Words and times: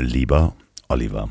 Lieber 0.00 0.54
Oliver, 0.88 1.28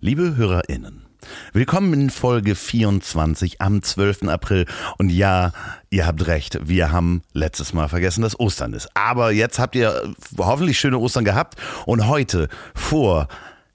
liebe 0.00 0.36
HörerInnen, 0.36 1.04
willkommen 1.52 1.92
in 1.92 2.08
Folge 2.08 2.54
24 2.54 3.60
am 3.60 3.82
12. 3.82 4.22
April. 4.22 4.64
Und 4.96 5.10
ja, 5.10 5.52
ihr 5.90 6.06
habt 6.06 6.26
recht, 6.26 6.66
wir 6.66 6.92
haben 6.92 7.20
letztes 7.34 7.74
Mal 7.74 7.90
vergessen, 7.90 8.22
dass 8.22 8.40
Ostern 8.40 8.72
ist. 8.72 8.88
Aber 8.96 9.32
jetzt 9.32 9.58
habt 9.58 9.76
ihr 9.76 10.14
hoffentlich 10.38 10.80
schöne 10.80 10.96
Ostern 10.96 11.26
gehabt. 11.26 11.56
Und 11.84 12.06
heute, 12.06 12.48
vor 12.74 13.28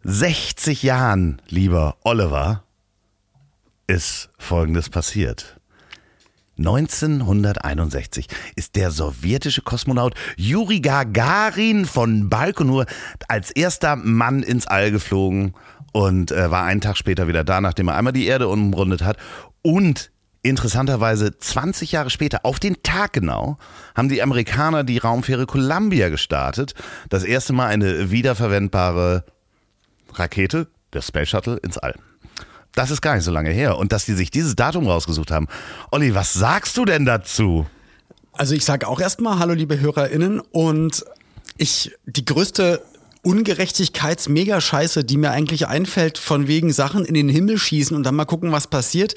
60 0.04 0.82
Jahren, 0.82 1.40
lieber 1.50 1.98
Oliver, 2.04 2.64
ist 3.86 4.32
Folgendes 4.40 4.90
passiert. 4.90 5.60
1961 6.66 8.28
ist 8.56 8.78
der 8.78 8.90
sowjetische 8.90 9.64
Kosmonaut 9.64 10.16
Juri 10.38 10.80
Gagarin 10.80 11.86
von 11.86 12.30
Baikonur 12.30 12.86
als 13.28 13.52
erster 13.52 13.98
Mann 13.98 14.44
ins 14.44 14.66
All 14.66 14.90
geflogen 14.90 15.56
und 15.92 16.32
äh, 16.32 16.50
war 16.52 16.64
einen 16.64 16.80
Tag 16.80 16.96
später 16.96 17.28
wieder 17.28 17.44
da, 17.44 17.60
nachdem 17.60 17.90
er 17.90 17.98
einmal 17.98 18.14
die 18.14 18.28
Erde 18.28 18.48
umrundet 18.48 19.04
hat. 19.04 19.18
Und 19.62 20.12
interessanterweise 20.42 21.38
20 21.38 21.92
Jahre 21.92 22.10
später, 22.10 22.46
auf 22.46 22.62
den 22.62 22.82
Tag 22.82 23.12
genau, 23.12 23.58
haben 23.94 24.08
die 24.08 24.24
Amerikaner 24.24 24.86
die 24.86 25.00
Raumfähre 25.00 25.46
Columbia 25.46 26.08
gestartet. 26.08 26.76
Das 27.10 27.26
erste 27.26 27.52
Mal 27.52 27.68
eine 27.68 28.10
wiederverwendbare 28.10 29.26
Rakete, 30.14 30.68
der 30.94 31.02
Space 31.02 31.28
Shuttle, 31.28 31.58
ins 31.58 31.78
All. 31.78 31.96
Das 32.76 32.92
ist 32.92 33.02
gar 33.02 33.16
nicht 33.16 33.24
so 33.24 33.32
lange 33.32 33.52
her. 33.52 33.78
Und 33.78 33.92
dass 33.92 34.06
die 34.06 34.14
sich 34.14 34.32
dieses 34.32 34.56
Datum 34.56 34.88
rausgesucht 34.88 35.32
haben. 35.32 35.48
Olli, 35.92 36.16
was 36.16 36.34
sagst 36.34 36.76
du 36.78 36.86
denn 36.86 37.06
dazu? 37.06 37.66
Also 38.34 38.56
ich 38.56 38.66
sage 38.66 38.88
auch 38.88 39.00
erstmal 39.00 39.38
Hallo 39.40 39.54
liebe 39.54 39.80
HörerInnen 39.80 40.40
und 40.40 41.06
ich, 41.58 41.92
die 42.06 42.26
größte 42.26 42.82
Ungerechtigkeits-Mega-Scheiße, 43.22 45.04
die 45.04 45.18
mir 45.18 45.32
eigentlich 45.32 45.68
einfällt, 45.68 46.18
von 46.18 46.48
wegen 46.48 46.74
Sachen 46.74 47.06
in 47.06 47.14
den 47.14 47.30
Himmel 47.30 47.58
schießen 47.58 47.96
und 47.96 48.04
dann 48.04 48.16
mal 48.16 48.26
gucken, 48.26 48.52
was 48.52 48.68
passiert, 48.68 49.16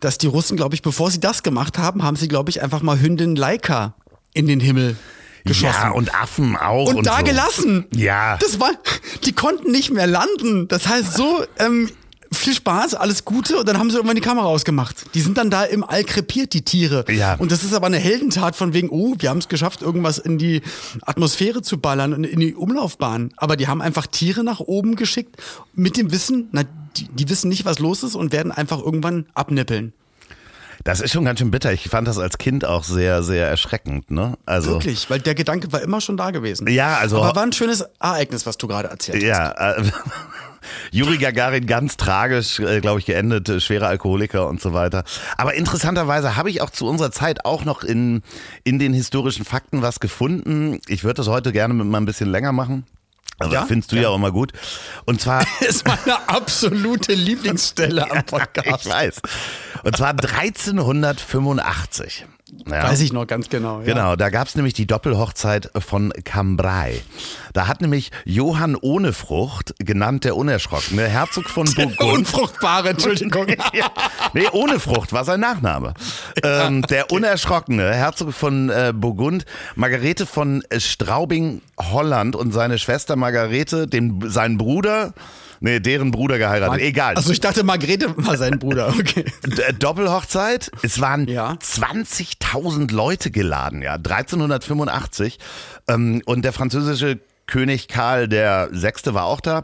dass 0.00 0.18
die 0.18 0.26
Russen, 0.26 0.56
glaube 0.56 0.74
ich, 0.74 0.82
bevor 0.82 1.10
sie 1.10 1.20
das 1.20 1.42
gemacht 1.42 1.78
haben, 1.78 2.02
haben 2.02 2.16
sie, 2.16 2.28
glaube 2.28 2.50
ich, 2.50 2.62
einfach 2.62 2.82
mal 2.82 3.00
Hündin 3.00 3.36
Laika 3.36 3.94
in 4.34 4.46
den 4.46 4.60
Himmel 4.60 4.96
geschossen. 5.44 5.80
Ja, 5.80 5.90
und 5.90 6.14
Affen 6.14 6.56
auch. 6.56 6.88
Und, 6.88 6.96
Und, 6.96 7.06
da 7.06 7.18
so. 7.18 7.24
gelassen. 7.24 7.86
Ja. 7.94 8.36
Das 8.38 8.60
war, 8.60 8.72
die 9.24 9.32
konnten 9.32 9.70
nicht 9.70 9.90
mehr 9.90 10.06
landen. 10.06 10.68
Das 10.68 10.88
heißt 10.88 11.14
so, 11.14 11.44
ähm, 11.58 11.88
viel 12.32 12.54
Spaß, 12.54 12.94
alles 12.94 13.24
Gute 13.24 13.58
und 13.58 13.68
dann 13.68 13.78
haben 13.78 13.90
sie 13.90 13.96
irgendwann 13.96 14.16
die 14.16 14.22
Kamera 14.22 14.46
ausgemacht. 14.46 15.14
Die 15.14 15.20
sind 15.20 15.38
dann 15.38 15.50
da 15.50 15.64
im 15.64 15.84
All 15.84 16.04
krepiert, 16.04 16.52
die 16.52 16.62
Tiere. 16.62 17.04
Ja. 17.10 17.34
Und 17.34 17.52
das 17.52 17.64
ist 17.64 17.74
aber 17.74 17.86
eine 17.86 17.98
Heldentat 17.98 18.56
von 18.56 18.72
wegen, 18.72 18.88
oh, 18.90 19.14
wir 19.18 19.30
haben 19.30 19.38
es 19.38 19.48
geschafft, 19.48 19.82
irgendwas 19.82 20.18
in 20.18 20.38
die 20.38 20.62
Atmosphäre 21.02 21.62
zu 21.62 21.78
ballern 21.78 22.14
und 22.14 22.24
in 22.24 22.40
die 22.40 22.54
Umlaufbahn. 22.54 23.32
Aber 23.36 23.56
die 23.56 23.68
haben 23.68 23.82
einfach 23.82 24.06
Tiere 24.06 24.44
nach 24.44 24.60
oben 24.60 24.96
geschickt 24.96 25.36
mit 25.74 25.96
dem 25.96 26.12
Wissen, 26.12 26.48
na, 26.52 26.64
die, 26.96 27.08
die 27.08 27.28
wissen 27.28 27.48
nicht, 27.48 27.64
was 27.64 27.78
los 27.78 28.02
ist 28.02 28.14
und 28.14 28.32
werden 28.32 28.52
einfach 28.52 28.78
irgendwann 28.78 29.26
abnippeln. 29.34 29.92
Das 30.84 31.00
ist 31.00 31.12
schon 31.12 31.24
ganz 31.24 31.40
schön 31.40 31.50
bitter. 31.50 31.72
Ich 31.72 31.88
fand 31.88 32.06
das 32.06 32.16
als 32.16 32.38
Kind 32.38 32.64
auch 32.64 32.84
sehr, 32.84 33.24
sehr 33.24 33.48
erschreckend, 33.48 34.10
ne? 34.12 34.38
Also. 34.46 34.70
Wirklich, 34.70 35.10
weil 35.10 35.18
der 35.18 35.34
Gedanke 35.34 35.72
war 35.72 35.82
immer 35.82 36.00
schon 36.00 36.16
da 36.16 36.30
gewesen. 36.30 36.68
Ja, 36.68 36.98
also. 36.98 37.20
Aber 37.20 37.34
war 37.34 37.42
ein 37.42 37.52
schönes 37.52 37.84
Ereignis, 37.98 38.46
was 38.46 38.56
du 38.56 38.68
gerade 38.68 38.88
erzählt 38.88 39.16
hast. 39.16 39.24
Ja, 39.24 39.72
äh, 39.72 39.82
Juri 40.90 41.18
Gagarin 41.18 41.66
ganz 41.66 41.96
tragisch, 41.96 42.58
äh, 42.60 42.80
glaube 42.80 43.00
ich, 43.00 43.06
geendet, 43.06 43.48
äh, 43.48 43.60
schwerer 43.60 43.88
Alkoholiker 43.88 44.46
und 44.48 44.60
so 44.60 44.72
weiter. 44.72 45.04
Aber 45.36 45.54
interessanterweise 45.54 46.36
habe 46.36 46.50
ich 46.50 46.60
auch 46.62 46.70
zu 46.70 46.86
unserer 46.86 47.10
Zeit 47.12 47.44
auch 47.44 47.64
noch 47.64 47.82
in, 47.82 48.22
in 48.64 48.78
den 48.78 48.92
historischen 48.94 49.44
Fakten 49.44 49.82
was 49.82 50.00
gefunden. 50.00 50.80
Ich 50.88 51.04
würde 51.04 51.14
das 51.14 51.28
heute 51.28 51.52
gerne 51.52 51.74
mit 51.74 51.86
mal 51.86 51.98
ein 51.98 52.06
bisschen 52.06 52.30
länger 52.30 52.52
machen. 52.52 52.84
Also 53.38 53.52
Ja? 53.54 53.66
findest 53.66 53.92
du 53.92 53.96
ja. 53.96 54.02
Ja. 54.02 54.08
auch 54.08 54.16
immer 54.16 54.32
gut. 54.32 54.52
Und 55.04 55.20
zwar 55.20 55.44
ist 55.60 55.86
meine 55.86 56.28
absolute 56.28 57.12
Lieblingsstelle 57.12 58.10
am 58.10 58.24
Podcast. 58.26 58.86
ich 58.86 58.92
weiß. 58.92 59.20
Und 59.84 59.96
zwar 59.96 60.10
1385. 60.10 62.24
Ja. 62.66 62.84
Weiß 62.84 63.00
ich 63.00 63.12
noch 63.12 63.26
ganz 63.26 63.48
genau. 63.48 63.80
Ja. 63.80 63.86
Genau, 63.86 64.16
da 64.16 64.30
gab's 64.30 64.54
nämlich 64.54 64.74
die 64.74 64.86
Doppelhochzeit 64.86 65.70
von 65.78 66.12
Cambrai. 66.24 67.00
Da 67.52 67.68
hat 67.68 67.80
nämlich 67.80 68.10
Johann 68.24 68.76
ohne 68.76 69.12
Frucht, 69.12 69.74
genannt 69.78 70.24
der 70.24 70.36
Unerschrockene, 70.36 71.06
Herzog 71.06 71.48
von 71.48 71.66
Burgund. 71.74 72.00
Unfruchtbare, 72.00 72.90
Entschuldigung. 72.90 73.46
ja. 73.72 73.90
Nee, 74.32 74.48
ohne 74.52 74.80
Frucht 74.80 75.12
war 75.12 75.24
sein 75.24 75.40
Nachname. 75.40 75.94
Ähm, 76.42 76.82
der 76.82 77.10
Unerschrockene, 77.10 77.94
Herzog 77.94 78.32
von 78.32 78.70
äh, 78.70 78.92
Burgund, 78.94 79.46
Margarete 79.74 80.26
von 80.26 80.62
Straubing, 80.76 81.62
Holland 81.78 82.36
und 82.36 82.52
seine 82.52 82.78
Schwester 82.78 83.16
Margarete, 83.16 83.86
den, 83.86 84.30
seinen 84.30 84.58
Bruder, 84.58 85.14
nee, 85.60 85.80
deren 85.80 86.10
Bruder 86.10 86.38
geheiratet. 86.38 86.80
Egal. 86.80 87.14
Also 87.16 87.32
ich 87.32 87.40
dachte, 87.40 87.64
Margrethe 87.64 88.14
war 88.16 88.36
sein 88.36 88.58
Bruder. 88.58 88.92
Okay. 88.98 89.24
Äh, 89.66 89.72
Doppelhochzeit. 89.74 90.70
Es 90.82 91.00
waren 91.00 91.28
Ja. 91.28 91.52
20.000 91.54 92.92
Leute 92.92 93.30
geladen, 93.30 93.82
ja, 93.82 93.94
1385. 93.94 95.38
Ähm, 95.88 96.22
und 96.26 96.44
der 96.44 96.52
französische 96.52 97.20
König 97.46 97.86
Karl 97.86 98.26
der 98.26 98.70
Sechste 98.72 99.14
war 99.14 99.24
auch 99.24 99.40
da. 99.40 99.62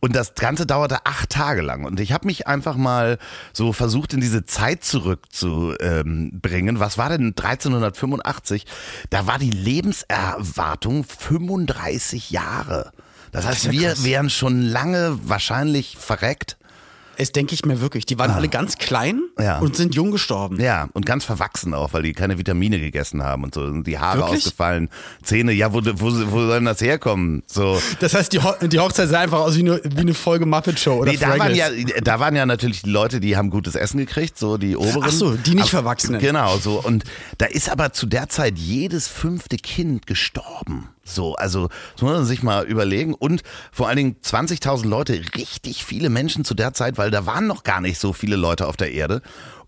Und 0.00 0.14
das 0.14 0.34
Ganze 0.34 0.66
dauerte 0.66 1.04
acht 1.06 1.30
Tage 1.30 1.62
lang. 1.62 1.84
Und 1.84 1.98
ich 1.98 2.12
habe 2.12 2.26
mich 2.26 2.46
einfach 2.46 2.76
mal 2.76 3.18
so 3.52 3.72
versucht, 3.72 4.12
in 4.12 4.20
diese 4.20 4.44
Zeit 4.44 4.84
zurückzubringen. 4.84 6.78
Was 6.78 6.98
war 6.98 7.08
denn 7.08 7.28
1385? 7.36 8.66
Da 9.10 9.26
war 9.26 9.38
die 9.38 9.50
Lebenserwartung 9.50 11.04
35 11.04 12.30
Jahre. 12.30 12.92
Das 13.34 13.46
heißt, 13.46 13.70
wir 13.70 13.88
krass. 13.90 14.04
wären 14.04 14.30
schon 14.30 14.62
lange 14.62 15.18
wahrscheinlich 15.24 15.96
verreckt. 15.98 16.56
Es 17.16 17.30
denke 17.30 17.54
ich 17.54 17.64
mir 17.64 17.80
wirklich. 17.80 18.06
Die 18.06 18.18
waren 18.18 18.32
alle 18.32 18.48
ganz 18.48 18.76
klein 18.76 19.20
Ah. 19.36 19.42
Ja. 19.42 19.58
und 19.60 19.76
sind 19.76 19.94
jung 19.94 20.10
gestorben. 20.10 20.60
Ja, 20.60 20.88
und 20.94 21.06
ganz 21.06 21.24
verwachsen 21.24 21.72
auch, 21.72 21.92
weil 21.92 22.02
die 22.02 22.12
keine 22.12 22.38
Vitamine 22.38 22.80
gegessen 22.80 23.22
haben 23.22 23.44
und 23.44 23.54
so. 23.54 23.60
Und 23.62 23.84
die 23.84 24.00
Haare 24.00 24.18
Wirklich? 24.22 24.38
ausgefallen, 24.38 24.88
Zähne, 25.22 25.52
ja, 25.52 25.72
wo, 25.72 25.80
wo, 25.84 26.06
wo 26.32 26.46
soll 26.46 26.64
das 26.64 26.80
herkommen? 26.80 27.44
So. 27.46 27.80
Das 28.00 28.14
heißt, 28.14 28.32
die, 28.32 28.40
Ho 28.42 28.54
die 28.62 28.80
Hochzeit 28.80 29.08
sah 29.10 29.20
einfach 29.20 29.38
aus 29.38 29.54
wie 29.56 29.60
eine, 29.60 29.80
wie 29.84 30.00
eine 30.00 30.14
Folge 30.14 30.44
Muppet 30.44 30.78
Show 30.80 30.94
oder 30.94 31.12
Nee, 31.12 31.18
da 31.18 31.38
waren, 31.38 31.54
ja, 31.54 31.68
da 32.02 32.18
waren 32.18 32.34
ja 32.34 32.46
natürlich 32.46 32.82
die 32.82 32.90
Leute, 32.90 33.20
die 33.20 33.36
haben 33.36 33.50
gutes 33.50 33.76
Essen 33.76 33.98
gekriegt, 33.98 34.36
so 34.36 34.56
die 34.56 34.76
oberen. 34.76 35.02
Ach 35.04 35.10
so, 35.12 35.34
die 35.36 35.54
nicht 35.54 35.70
Verwachsenen. 35.70 36.20
Genau, 36.20 36.56
so. 36.58 36.80
Und 36.82 37.04
da 37.38 37.46
ist 37.46 37.68
aber 37.68 37.92
zu 37.92 38.06
der 38.06 38.28
Zeit 38.28 38.58
jedes 38.58 39.06
fünfte 39.06 39.56
Kind 39.56 40.08
gestorben. 40.08 40.88
So, 41.04 41.34
also 41.34 41.68
das 41.92 42.02
muss 42.02 42.12
man 42.12 42.24
sich 42.24 42.42
mal 42.42 42.64
überlegen. 42.64 43.14
Und 43.14 43.42
vor 43.72 43.88
allen 43.88 43.96
Dingen 43.96 44.16
20.000 44.22 44.86
Leute, 44.86 45.20
richtig 45.36 45.84
viele 45.84 46.08
Menschen 46.08 46.44
zu 46.44 46.54
der 46.54 46.72
Zeit, 46.72 46.96
weil 46.98 47.10
da 47.10 47.26
waren 47.26 47.46
noch 47.46 47.62
gar 47.62 47.80
nicht 47.80 47.98
so 47.98 48.12
viele 48.12 48.36
Leute 48.36 48.66
auf 48.66 48.76
der 48.76 48.92
Erde. 48.92 49.20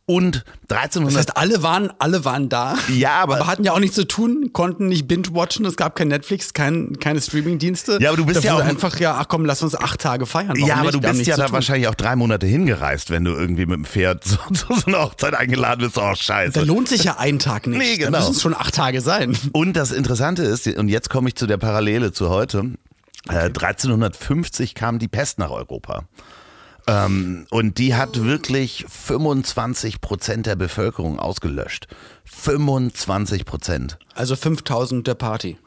Und 0.09 0.45
1300 0.69 1.13
Das 1.13 1.19
heißt, 1.19 1.37
alle 1.37 1.63
waren, 1.65 1.93
alle 1.99 2.25
waren 2.25 2.49
da. 2.49 2.77
Ja, 2.95 3.15
aber- 3.23 3.45
hatten 3.49 3.65
ja 3.65 3.73
auch 3.73 3.81
nichts 3.81 3.97
zu 3.97 4.07
tun, 4.07 4.51
konnten 4.53 4.87
nicht 4.87 5.09
binge-watchen, 5.09 5.65
es 5.67 5.75
gab 5.77 5.97
kein 5.97 6.07
Netflix, 6.07 6.53
kein, 6.55 6.97
keine 7.01 7.21
Streaming-Dienste. 7.21 7.99
Ja, 8.01 8.11
aber 8.11 8.17
du 8.17 8.25
bist 8.25 8.45
da 8.45 8.49
ja 8.49 8.55
auch- 8.55 8.61
einfach, 8.61 9.01
ja, 9.01 9.17
ach 9.19 9.27
komm, 9.27 9.45
lass 9.45 9.65
uns 9.65 9.75
acht 9.75 10.01
Tage 10.01 10.25
feiern. 10.27 10.51
Warum 10.55 10.69
Ja, 10.69 10.77
aber 10.77 10.85
nicht? 10.93 10.95
du 10.95 11.01
bist 11.01 11.27
ja 11.27 11.37
da 11.37 11.51
wahrscheinlich 11.51 11.89
auch 11.89 11.97
drei 11.97 12.15
Monate 12.15 12.47
hingereist, 12.47 13.11
wenn 13.11 13.25
du 13.25 13.33
irgendwie 13.33 13.67
mit 13.67 13.79
dem 13.79 13.85
Pferd 13.85 14.23
zu, 14.25 14.37
zu 14.55 14.75
so 14.75 14.87
einer 14.87 15.03
Hochzeit 15.03 15.35
eingeladen 15.35 15.81
bist. 15.85 15.99
Oh, 15.99 16.03
Da 16.03 16.15
scheiße. 16.15 16.63
lohnt 16.63 16.87
sich 16.89 17.03
ja 17.03 17.17
ein 17.19 17.41
Tag 17.41 17.67
nicht. 17.67 17.79
Nee, 17.79 17.97
Da 17.99 18.05
genau. 18.07 18.19
müssen 18.19 18.31
es 18.33 18.43
schon 18.43 18.55
acht 18.55 18.77
Tage 18.77 19.01
sein. 19.01 19.37
Und 19.51 19.73
das 19.77 19.91
Interessante 19.91 20.45
ist, 20.45 20.69
und 20.69 20.89
jetzt 20.89 21.11
komme 21.11 21.29
ich 21.31 21.35
zu 21.35 21.49
der 21.49 21.57
Parallele 21.57 22.13
zu 22.13 22.31
heute, 22.31 22.71
äh, 23.29 23.51
1350 23.51 24.77
kam 24.77 25.01
die 25.01 25.09
Pest 25.09 25.41
nach 25.41 25.51
Europa. 25.51 26.05
Ähm, 26.87 27.47
und 27.51 27.79
die 27.79 27.95
hat 27.95 28.23
wirklich 28.25 28.87
25 28.89 30.01
Prozent 30.01 30.47
der 30.47 30.57
Bevölkerung 30.57 31.19
ausgelöscht. 31.19 31.89
25 32.25 33.45
Prozent. 33.45 33.99
Also 34.15 34.37
5000 34.37 35.07
der 35.07 35.15
Party. 35.15 35.59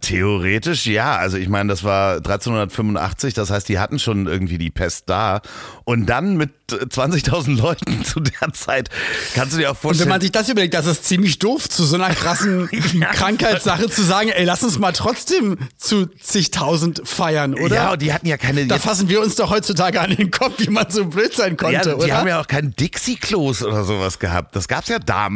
Theoretisch 0.00 0.86
ja. 0.86 1.16
Also 1.16 1.36
ich 1.36 1.48
meine, 1.48 1.68
das 1.68 1.82
war 1.84 2.16
1385, 2.16 3.34
das 3.34 3.50
heißt, 3.50 3.68
die 3.68 3.78
hatten 3.78 3.98
schon 3.98 4.26
irgendwie 4.26 4.58
die 4.58 4.70
Pest 4.70 5.04
da. 5.08 5.40
Und 5.84 6.06
dann 6.06 6.36
mit 6.36 6.50
20.000 6.70 7.60
Leuten 7.60 8.04
zu 8.04 8.20
der 8.20 8.52
Zeit, 8.52 8.90
kannst 9.34 9.54
du 9.54 9.58
dir 9.58 9.68
auch 9.68 9.74
Und 9.74 9.80
vorstellen. 9.80 10.06
wenn 10.06 10.14
man 10.14 10.20
sich 10.20 10.32
das 10.32 10.48
überlegt, 10.48 10.74
das 10.74 10.86
ist 10.86 11.04
ziemlich 11.04 11.38
doof, 11.38 11.68
zu 11.68 11.84
so 11.84 11.94
einer 11.94 12.12
krassen 12.14 12.68
Krankheitssache 13.12 13.88
zu 13.88 14.02
sagen, 14.02 14.30
ey, 14.30 14.44
lass 14.44 14.62
uns 14.64 14.78
mal 14.78 14.92
trotzdem 14.92 15.58
zu 15.76 16.06
zigtausend 16.06 17.02
feiern, 17.04 17.54
oder? 17.54 17.76
ja, 17.76 17.92
und 17.92 18.02
die 18.02 18.12
hatten 18.12 18.26
ja 18.26 18.36
keine. 18.36 18.66
da 18.66 18.78
fassen 18.78 19.08
wir 19.08 19.20
uns 19.22 19.36
doch 19.36 19.50
heutzutage 19.50 20.00
an 20.00 20.14
den 20.16 20.30
Kopf, 20.30 20.54
wie 20.58 20.68
man 20.70 20.90
so 20.90 21.04
blöd 21.06 21.34
sein 21.34 21.56
konnte, 21.56 21.74
ja, 21.74 21.82
die 21.84 21.90
oder? 21.92 22.16
haben 22.18 22.28
ja 22.28 22.40
auch 22.40 22.48
kein 22.48 22.74
Dixie-Klos 22.74 23.62
oder 23.62 23.84
sowas 23.84 24.18
gehabt. 24.18 24.56
Das 24.56 24.66
gab's 24.68 24.88
ja 24.88 24.98
da. 24.98 25.28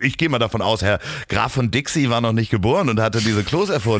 Ich 0.00 0.18
gehe 0.18 0.28
mal 0.28 0.38
davon 0.38 0.60
aus, 0.62 0.82
Herr 0.82 0.98
Graf 1.28 1.52
von 1.52 1.70
Dixie 1.70 2.10
war 2.10 2.20
noch 2.20 2.32
nicht 2.32 2.50
geboren 2.50 2.88
und 2.88 3.00
hatte 3.00 3.20
diese 3.20 3.44
Klos 3.44 3.68
erfunden. 3.68 3.93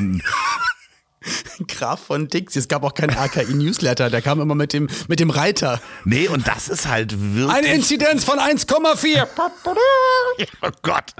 Graf 1.68 2.00
von 2.00 2.28
Dixie. 2.28 2.58
Es 2.58 2.68
gab 2.68 2.82
auch 2.84 2.94
keinen 2.94 3.16
RKI-Newsletter, 3.16 4.10
der 4.10 4.22
kam 4.22 4.40
immer 4.40 4.54
mit 4.54 4.72
dem, 4.72 4.88
mit 5.08 5.20
dem 5.20 5.30
Reiter. 5.30 5.80
Nee, 6.04 6.28
und 6.28 6.46
das 6.46 6.68
ist 6.68 6.88
halt 6.88 7.14
wirklich. 7.34 7.56
Eine 7.56 7.74
Inzidenz 7.74 8.24
von 8.24 8.38
1,4. 8.38 9.26
Oh 10.62 10.70
Gott. 10.82 11.14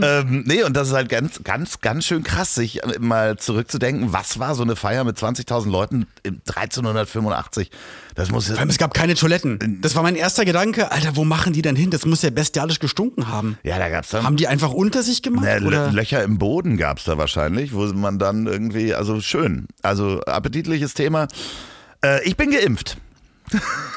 ähm, 0.00 0.42
nee, 0.46 0.62
und 0.64 0.76
das 0.76 0.88
ist 0.88 0.94
halt 0.94 1.08
ganz, 1.08 1.40
ganz, 1.44 1.80
ganz 1.80 2.04
schön 2.04 2.24
krass, 2.24 2.54
sich 2.54 2.80
mal 2.98 3.38
zurückzudenken, 3.38 4.12
was 4.12 4.38
war 4.38 4.54
so 4.54 4.62
eine 4.62 4.74
Feier 4.74 5.04
mit 5.04 5.16
20.000 5.16 5.70
Leuten 5.70 6.06
im 6.24 6.40
1385? 6.48 7.70
Das 8.20 8.30
muss. 8.30 8.48
Vor 8.48 8.58
allem, 8.58 8.68
es 8.68 8.76
gab 8.78 8.92
keine 8.92 9.14
Toiletten. 9.14 9.78
Das 9.80 9.96
war 9.96 10.02
mein 10.02 10.14
erster 10.14 10.44
Gedanke. 10.44 10.92
Alter, 10.92 11.16
wo 11.16 11.24
machen 11.24 11.52
die 11.52 11.62
denn 11.62 11.74
hin? 11.74 11.90
Das 11.90 12.04
muss 12.04 12.20
ja 12.22 12.30
bestialisch 12.30 12.78
gestunken 12.78 13.28
haben. 13.28 13.58
Ja, 13.62 13.78
da 13.78 13.88
gab's 13.88 14.10
dann. 14.10 14.24
Haben 14.24 14.36
die 14.36 14.46
einfach 14.46 14.72
unter 14.72 15.02
sich 15.02 15.22
gemacht? 15.22 15.46
Lö- 15.46 15.66
oder? 15.66 15.90
Löcher 15.90 16.22
im 16.22 16.38
Boden 16.38 16.76
gab's 16.76 17.04
da 17.04 17.16
wahrscheinlich, 17.16 17.72
wo 17.72 17.86
man 17.86 18.18
dann 18.18 18.46
irgendwie, 18.46 18.94
also 18.94 19.20
schön, 19.20 19.66
also 19.82 20.20
appetitliches 20.20 20.92
Thema. 20.94 21.28
Äh, 22.04 22.22
ich 22.24 22.36
bin 22.36 22.50
geimpft. 22.50 22.98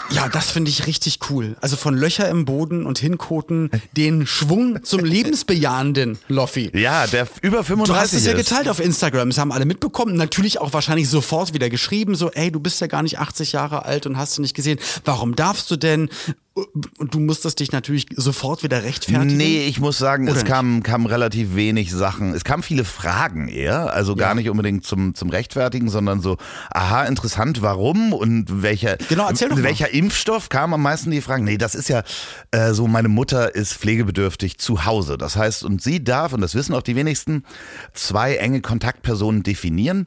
Ja, 0.10 0.30
das 0.30 0.52
finde 0.52 0.70
ich 0.70 0.86
richtig 0.88 1.20
cool. 1.30 1.56
Also 1.62 1.76
von 1.76 1.96
Löcher 1.96 2.28
im 2.30 2.46
Boden 2.46 2.86
und 2.86 3.00
Hinkoten 3.00 3.72
den 3.96 4.28
Schwung 4.28 4.84
zum 4.84 5.04
lebensbejahenden 5.04 6.18
Loffi. 6.28 6.72
Ja, 6.78 7.08
der 7.08 7.28
über 7.42 7.64
35 7.64 7.88
Du 7.88 8.00
hast 8.00 8.14
es 8.14 8.26
ja 8.26 8.34
ist. 8.34 8.50
geteilt 8.50 8.68
auf 8.68 8.80
Instagram, 8.80 9.30
das 9.30 9.38
haben 9.38 9.52
alle 9.52 9.66
mitbekommen. 9.66 10.16
Natürlich 10.16 10.60
auch 10.62 10.74
wahrscheinlich 10.74 11.10
sofort 11.10 11.54
wieder 11.54 11.70
geschrieben, 11.70 12.16
so, 12.16 12.32
ey, 12.32 12.52
du 12.52 12.60
bist 12.60 12.82
ja 12.82 12.88
gar 12.88 13.04
nicht 13.04 13.20
80 13.20 13.54
Jahre 13.54 13.86
alt 13.86 14.06
und 14.06 14.18
hast 14.18 14.38
du 14.38 14.42
nicht 14.42 14.56
gesehen. 14.56 14.80
Warum 15.06 15.36
darfst 15.36 15.70
du 15.72 15.76
denn? 15.78 16.10
Und 16.56 17.16
du 17.16 17.20
musstest 17.20 17.60
dich 17.60 17.72
natürlich 17.72 18.06
sofort 18.16 18.62
wieder 18.62 18.84
rechtfertigen. 18.84 19.38
Nee, 19.38 19.66
ich 19.66 19.80
muss 19.80 19.98
sagen, 19.98 20.30
Oder 20.30 20.38
es 20.38 20.46
kamen 20.46 20.84
kam 20.84 21.08
relativ 21.08 21.56
wenig 21.56 21.92
Sachen. 21.92 22.36
Es 22.36 22.44
kamen 22.44 22.62
viele 22.62 22.84
Fragen 22.86 23.48
eher, 23.48 23.92
also 23.92 24.16
gar 24.16 24.36
nicht 24.36 24.52
unbedingt 24.52 24.86
zum, 24.86 25.16
zum 25.16 25.32
Rechtfertigen, 25.32 25.90
sondern 25.90 26.22
so, 26.22 26.38
aha, 26.70 27.06
interessant, 27.06 27.64
warum 27.64 28.14
und 28.14 28.62
welcher, 28.62 28.98
Genau, 29.10 29.30
welcher 29.32 29.92
Impfstoff 29.92 30.50
kam 30.50 30.76
am 30.76 30.84
meisten 30.84 31.10
die 31.10 31.22
Fragen? 31.22 31.44
Nee, 31.44 31.58
das 31.58 31.74
ist 31.74 31.90
ja 31.90 32.04
äh, 32.52 32.74
so, 32.74 32.86
meine 32.86 33.10
Mutter 33.10 33.56
ist 33.56 33.74
pflegebedürftig 33.74 34.60
zu 34.60 34.86
Hause. 34.86 35.18
Das 35.18 35.36
heißt, 35.36 35.64
und 35.64 35.82
sie 35.82 36.04
darf, 36.04 36.34
und 36.34 36.42
das 36.42 36.54
wissen 36.54 36.76
auch 36.76 36.84
die 36.84 36.96
wenigsten, 36.96 37.46
zwei 37.94 38.36
enge 38.36 38.62
Kontaktpersonen 38.62 39.42
definieren. 39.42 40.06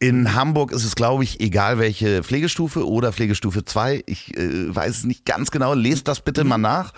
In 0.00 0.34
Hamburg 0.34 0.70
ist 0.70 0.84
es, 0.84 0.94
glaube 0.94 1.24
ich, 1.24 1.40
egal 1.40 1.78
welche 1.78 2.22
Pflegestufe 2.22 2.86
oder 2.86 3.12
Pflegestufe 3.12 3.64
2. 3.64 4.04
Ich 4.06 4.36
äh, 4.36 4.74
weiß 4.74 4.98
es 4.98 5.04
nicht 5.04 5.24
ganz 5.24 5.50
genau. 5.50 5.74
Lest 5.74 6.06
das 6.06 6.20
bitte 6.20 6.44
mal 6.44 6.58
nach. 6.58 6.92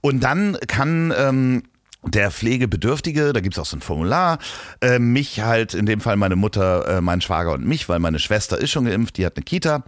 Und 0.00 0.22
dann 0.24 0.56
kann 0.66 1.12
ähm, 1.16 1.62
der 2.04 2.30
Pflegebedürftige, 2.30 3.34
da 3.34 3.40
gibt's 3.40 3.58
auch 3.58 3.66
so 3.66 3.76
ein 3.76 3.82
Formular, 3.82 4.38
äh, 4.80 4.98
mich 4.98 5.40
halt, 5.40 5.74
in 5.74 5.84
dem 5.84 6.00
Fall 6.00 6.16
meine 6.16 6.36
Mutter, 6.36 6.98
äh, 6.98 7.00
mein 7.02 7.20
Schwager 7.20 7.52
und 7.52 7.66
mich, 7.66 7.88
weil 7.88 7.98
meine 7.98 8.18
Schwester 8.18 8.56
ist 8.56 8.70
schon 8.70 8.86
geimpft, 8.86 9.18
die 9.18 9.26
hat 9.26 9.36
eine 9.36 9.44
Kita, 9.44 9.84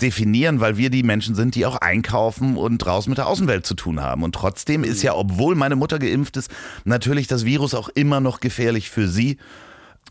definieren, 0.00 0.58
weil 0.58 0.76
wir 0.76 0.90
die 0.90 1.04
Menschen 1.04 1.36
sind, 1.36 1.54
die 1.54 1.66
auch 1.66 1.76
einkaufen 1.76 2.56
und 2.56 2.78
draußen 2.78 3.08
mit 3.10 3.18
der 3.18 3.28
Außenwelt 3.28 3.64
zu 3.64 3.74
tun 3.74 4.00
haben. 4.00 4.24
Und 4.24 4.34
trotzdem 4.34 4.82
ist 4.82 5.02
ja, 5.02 5.14
obwohl 5.14 5.54
meine 5.54 5.76
Mutter 5.76 6.00
geimpft 6.00 6.36
ist, 6.36 6.50
natürlich 6.84 7.28
das 7.28 7.44
Virus 7.44 7.74
auch 7.74 7.88
immer 7.90 8.20
noch 8.20 8.40
gefährlich 8.40 8.90
für 8.90 9.06
sie. 9.06 9.38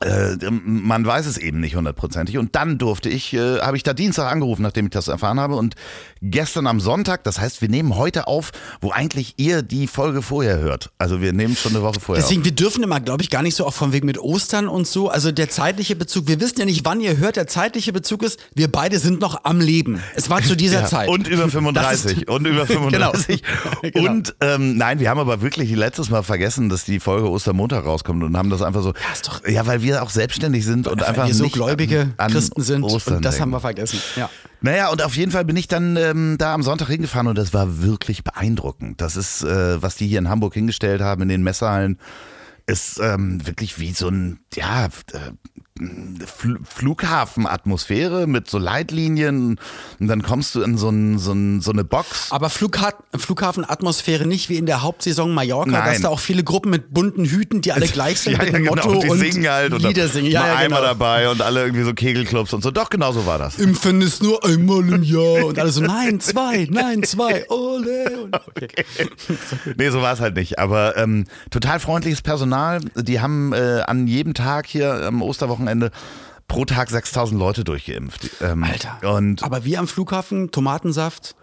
Äh, 0.01 0.35
man 0.49 1.05
weiß 1.05 1.27
es 1.27 1.37
eben 1.37 1.59
nicht 1.59 1.75
hundertprozentig. 1.75 2.37
Und 2.37 2.55
dann 2.55 2.77
durfte 2.77 3.09
ich, 3.09 3.31
äh, 3.33 3.59
habe 3.61 3.77
ich 3.77 3.83
da 3.83 3.93
Dienstag 3.93 4.29
angerufen, 4.31 4.63
nachdem 4.63 4.85
ich 4.85 4.91
das 4.91 5.07
erfahren 5.07 5.39
habe. 5.39 5.55
Und 5.55 5.75
gestern 6.21 6.67
am 6.67 6.79
Sonntag, 6.79 7.23
das 7.23 7.39
heißt, 7.39 7.61
wir 7.61 7.69
nehmen 7.69 7.95
heute 7.95 8.27
auf, 8.27 8.51
wo 8.81 8.91
eigentlich 8.91 9.35
ihr 9.37 9.61
die 9.61 9.87
Folge 9.87 10.21
vorher 10.21 10.57
hört. 10.59 10.91
Also 10.97 11.21
wir 11.21 11.31
nehmen 11.31 11.55
schon 11.55 11.73
eine 11.73 11.83
Woche 11.83 11.99
vorher 11.99 12.21
Deswegen, 12.23 12.43
wir 12.43 12.51
dürfen 12.53 12.83
immer, 12.83 12.99
glaube 12.99 13.21
ich, 13.23 13.29
gar 13.29 13.43
nicht 13.43 13.55
so 13.55 13.65
auch 13.65 13.73
von 13.73 13.93
wegen 13.93 14.05
mit 14.07 14.17
Ostern 14.17 14.67
und 14.67 14.87
so. 14.87 15.09
Also 15.09 15.31
der 15.31 15.49
zeitliche 15.49 15.95
Bezug, 15.95 16.27
wir 16.27 16.41
wissen 16.41 16.59
ja 16.59 16.65
nicht, 16.65 16.83
wann 16.85 16.99
ihr 16.99 17.17
hört, 17.17 17.35
der 17.35 17.47
zeitliche 17.47 17.93
Bezug 17.93 18.23
ist, 18.23 18.39
wir 18.55 18.69
beide 18.71 18.97
sind 18.99 19.21
noch 19.21 19.45
am 19.45 19.61
Leben. 19.61 20.01
Es 20.15 20.29
war 20.29 20.41
zu 20.41 20.57
dieser 20.57 20.81
Ja, 20.81 20.85
Zeit. 20.87 21.07
Und 21.07 21.27
über 21.27 21.43
Das 21.43 21.51
35. 21.53 22.17
ist- 22.23 22.27
und 22.29 22.47
über 22.47 22.65
35. 22.65 23.41
Genau. 23.93 24.09
Und 24.09 24.35
ähm, 24.41 24.75
nein, 24.77 24.99
wir 24.99 25.09
haben 25.09 25.19
aber 25.19 25.41
wirklich 25.41 25.69
letztes 25.71 26.09
Mal 26.09 26.23
vergessen, 26.23 26.69
dass 26.69 26.83
die 26.83 26.99
Folge 26.99 27.29
Ostermontag 27.29 27.85
rauskommt 27.85 28.23
und 28.23 28.35
haben 28.37 28.49
das 28.49 28.61
einfach 28.61 28.81
so. 28.81 28.93
ist 29.13 29.27
doch- 29.27 29.45
ja, 29.47 29.65
weil 29.67 29.81
wir 29.83 30.01
auch 30.01 30.09
selbstständig 30.09 30.65
sind 30.65 30.87
und 30.87 31.01
Weil 31.01 31.09
einfach 31.09 31.27
wir 31.27 31.33
so 31.35 31.49
gläubige 31.49 32.01
an, 32.01 32.13
an 32.17 32.31
Christen 32.31 32.61
sind 32.61 32.83
Ostern 32.83 33.17
und 33.17 33.25
das 33.25 33.35
denken. 33.35 33.41
haben 33.43 33.51
wir 33.51 33.59
vergessen. 33.59 33.99
Ja. 34.15 34.29
Naja, 34.61 34.89
und 34.89 35.03
auf 35.03 35.15
jeden 35.15 35.31
Fall 35.31 35.45
bin 35.45 35.57
ich 35.57 35.67
dann 35.67 35.97
ähm, 35.97 36.37
da 36.39 36.53
am 36.53 36.63
Sonntag 36.63 36.87
hingefahren 36.87 37.27
und 37.27 37.37
das 37.37 37.53
war 37.53 37.81
wirklich 37.81 38.23
beeindruckend. 38.23 39.01
Das 39.01 39.17
ist, 39.17 39.43
äh, 39.43 39.81
was 39.81 39.95
die 39.95 40.07
hier 40.07 40.19
in 40.19 40.29
Hamburg 40.29 40.53
hingestellt 40.53 41.01
haben 41.01 41.21
in 41.23 41.27
den 41.27 41.43
Messehallen, 41.43 41.99
ist 42.65 42.99
ähm, 42.99 43.45
wirklich 43.45 43.77
wie 43.79 43.91
so 43.91 44.07
ein, 44.07 44.39
ja, 44.53 44.85
äh, 44.85 44.89
Fl 45.79 46.59
Flughafenatmosphäre 46.63 48.27
mit 48.27 48.47
so 48.47 48.59
Leitlinien 48.59 49.57
und 49.99 50.07
dann 50.07 50.21
kommst 50.21 50.53
du 50.53 50.61
in 50.61 50.77
so, 50.77 50.89
ein, 50.89 51.17
so, 51.17 51.31
ein, 51.31 51.61
so 51.61 51.71
eine 51.71 51.83
Box. 51.83 52.31
Aber 52.31 52.51
Flugha 52.51 52.93
Flughafenatmosphäre 53.17 54.27
nicht 54.27 54.49
wie 54.49 54.57
in 54.57 54.67
der 54.67 54.83
Hauptsaison 54.83 55.33
Mallorca, 55.33 55.71
Nein. 55.71 55.85
dass 55.85 56.01
da 56.01 56.09
auch 56.09 56.19
viele 56.19 56.43
Gruppen 56.43 56.69
mit 56.69 56.93
bunten 56.93 57.25
Hüten, 57.25 57.61
die 57.61 57.71
alle 57.71 57.87
gleich 57.91 58.19
sind, 58.19 58.37
mit 58.37 58.53
dem 58.53 58.65
Motto 58.65 58.87
genau. 58.87 59.01
die 59.01 59.09
und 59.09 59.19
singen 59.19 59.49
halt 59.49 59.73
und 59.73 59.81
Lieder 59.81 60.07
singen. 60.09 60.29
Ja, 60.29 60.45
ja, 60.45 60.55
einmal 60.57 60.81
genau. 60.81 60.93
dabei 60.93 61.29
und 61.29 61.41
alle 61.41 61.63
irgendwie 61.63 61.83
so 61.83 61.95
Kegelclubs 61.95 62.53
und 62.53 62.61
so. 62.61 62.69
Doch, 62.69 62.91
genau 62.91 63.11
so 63.11 63.25
war 63.25 63.39
das. 63.39 63.57
Impfen 63.57 63.99
ist 64.03 64.21
nur 64.21 64.45
einmal 64.45 64.87
im 64.87 65.01
Jahr. 65.01 65.45
Und 65.45 65.57
alle 65.57 65.71
so, 65.71 65.81
nein, 65.81 66.19
zwei, 66.19 66.67
nein, 66.69 67.01
zwei, 67.01 67.45
ole. 67.49 68.29
Okay. 68.31 68.85
Nee, 69.75 69.89
so 69.89 70.03
war 70.03 70.13
es 70.13 70.19
halt 70.19 70.35
nicht. 70.35 70.59
Aber 70.59 70.97
ähm, 70.97 71.25
total 71.49 71.79
freundliches 71.79 72.21
Personal. 72.21 72.79
Die 72.95 73.21
haben 73.21 73.53
äh, 73.53 73.81
an 73.87 74.05
jedem 74.05 74.35
Tag 74.35 74.67
hier 74.67 75.07
am 75.07 75.23
Osterwochenende 75.23 75.62
pro 76.47 76.65
Tag 76.65 76.89
6000 76.89 77.39
Leute 77.39 77.63
durchgeimpft. 77.63 78.29
Ähm, 78.41 78.63
Alter. 78.63 79.15
Und 79.15 79.43
Aber 79.43 79.65
wie 79.65 79.77
am 79.77 79.87
Flughafen, 79.87 80.51
Tomatensaft, 80.51 81.35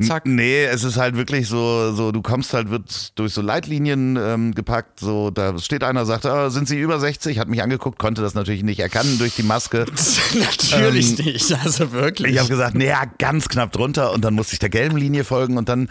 zack. 0.00 0.26
Nee, 0.26 0.64
es 0.64 0.84
ist 0.84 0.96
halt 0.96 1.16
wirklich 1.16 1.48
so, 1.48 1.92
so 1.92 2.12
du 2.12 2.22
kommst 2.22 2.54
halt, 2.54 2.70
wird 2.70 3.18
durch 3.18 3.32
so 3.32 3.42
Leitlinien 3.42 4.16
ähm, 4.16 4.54
gepackt, 4.54 5.00
so 5.00 5.30
da 5.30 5.58
steht 5.58 5.82
einer, 5.82 6.06
sagt, 6.06 6.26
ah, 6.26 6.50
sind 6.50 6.68
Sie 6.68 6.78
über 6.78 7.00
60? 7.00 7.38
Hat 7.38 7.48
mich 7.48 7.62
angeguckt, 7.62 7.98
konnte 7.98 8.22
das 8.22 8.34
natürlich 8.34 8.62
nicht 8.62 8.80
erkennen 8.80 9.18
durch 9.18 9.34
die 9.34 9.42
Maske. 9.42 9.86
Natürlich 10.38 11.18
nicht, 11.18 11.52
also 11.52 11.92
wirklich. 11.92 12.32
Ich 12.34 12.38
habe 12.38 12.48
gesagt, 12.48 12.74
naja, 12.74 13.02
ganz 13.18 13.48
knapp 13.48 13.72
drunter 13.72 14.12
und 14.12 14.24
dann 14.24 14.34
musste 14.34 14.54
ich 14.54 14.58
der 14.58 14.70
gelben 14.70 14.96
Linie 14.96 15.24
folgen 15.24 15.56
und 15.56 15.68
dann 15.68 15.88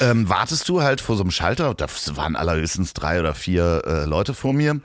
ähm, 0.00 0.28
wartest 0.28 0.68
du 0.68 0.82
halt 0.82 1.00
vor 1.00 1.16
so 1.16 1.22
einem 1.22 1.30
Schalter, 1.30 1.74
da 1.74 1.86
waren 2.14 2.36
allerhöchstens 2.36 2.92
drei 2.94 3.20
oder 3.20 3.34
vier 3.34 3.82
äh, 3.86 4.04
Leute 4.04 4.34
vor 4.34 4.52
mir 4.52 4.80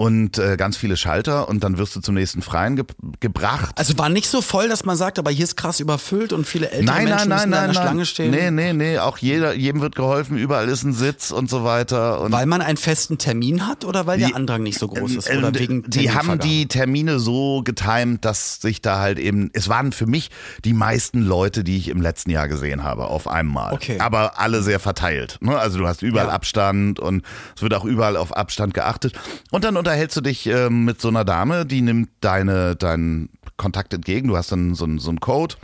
und 0.00 0.38
äh, 0.38 0.56
ganz 0.56 0.78
viele 0.78 0.96
Schalter 0.96 1.46
und 1.50 1.62
dann 1.62 1.76
wirst 1.76 1.94
du 1.94 2.00
zum 2.00 2.14
nächsten 2.14 2.40
Freien 2.40 2.74
ge 2.74 2.86
gebracht. 3.20 3.78
also 3.78 3.98
war 3.98 4.08
nicht 4.08 4.28
so 4.30 4.40
voll, 4.40 4.66
dass 4.70 4.86
man 4.86 4.96
sagt, 4.96 5.18
aber 5.18 5.30
hier 5.30 5.44
ist 5.44 5.58
krass 5.58 5.78
überfüllt 5.78 6.32
und 6.32 6.46
viele 6.46 6.70
ältere 6.70 6.86
Nein, 6.96 7.04
Menschen 7.04 7.28
nein, 7.28 7.28
nein, 7.28 7.36
müssen 7.36 7.50
da 7.50 7.56
nein, 7.60 7.68
in 7.68 7.72
der 7.74 7.82
nein. 7.82 7.86
Schlange 7.90 8.06
stehen. 8.06 8.30
Nee, 8.30 8.50
nee, 8.50 8.72
nee, 8.72 8.98
auch 8.98 9.18
jeder, 9.18 9.52
jedem 9.52 9.82
wird 9.82 9.96
geholfen, 9.96 10.38
überall 10.38 10.70
ist 10.70 10.84
ein 10.84 10.94
Sitz 10.94 11.30
und 11.30 11.50
so 11.50 11.64
weiter. 11.64 12.22
Und 12.22 12.32
Weil 12.32 12.46
man 12.46 12.62
einen 12.62 12.78
festen 12.78 13.18
Termin 13.18 13.66
hat 13.66 13.84
oder 13.84 14.06
weil 14.06 14.16
Die- 14.18 14.24
der 14.28 14.36
Andrang 14.36 14.62
nicht 14.62 14.78
so 14.78 14.88
groß 14.88 15.16
ist? 15.16 15.28
Ähm, 15.28 15.38
Oder 15.40 15.48
ähm, 15.48 15.58
wegen 15.58 15.82
die 15.90 16.10
haben 16.10 16.38
die 16.38 16.66
Termine 16.66 17.18
so 17.18 17.60
getimt, 17.62 18.24
dass 18.24 18.62
sich 18.62 18.80
da 18.80 19.00
halt 19.00 19.18
eben, 19.18 19.50
es 19.52 19.68
waren 19.68 19.92
für 19.92 20.06
mich 20.06 20.30
die 20.64 20.72
meisten 20.72 21.20
Leute, 21.20 21.62
die 21.62 21.76
ich 21.76 21.88
im 21.88 22.00
letzten 22.00 22.30
Jahr 22.30 22.48
gesehen 22.48 22.82
habe, 22.84 23.04
auf 23.04 23.28
einmal. 23.28 23.74
Okay. 23.74 23.98
Aber 24.00 24.38
alle 24.38 24.62
sehr 24.62 24.80
verteilt. 24.80 25.36
Ne? 25.42 25.58
Also 25.58 25.78
du 25.78 25.86
hast 25.86 26.00
überall 26.00 26.28
Ja. 26.28 26.32
Abstand 26.32 26.98
und 27.00 27.22
es 27.54 27.60
wird 27.60 27.74
auch 27.74 27.84
überall 27.84 28.16
auf 28.16 28.34
Abstand 28.34 28.72
geachtet. 28.72 29.12
Und 29.50 29.64
dann 29.64 29.76
unterhältst 29.90 30.16
du 30.16 30.20
dich 30.20 30.46
ähm, 30.46 30.84
mit 30.84 31.00
so 31.00 31.08
einer 31.08 31.24
Dame, 31.24 31.66
die 31.66 31.82
nimmt 31.82 32.10
deine, 32.20 32.76
deinen 32.76 33.28
Kontakt 33.56 33.92
entgegen. 33.92 34.28
Du 34.28 34.36
hast 34.36 34.52
dann 34.52 34.76
so, 34.76 34.84
einen- 34.84 35.00
so 35.00 35.08
einen 35.10 35.18
Code 35.18 35.56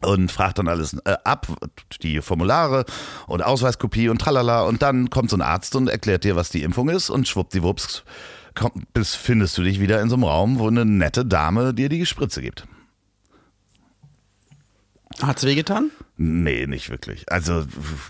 und 0.00 0.30
fragt 0.30 0.58
dann 0.60 0.68
alles 0.68 0.94
äh, 1.04 1.16
ab, 1.24 1.48
die 2.02 2.20
Formulare 2.22 2.84
und 3.26 3.42
Ausweiskopie 3.42 4.08
und 4.08 4.20
tralala. 4.20 4.62
Und 4.62 4.82
dann 4.82 5.10
kommt 5.10 5.28
so 5.30 5.36
ein 5.36 5.42
Arzt 5.42 5.74
und 5.74 5.88
erklärt 5.88 6.22
dir, 6.22 6.36
was 6.36 6.50
die 6.50 6.62
Impfung 6.62 6.88
ist 6.88 7.10
und 7.10 7.26
schwuppdiwupps 7.26 8.04
komm, 8.54 8.70
bis 8.92 9.16
findest 9.16 9.58
du 9.58 9.62
dich 9.64 9.80
wieder 9.80 10.00
in 10.00 10.08
so 10.08 10.14
einem 10.14 10.22
Raum, 10.24 10.60
wo 10.60 10.68
eine 10.68 10.84
nette 10.84 11.24
Dame 11.26 11.74
dir 11.74 11.88
die 11.88 12.06
Spritze 12.06 12.42
gibt. 12.42 12.68
Hat's 15.20 15.42
wehgetan? 15.44 15.90
Nee, 16.16 16.68
nicht 16.68 16.90
wirklich. 16.90 17.30
Also, 17.32 17.64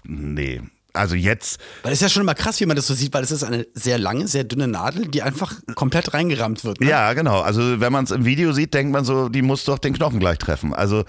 nee. 0.05 0.61
Also 0.95 1.17
jetzt. 1.17 1.59
Weil 1.83 1.93
es 1.93 1.99
ist 1.99 2.03
ja 2.03 2.09
schon 2.09 2.23
immer 2.23 2.37
krass, 2.37 2.61
wie 2.61 2.67
man 2.67 2.77
das 2.77 2.87
so 2.87 2.95
sieht, 2.95 3.13
weil 3.13 3.25
es 3.25 3.33
ist 3.33 3.43
eine 3.43 3.67
sehr 3.75 3.99
lange, 3.99 4.29
sehr 4.29 4.45
dünne 4.45 4.69
Nadel, 4.69 5.09
die 5.09 5.23
einfach 5.23 5.53
komplett 5.75 6.15
reingerammt 6.15 6.65
wird. 6.65 6.81
Ne? 6.81 6.89
Ja, 6.89 7.13
genau. 7.15 7.41
Also 7.41 7.81
wenn 7.81 7.93
man 7.93 8.05
es 8.05 8.13
im 8.13 8.25
Video 8.25 8.53
sieht, 8.53 8.75
denkt 8.75 8.93
man 8.93 9.05
so, 9.05 9.29
die 9.29 9.43
muss 9.43 9.65
doch 9.65 9.79
den 9.81 9.93
Knochen 9.93 10.21
gleich 10.21 10.39
treffen. 10.39 10.73
Also 10.73 11.05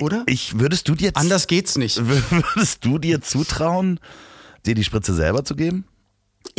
Oder? 0.00 0.24
Ich 0.26 0.58
würdest 0.58 0.88
du 0.88 0.96
dir 0.96 1.12
Anders 1.14 1.46
geht's 1.46 1.78
nicht. 1.78 2.00
würdest 2.04 2.84
du 2.84 2.98
dir 2.98 3.20
zutrauen, 3.20 4.00
dir 4.66 4.74
die 4.74 4.84
Spritze 4.84 5.14
selber 5.14 5.44
zu 5.44 5.54
geben? 5.54 5.84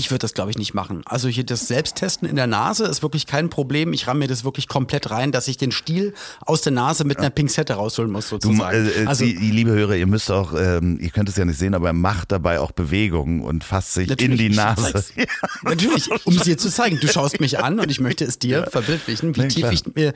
Ich 0.03 0.11
würde 0.11 0.19
das, 0.19 0.33
glaube 0.33 0.51
ich, 0.51 0.57
nicht 0.57 0.73
machen. 0.73 1.01
Also 1.05 1.29
hier 1.29 1.45
das 1.45 1.69
Selbsttesten 1.69 2.27
in 2.27 2.35
der 2.35 2.45
Nase 2.45 2.83
ist 2.83 3.03
wirklich 3.03 3.25
kein 3.25 3.49
Problem. 3.49 3.93
Ich 3.93 4.05
ramme 4.05 4.19
mir 4.19 4.27
das 4.27 4.43
wirklich 4.43 4.67
komplett 4.67 5.11
rein, 5.11 5.31
dass 5.31 5.47
ich 5.47 5.55
den 5.55 5.71
Stiel 5.71 6.13
aus 6.41 6.59
der 6.59 6.73
Nase 6.73 7.05
mit 7.05 7.19
einer 7.19 7.29
Pinzette 7.29 7.75
rausholen 7.75 8.11
muss, 8.11 8.27
sozusagen. 8.27 8.85
Du, 8.85 9.01
äh, 9.01 9.05
also, 9.05 9.23
die, 9.23 9.33
die, 9.33 9.51
liebe 9.51 9.71
Hörer, 9.71 9.95
ihr 9.95 10.05
müsst 10.05 10.29
auch, 10.29 10.53
ähm, 10.59 10.99
ihr 10.99 11.09
könnt 11.09 11.29
es 11.29 11.37
ja 11.37 11.45
nicht 11.45 11.57
sehen, 11.57 11.73
aber 11.73 11.87
er 11.87 11.93
macht 11.93 12.33
dabei 12.33 12.59
auch 12.59 12.73
Bewegungen 12.73 13.39
und 13.39 13.63
fasst 13.63 13.93
sich 13.93 14.09
in 14.19 14.35
die 14.35 14.49
Nase. 14.49 15.05
Ja. 15.15 15.25
Natürlich, 15.61 16.09
um 16.25 16.35
es 16.35 16.43
dir 16.43 16.57
zu 16.57 16.69
zeigen. 16.69 16.99
Du 16.99 17.07
schaust 17.07 17.39
mich 17.39 17.59
an 17.59 17.79
und 17.79 17.89
ich 17.89 17.99
möchte 17.99 18.25
es 18.25 18.39
dir 18.39 18.67
verbildlichen, 18.69 19.35
wie 19.35 19.41
nee, 19.41 19.47
tief 19.47 19.61
klar. 19.61 19.73
ich 19.73 19.95
mir. 19.95 20.13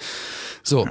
So. 0.64 0.88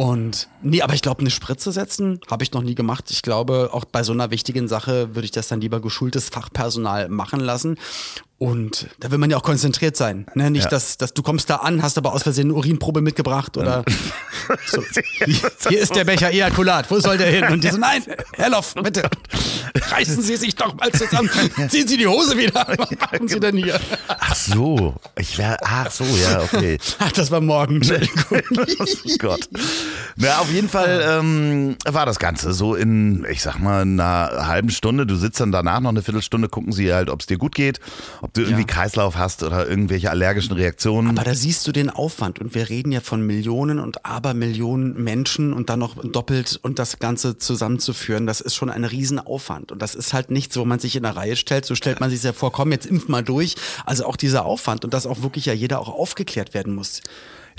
Und 0.00 0.48
nee, 0.62 0.80
aber 0.80 0.94
ich 0.94 1.02
glaube, 1.02 1.20
eine 1.20 1.28
Spritze 1.28 1.72
setzen 1.72 2.20
habe 2.30 2.42
ich 2.42 2.52
noch 2.52 2.62
nie 2.62 2.74
gemacht. 2.74 3.10
Ich 3.10 3.20
glaube, 3.20 3.68
auch 3.74 3.84
bei 3.84 4.02
so 4.02 4.14
einer 4.14 4.30
wichtigen 4.30 4.66
Sache 4.66 5.14
würde 5.14 5.26
ich 5.26 5.30
das 5.30 5.48
dann 5.48 5.60
lieber 5.60 5.82
geschultes 5.82 6.30
Fachpersonal 6.30 7.10
machen 7.10 7.38
lassen. 7.38 7.76
Und 8.38 8.88
da 9.00 9.10
will 9.10 9.18
man 9.18 9.28
ja 9.28 9.36
auch 9.36 9.42
konzentriert 9.42 9.98
sein. 9.98 10.24
Ne? 10.34 10.50
Nicht, 10.50 10.64
ja. 10.64 10.70
dass, 10.70 10.96
dass 10.96 11.12
du 11.12 11.20
kommst 11.20 11.50
da 11.50 11.56
an, 11.56 11.82
hast 11.82 11.98
aber 11.98 12.14
aus 12.14 12.22
Versehen 12.22 12.46
eine 12.46 12.54
Urinprobe 12.54 13.02
mitgebracht 13.02 13.58
oder 13.58 13.84
so. 14.66 14.82
Hier 15.68 15.78
ist 15.78 15.94
der 15.94 16.04
Becher 16.06 16.30
Ejakulat, 16.30 16.90
wo 16.90 16.98
soll 17.00 17.18
der 17.18 17.30
hin? 17.30 17.52
Und 17.52 17.62
die 17.62 17.68
so, 17.68 17.76
nein, 17.76 18.02
Herr 18.32 18.48
Loff, 18.48 18.72
bitte, 18.82 19.10
reißen 19.90 20.22
Sie 20.22 20.36
sich 20.36 20.54
doch 20.54 20.74
mal 20.74 20.90
zusammen, 20.90 21.28
ziehen 21.68 21.86
Sie 21.86 21.98
die 21.98 22.06
Hose 22.06 22.38
wieder, 22.38 22.66
was 22.78 22.90
machen 22.98 23.28
Sie 23.28 23.38
denn 23.38 23.58
hier? 23.58 23.78
Ach 24.08 24.34
so, 24.34 24.94
ich 25.18 25.36
wäre, 25.36 25.58
ach 25.62 25.90
so, 25.90 26.04
ja, 26.04 26.40
okay. 26.40 26.78
Ach, 26.98 27.12
das 27.12 27.30
war 27.30 27.42
morgen, 27.42 27.76
Entschuldigung. 27.82 28.40
oh 28.80 29.16
Gott. 29.18 29.50
Na, 30.16 30.38
auf 30.38 30.50
jeden 30.50 30.68
Fall 30.68 31.02
ähm, 31.08 31.76
war 31.84 32.06
das 32.06 32.18
Ganze 32.18 32.52
so 32.52 32.74
in, 32.74 33.24
ich 33.30 33.42
sag 33.42 33.58
mal, 33.58 33.82
einer 33.82 34.46
halben 34.46 34.70
Stunde. 34.70 35.06
Du 35.06 35.16
sitzt 35.16 35.40
dann 35.40 35.52
danach 35.52 35.80
noch 35.80 35.90
eine 35.90 36.02
Viertelstunde, 36.02 36.48
gucken 36.48 36.72
sie 36.72 36.92
halt, 36.92 37.10
ob 37.10 37.20
es 37.20 37.26
dir 37.26 37.38
gut 37.38 37.54
geht, 37.54 37.80
ob 38.20 38.34
du 38.34 38.42
irgendwie 38.42 38.62
ja. 38.62 38.66
Kreislauf 38.66 39.16
hast 39.16 39.42
oder 39.42 39.68
irgendwelche 39.68 40.10
allergischen 40.10 40.54
Reaktionen. 40.54 41.16
Aber 41.16 41.24
da 41.24 41.34
siehst 41.34 41.66
du 41.66 41.72
den 41.72 41.90
Aufwand 41.90 42.38
und 42.38 42.54
wir 42.54 42.68
reden 42.68 42.92
ja 42.92 43.00
von 43.00 43.26
Millionen 43.26 43.78
und 43.78 44.04
Abermillionen 44.04 45.02
Menschen 45.02 45.52
und 45.52 45.70
dann 45.70 45.78
noch 45.78 45.96
doppelt 46.04 46.58
und 46.62 46.78
das 46.78 46.98
Ganze 46.98 47.38
zusammenzuführen, 47.38 48.26
das 48.26 48.40
ist 48.40 48.54
schon 48.54 48.70
ein 48.70 48.84
Riesenaufwand 48.84 49.72
und 49.72 49.80
das 49.80 49.94
ist 49.94 50.12
halt 50.12 50.30
nichts, 50.30 50.56
wo 50.56 50.64
man 50.64 50.78
sich 50.78 50.96
in 50.96 51.02
der 51.02 51.16
Reihe 51.16 51.36
stellt, 51.36 51.64
so 51.64 51.74
stellt 51.74 52.00
man 52.00 52.10
sich 52.10 52.22
ja 52.22 52.32
vor, 52.32 52.52
komm, 52.52 52.72
jetzt 52.72 52.86
impf 52.86 53.08
mal 53.08 53.22
durch. 53.22 53.56
Also 53.86 54.04
auch 54.04 54.16
dieser 54.16 54.44
Aufwand 54.44 54.84
und 54.84 54.94
dass 54.94 55.06
auch 55.06 55.22
wirklich 55.22 55.46
ja 55.46 55.52
jeder 55.52 55.80
auch 55.80 55.88
aufgeklärt 55.88 56.54
werden 56.54 56.74
muss. 56.74 57.00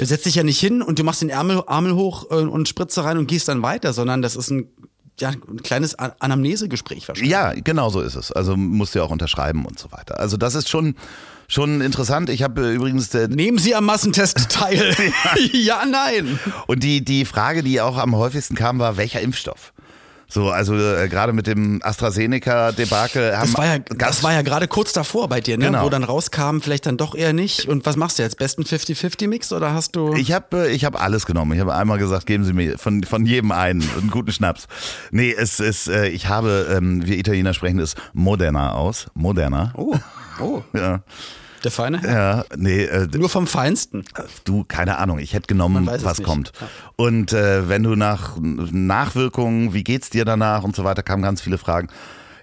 Du 0.02 0.08
setzt 0.08 0.26
dich 0.26 0.34
ja 0.34 0.42
nicht 0.42 0.60
hin 0.60 0.82
und 0.82 0.98
du 0.98 1.04
machst 1.04 1.22
den 1.22 1.30
Ärmel, 1.30 1.62
Ärmel 1.68 1.94
hoch 1.94 2.32
äh, 2.32 2.34
und 2.38 2.68
Spritze 2.68 3.04
rein 3.04 3.20
und 3.20 3.28
gehst 3.28 3.48
dann 3.48 3.62
weiter, 3.62 3.94
sondern 3.94 4.24
das 4.24 4.36
ist 4.36 4.50
ein 4.50 4.68
ja, 5.20 5.30
ein 5.30 5.62
kleines 5.62 5.94
Anamnesegespräch 5.94 7.08
wahrscheinlich. 7.08 7.32
Ja, 7.32 7.54
genau 7.54 7.90
so 7.92 8.02
ist 8.02 8.16
es. 8.16 8.32
Also 8.32 8.58
musst 8.58 8.96
du 8.96 9.00
ja 9.00 9.06
auch 9.06 9.12
unterschreiben 9.12 9.64
und 9.64 9.78
so 9.78 9.92
weiter. 9.92 10.20
Also 10.20 10.38
das 10.38 10.56
ist 10.56 10.70
schon 10.70 10.96
schon 11.48 11.82
interessant. 11.82 12.32
Ich 12.32 12.42
habe 12.42 12.62
äh, 12.72 12.74
übrigens 12.74 13.14
Nehmen 13.14 13.60
Sie 13.60 13.76
am 13.76 13.86
Massentest 13.86 14.50
teil. 14.50 14.96
ja, 15.54 15.86
nein. 15.86 16.40
Und 16.66 16.82
die 16.82 17.06
die 17.06 17.26
Frage, 17.26 17.62
die 17.62 17.80
auch 17.80 18.00
am 18.00 18.16
häufigsten 18.16 18.56
kam, 18.56 18.80
war 18.80 18.98
welcher 18.98 19.22
Impfstoff? 19.22 19.72
So, 20.34 20.50
also 20.50 20.76
äh, 20.78 21.10
gerade 21.10 21.34
mit 21.34 21.46
dem 21.46 21.82
AstraZeneca-Debakel 21.84 23.36
haben. 23.36 23.52
Das 23.52 23.58
war 23.58 23.66
ja, 23.66 23.80
das 23.80 24.24
war 24.24 24.32
ja 24.32 24.44
gerade 24.44 24.70
kurz 24.70 24.94
davor 24.94 25.28
bei 25.28 25.42
dir, 25.42 25.58
ne? 25.58 25.66
Genau. 25.66 25.84
Wo 25.84 25.90
dann 25.90 26.06
rauskam, 26.06 26.60
vielleicht 26.62 26.86
dann 26.86 26.96
doch 26.96 27.16
eher 27.16 27.34
nicht. 27.34 27.68
Und 27.68 27.86
was 27.86 27.98
machst 27.98 28.18
du 28.18 28.24
jetzt? 28.24 28.38
Besten 28.38 28.64
50-50-Mix 28.64 29.52
oder 29.52 29.74
hast 29.74 29.98
du. 29.98 30.14
Ich 30.14 30.32
habe 30.32 30.70
äh, 30.70 30.72
ich 30.72 30.86
hab 30.86 31.02
alles 31.02 31.26
genommen. 31.26 31.52
Ich 31.52 31.60
habe 31.60 31.76
einmal 31.76 31.98
gesagt, 31.98 32.28
geben 32.28 32.46
Sie 32.46 32.54
mir 32.54 32.78
von, 32.78 33.04
von 33.04 33.26
jedem 33.26 33.52
einen 33.52 33.82
einen 33.98 34.10
guten 34.10 34.32
Schnaps. 34.32 34.68
Nee, 35.12 35.36
es 35.38 35.60
ist, 35.60 35.90
äh, 35.90 36.08
ich 36.08 36.28
habe, 36.28 36.74
ähm, 36.78 37.06
wir 37.06 37.18
Italiener 37.18 37.54
sprechen 37.54 37.80
es 37.80 37.96
Moderna 38.14 38.72
aus. 38.72 39.08
Moderna. 39.14 39.74
Oh, 39.76 39.98
oh. 40.40 40.62
ja. 40.74 41.02
Der 41.64 41.72
feine 41.72 42.02
Ja, 42.04 42.46
nee. 42.56 42.84
Äh, 42.84 43.08
Nur 43.16 43.30
vom 43.30 43.48
Feinsten. 43.48 44.04
Du, 44.44 44.64
keine 44.64 44.98
Ahnung. 44.98 45.20
Ich 45.20 45.34
hätte 45.34 45.48
genommen, 45.48 45.88
was 45.88 46.24
kommt. 46.24 46.52
Ja. 46.60 46.68
Und 46.96 47.34
äh, 47.34 47.70
wenn 47.70 47.84
du 47.84 47.96
nach 47.96 48.38
Nachwirkungen, 48.40 49.74
wie 49.74 49.84
geht's 49.84 50.10
dir 50.10 50.26
danach 50.26 50.64
und 50.64 50.76
so 50.76 50.84
weiter, 50.84 51.04
kamen 51.04 51.22
ganz 51.22 51.42
viele 51.42 51.58
Fragen. 51.58 51.90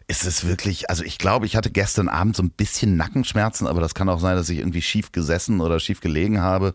Ist 0.06 0.25
es 0.25 0.46
wirklich, 0.46 0.88
also 0.88 1.04
ich 1.04 1.18
glaube, 1.18 1.44
ich 1.46 1.54
hatte 1.54 1.70
gestern 1.70 2.08
Abend 2.08 2.34
so 2.34 2.42
ein 2.42 2.50
bisschen 2.50 2.96
Nackenschmerzen, 2.96 3.66
aber 3.66 3.80
das 3.80 3.94
kann 3.94 4.08
auch 4.08 4.20
sein, 4.20 4.37
dass 4.37 4.48
ich 4.48 4.58
irgendwie 4.58 4.80
schief 4.80 5.12
gesessen 5.12 5.60
oder 5.60 5.80
schief 5.80 6.00
gelegen 6.00 6.40
habe. 6.40 6.75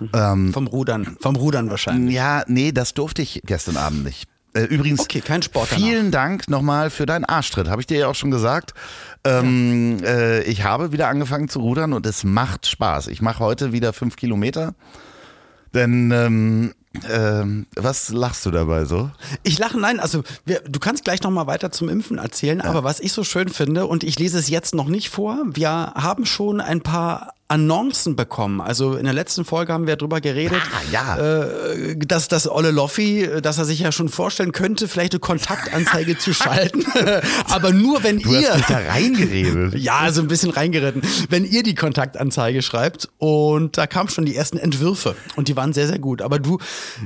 Mhm. 0.00 0.10
Ähm, 0.14 0.52
vom 0.52 0.66
Rudern, 0.66 1.16
vom 1.20 1.36
Rudern 1.36 1.68
wahrscheinlich. 1.68 2.14
Ja, 2.14 2.44
nee, 2.46 2.72
das 2.72 2.94
durfte 2.94 3.22
ich 3.22 3.42
gestern 3.44 3.76
Abend 3.76 4.04
nicht. 4.04 4.28
Äh, 4.54 4.64
übrigens, 4.64 5.00
okay, 5.00 5.20
kein 5.20 5.42
Sport 5.42 5.68
vielen 5.68 6.10
Dank 6.10 6.48
nochmal 6.48 6.90
für 6.90 7.06
deinen 7.06 7.24
Arschtritt. 7.24 7.68
Habe 7.68 7.80
ich 7.80 7.86
dir 7.86 7.98
ja 7.98 8.08
auch 8.08 8.14
schon 8.14 8.30
gesagt. 8.30 8.74
Ähm, 9.24 9.98
ja. 10.00 10.08
äh, 10.08 10.42
ich 10.42 10.64
habe 10.64 10.92
wieder 10.92 11.08
angefangen 11.08 11.48
zu 11.48 11.60
rudern 11.60 11.92
und 11.92 12.06
es 12.06 12.24
macht 12.24 12.66
Spaß. 12.66 13.06
Ich 13.08 13.22
mache 13.22 13.38
heute 13.38 13.72
wieder 13.72 13.92
fünf 13.92 14.16
Kilometer. 14.16 14.74
Denn 15.74 16.10
ähm, 16.10 16.74
ähm, 17.10 17.66
was 17.74 18.10
lachst 18.10 18.44
du 18.44 18.50
dabei 18.50 18.84
so? 18.84 19.10
Ich 19.42 19.58
lache, 19.58 19.78
nein, 19.80 20.00
also 20.00 20.22
wir, 20.44 20.60
du 20.60 20.78
kannst 20.78 21.04
gleich 21.04 21.22
nochmal 21.22 21.46
weiter 21.46 21.70
zum 21.70 21.88
Impfen 21.88 22.18
erzählen, 22.18 22.58
ja. 22.58 22.64
aber 22.64 22.84
was 22.84 23.00
ich 23.00 23.12
so 23.12 23.24
schön 23.24 23.48
finde, 23.48 23.86
und 23.86 24.04
ich 24.04 24.18
lese 24.18 24.38
es 24.38 24.50
jetzt 24.50 24.74
noch 24.74 24.88
nicht 24.88 25.08
vor, 25.08 25.38
wir 25.46 25.70
haben 25.70 26.26
schon 26.26 26.60
ein 26.60 26.82
paar 26.82 27.32
Annoncen 27.52 28.16
bekommen. 28.16 28.62
Also 28.62 28.94
in 28.94 29.04
der 29.04 29.12
letzten 29.12 29.44
Folge 29.44 29.74
haben 29.74 29.86
wir 29.86 29.96
darüber 29.96 30.22
geredet, 30.22 30.62
ah, 30.72 30.90
ja. 30.90 31.16
äh, 31.18 31.98
dass 31.98 32.28
das 32.28 32.50
Olle 32.50 32.70
Loffi, 32.70 33.28
dass 33.42 33.58
er 33.58 33.66
sich 33.66 33.80
ja 33.80 33.92
schon 33.92 34.08
vorstellen 34.08 34.52
könnte, 34.52 34.88
vielleicht 34.88 35.12
eine 35.12 35.20
Kontaktanzeige 35.20 36.16
zu 36.16 36.32
schalten. 36.32 36.82
Aber 37.50 37.72
nur 37.72 38.02
wenn 38.04 38.20
du 38.20 38.30
ihr. 38.30 38.48
Hast 38.48 38.56
mich 38.56 38.66
da 38.66 38.78
reingeredet. 38.78 39.74
ja, 39.78 40.10
so 40.12 40.22
ein 40.22 40.28
bisschen 40.28 40.48
reingeritten. 40.48 41.02
Wenn 41.28 41.44
ihr 41.44 41.62
die 41.62 41.74
Kontaktanzeige 41.74 42.62
schreibt 42.62 43.10
und 43.18 43.76
da 43.76 43.86
kamen 43.86 44.08
schon 44.08 44.24
die 44.24 44.34
ersten 44.34 44.56
Entwürfe 44.56 45.14
und 45.36 45.48
die 45.48 45.56
waren 45.56 45.74
sehr, 45.74 45.88
sehr 45.88 45.98
gut. 45.98 46.22
Aber 46.22 46.38
du, 46.38 46.56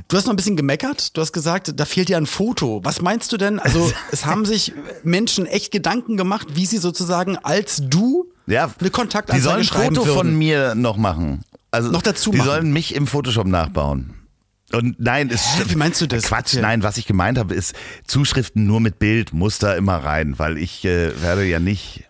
du 0.07 0.15
hast 0.15 0.27
noch 0.27 0.33
ein 0.33 0.37
bisschen 0.37 0.55
gemeckert. 0.55 1.17
Du 1.17 1.19
hast 1.19 1.33
gesagt, 1.33 1.73
da 1.77 1.83
fehlt 1.83 2.07
dir 2.07 2.15
ein 2.15 2.25
Foto. 2.25 2.79
Was 2.85 3.01
meinst 3.01 3.33
du 3.33 3.37
denn? 3.37 3.59
Also 3.59 3.91
es 4.13 4.25
haben 4.25 4.45
sich 4.45 4.71
Menschen 5.03 5.45
echt 5.45 5.73
Gedanken 5.73 6.15
gemacht, 6.15 6.47
wie 6.53 6.65
sie 6.65 6.77
sozusagen 6.77 7.35
als 7.35 7.81
du 7.83 8.31
ja, 8.47 8.71
eine 8.79 8.89
Kontaktanzeige 8.89 9.37
Die 9.37 9.67
sollen 9.67 9.87
ein 9.87 9.93
Foto 9.95 10.05
würden. 10.05 10.17
von 10.17 10.37
mir 10.37 10.75
noch 10.75 10.97
machen. 10.97 11.43
Also 11.71 11.91
noch 11.91 12.01
dazu 12.01 12.31
Die 12.31 12.37
machen. 12.37 12.47
sollen 12.49 12.71
mich 12.73 12.95
im 12.95 13.07
Photoshop 13.07 13.47
nachbauen. 13.47 14.13
Und 14.73 14.99
nein, 14.99 15.29
ist 15.29 15.69
Wie 15.69 15.75
meinst 15.75 16.01
du 16.01 16.07
das? 16.07 16.23
Quatsch, 16.23 16.55
nein, 16.55 16.83
was 16.83 16.97
ich 16.97 17.05
gemeint 17.05 17.37
habe, 17.37 17.53
ist 17.55 17.73
Zuschriften 18.05 18.65
nur 18.65 18.81
mit 18.81 18.99
Bild, 18.99 19.31
muss 19.31 19.59
da 19.59 19.75
immer 19.75 19.97
rein, 19.97 20.39
weil 20.39 20.57
ich 20.57 20.83
äh, 20.83 21.21
werde 21.21 21.45
ja 21.45 21.59
nicht 21.59 22.03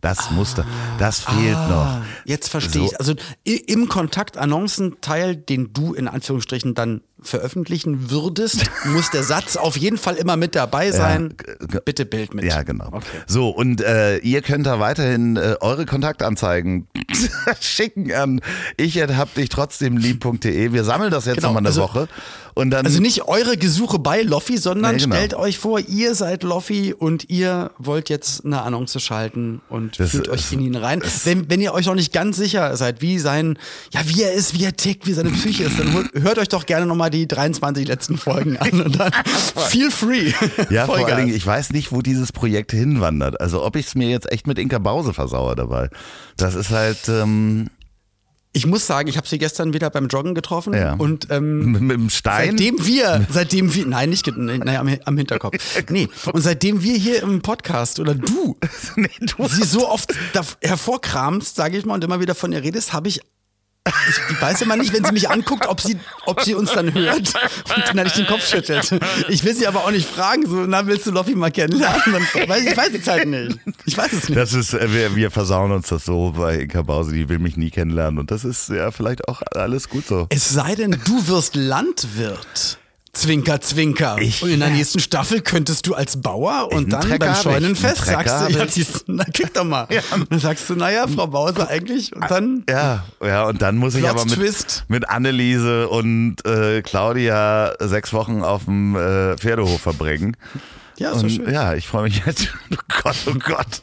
das 0.00 0.18
ah, 0.18 0.32
Muster, 0.32 0.66
das 0.98 1.20
fehlt 1.20 1.54
ah, 1.56 1.68
noch. 1.68 2.04
Jetzt 2.24 2.48
verstehe 2.48 2.82
so. 2.82 2.86
ich. 2.88 2.98
Also 2.98 3.14
im 3.44 3.88
Kontaktannoncenteil, 3.88 5.36
den 5.36 5.72
du 5.72 5.94
in 5.94 6.08
Anführungsstrichen 6.08 6.74
dann 6.74 7.02
veröffentlichen 7.22 8.10
würdest, 8.10 8.64
muss 8.84 9.10
der 9.10 9.22
Satz 9.22 9.56
auf 9.56 9.76
jeden 9.76 9.98
Fall 9.98 10.16
immer 10.16 10.36
mit 10.36 10.54
dabei 10.54 10.90
sein. 10.92 11.34
Ja, 11.72 11.80
Bitte 11.80 12.04
Bild 12.04 12.34
mit. 12.34 12.44
Ja, 12.44 12.62
genau. 12.62 12.88
Okay. 12.92 13.06
So, 13.26 13.50
und 13.50 13.80
äh, 13.80 14.18
ihr 14.18 14.42
könnt 14.42 14.66
da 14.66 14.80
weiterhin 14.80 15.36
äh, 15.36 15.56
eure 15.60 15.86
Kontaktanzeigen 15.86 16.88
schicken 17.60 18.12
an 18.12 18.40
ich 18.76 19.00
hab 19.00 19.34
dich 19.34 19.48
trotzdem 19.48 19.96
lieb.de. 19.96 20.72
Wir 20.72 20.84
sammeln 20.84 21.10
das 21.10 21.26
jetzt 21.26 21.36
genau, 21.36 21.48
nochmal 21.48 21.62
eine 21.62 21.68
also, 21.68 21.82
Woche. 21.82 22.08
Und 22.54 22.70
dann, 22.70 22.84
also 22.84 23.00
nicht 23.00 23.22
eure 23.28 23.56
Gesuche 23.56 23.98
bei 23.98 24.22
Loffi, 24.22 24.58
sondern 24.58 24.96
nee, 24.96 25.02
genau. 25.02 25.16
stellt 25.16 25.34
euch 25.34 25.58
vor, 25.58 25.80
ihr 25.80 26.14
seid 26.14 26.42
Loffi 26.42 26.92
und 26.92 27.30
ihr 27.30 27.70
wollt 27.78 28.10
jetzt 28.10 28.44
eine 28.44 28.62
Annonce 28.62 29.00
schalten 29.00 29.62
und 29.70 29.98
das, 29.98 30.10
fühlt 30.10 30.28
euch 30.28 30.52
in 30.52 30.60
ihn 30.60 30.76
rein. 30.76 31.02
Wenn, 31.24 31.48
wenn 31.48 31.62
ihr 31.62 31.72
euch 31.72 31.86
noch 31.86 31.94
nicht 31.94 32.12
ganz 32.12 32.36
sicher 32.36 32.76
seid, 32.76 33.00
wie 33.00 33.18
sein, 33.18 33.58
ja, 33.92 34.00
wie 34.04 34.22
er 34.22 34.32
ist, 34.32 34.58
wie 34.58 34.64
er 34.64 34.76
tickt, 34.76 35.06
wie 35.06 35.14
seine 35.14 35.30
Psyche 35.30 35.64
ist, 35.64 35.78
dann 35.78 36.10
hört 36.12 36.38
euch 36.38 36.48
doch 36.48 36.66
gerne 36.66 36.84
nochmal 36.84 37.10
die 37.12 37.28
23 37.28 37.86
letzten 37.86 38.18
Folgen 38.18 38.56
an 38.56 38.82
und 38.82 38.98
dann 38.98 39.12
feel 39.70 39.90
free. 39.90 40.32
Ja, 40.70 40.86
vor 40.86 40.96
allen 40.96 41.26
Dingen, 41.26 41.36
ich 41.36 41.46
weiß 41.46 41.70
nicht, 41.70 41.92
wo 41.92 42.02
dieses 42.02 42.32
Projekt 42.32 42.72
hinwandert. 42.72 43.40
Also 43.40 43.64
ob 43.64 43.76
ich 43.76 43.86
es 43.86 43.94
mir 43.94 44.08
jetzt 44.08 44.30
echt 44.32 44.46
mit 44.46 44.58
Inka 44.58 44.78
Bause 44.78 45.14
versauere 45.14 45.54
dabei. 45.54 45.88
Das 46.36 46.54
ist 46.54 46.70
halt. 46.70 47.08
Ähm 47.08 47.68
ich 48.54 48.66
muss 48.66 48.86
sagen, 48.86 49.08
ich 49.08 49.16
habe 49.16 49.26
sie 49.26 49.38
gestern 49.38 49.72
wieder 49.72 49.88
beim 49.88 50.08
Joggen 50.08 50.34
getroffen 50.34 50.74
ja. 50.74 50.94
und 50.94 51.28
ähm, 51.30 51.72
mit, 51.72 51.82
mit 51.82 51.96
dem 51.96 52.10
Stein. 52.10 52.50
Seitdem 52.50 52.86
wir, 52.86 53.26
seitdem 53.30 53.74
wir, 53.74 53.86
nein, 53.86 54.10
nicht, 54.10 54.26
naja, 54.36 54.80
am, 54.80 54.94
am 55.04 55.16
Hinterkopf, 55.16 55.56
nee. 55.90 56.08
Und 56.32 56.42
seitdem 56.42 56.82
wir 56.82 56.96
hier 56.96 57.22
im 57.22 57.40
Podcast 57.40 57.98
oder 57.98 58.14
du, 58.14 58.58
nee, 58.96 59.08
du 59.20 59.48
sie 59.48 59.64
so 59.64 59.88
oft 59.88 60.14
hervorkramst, 60.60 61.56
sage 61.56 61.78
ich 61.78 61.86
mal, 61.86 61.94
und 61.94 62.04
immer 62.04 62.20
wieder 62.20 62.34
von 62.34 62.52
ihr 62.52 62.62
redest, 62.62 62.92
habe 62.92 63.08
ich 63.08 63.20
Ich, 64.08 64.20
ich 64.30 64.40
weiß 64.40 64.62
immer 64.62 64.76
nicht, 64.76 64.92
wenn 64.92 65.04
sie 65.04 65.12
mich 65.12 65.28
anguckt, 65.28 65.66
ob 65.66 65.80
sie, 65.80 65.98
ob 66.26 66.40
sie 66.42 66.54
uns 66.54 66.72
dann 66.72 66.94
hört 66.94 67.18
und 67.76 67.88
dann 67.88 67.98
halt 67.98 68.16
den 68.16 68.26
Kopf 68.26 68.46
schüttelt. 68.46 68.94
Ich 69.28 69.44
will 69.44 69.54
sie 69.54 69.66
aber 69.66 69.84
auch 69.84 69.90
nicht 69.90 70.08
fragen, 70.08 70.46
so, 70.46 70.66
na, 70.66 70.86
willst 70.86 71.06
du 71.06 71.10
Loffi 71.10 71.34
mal 71.34 71.50
kennenlernen? 71.50 72.26
Ich 72.34 72.76
weiß 72.76 72.90
es 72.94 73.06
halt 73.08 73.26
nicht. 73.26 73.58
Ich 73.84 73.96
weiß 73.96 74.12
es 74.12 74.28
nicht. 74.28 74.38
Das 74.38 74.52
ist, 74.52 74.74
äh, 74.74 74.92
wir, 74.92 75.16
wir 75.16 75.30
versauen 75.30 75.72
uns 75.72 75.88
das 75.88 76.04
so 76.04 76.32
bei 76.36 76.60
Inka 76.60 76.82
Bause, 76.82 77.12
die 77.12 77.28
will 77.28 77.40
mich 77.40 77.56
nie 77.56 77.70
kennenlernen. 77.70 78.18
Und 78.18 78.30
das 78.30 78.44
ist 78.44 78.68
ja 78.68 78.92
vielleicht 78.92 79.28
auch 79.28 79.42
alles 79.52 79.88
gut 79.88 80.06
so. 80.06 80.26
Es 80.30 80.48
sei 80.48 80.74
denn, 80.76 80.96
du 81.04 81.26
wirst 81.26 81.56
Landwirt. 81.56 82.78
Zwinker, 83.14 83.60
Zwinker. 83.60 84.16
Ich- 84.20 84.42
und 84.42 84.48
in 84.50 84.60
der 84.60 84.70
nächsten 84.70 84.98
Staffel 84.98 85.42
könntest 85.42 85.86
du 85.86 85.94
als 85.94 86.20
Bauer 86.22 86.70
und 86.72 86.90
dann 86.90 87.02
Trecker 87.02 87.18
beim 87.26 87.34
Scheunenfest 87.34 88.06
sagst 88.06 88.34
du, 88.48 88.52
ja, 88.58 88.66
siehst, 88.66 89.04
na 89.06 89.24
kick 89.24 89.52
doch 89.52 89.64
mal. 89.64 89.86
Dann 90.30 90.38
sagst 90.40 90.68
du, 90.70 90.76
naja, 90.76 91.06
Frau 91.06 91.26
Bause 91.26 91.68
eigentlich 91.68 92.16
und 92.16 92.30
dann 92.30 92.64
Ja, 92.70 93.04
ja, 93.22 93.44
und 93.44 93.60
dann 93.60 93.76
muss 93.76 93.94
ich 93.96 94.08
aber 94.08 94.24
mit, 94.24 94.34
Twist. 94.34 94.84
mit 94.88 95.10
Anneliese 95.10 95.88
und 95.90 96.36
äh, 96.46 96.80
Claudia 96.80 97.74
sechs 97.80 98.14
Wochen 98.14 98.42
auf 98.42 98.64
dem 98.64 98.96
äh, 98.96 99.36
Pferdehof 99.36 99.82
verbringen. 99.82 100.34
Ja, 100.96 101.12
und, 101.12 101.30
schön. 101.30 101.52
ja, 101.52 101.74
ich 101.74 101.86
freue 101.88 102.04
mich 102.04 102.22
jetzt. 102.24 102.48
Oh 102.70 103.02
Gott, 103.02 103.16
oh 103.26 103.34
Gott. 103.34 103.82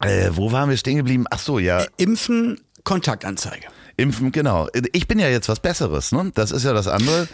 äh, 0.04 0.30
wo 0.32 0.50
waren 0.50 0.68
wir 0.70 0.76
stehen 0.76 0.96
geblieben? 0.96 1.26
Ach 1.30 1.38
so, 1.38 1.58
ja, 1.60 1.84
Impfen, 1.96 2.58
Kontaktanzeige. 2.82 3.66
impfen, 3.96 4.32
genau. 4.32 4.68
Ich 4.92 5.06
bin 5.06 5.18
ja 5.18 5.28
jetzt 5.28 5.48
was 5.48 5.60
Besseres, 5.60 6.10
ne? 6.12 6.32
Das 6.34 6.50
ist 6.50 6.64
ja 6.64 6.72
das 6.72 6.88
andere. 6.88 7.28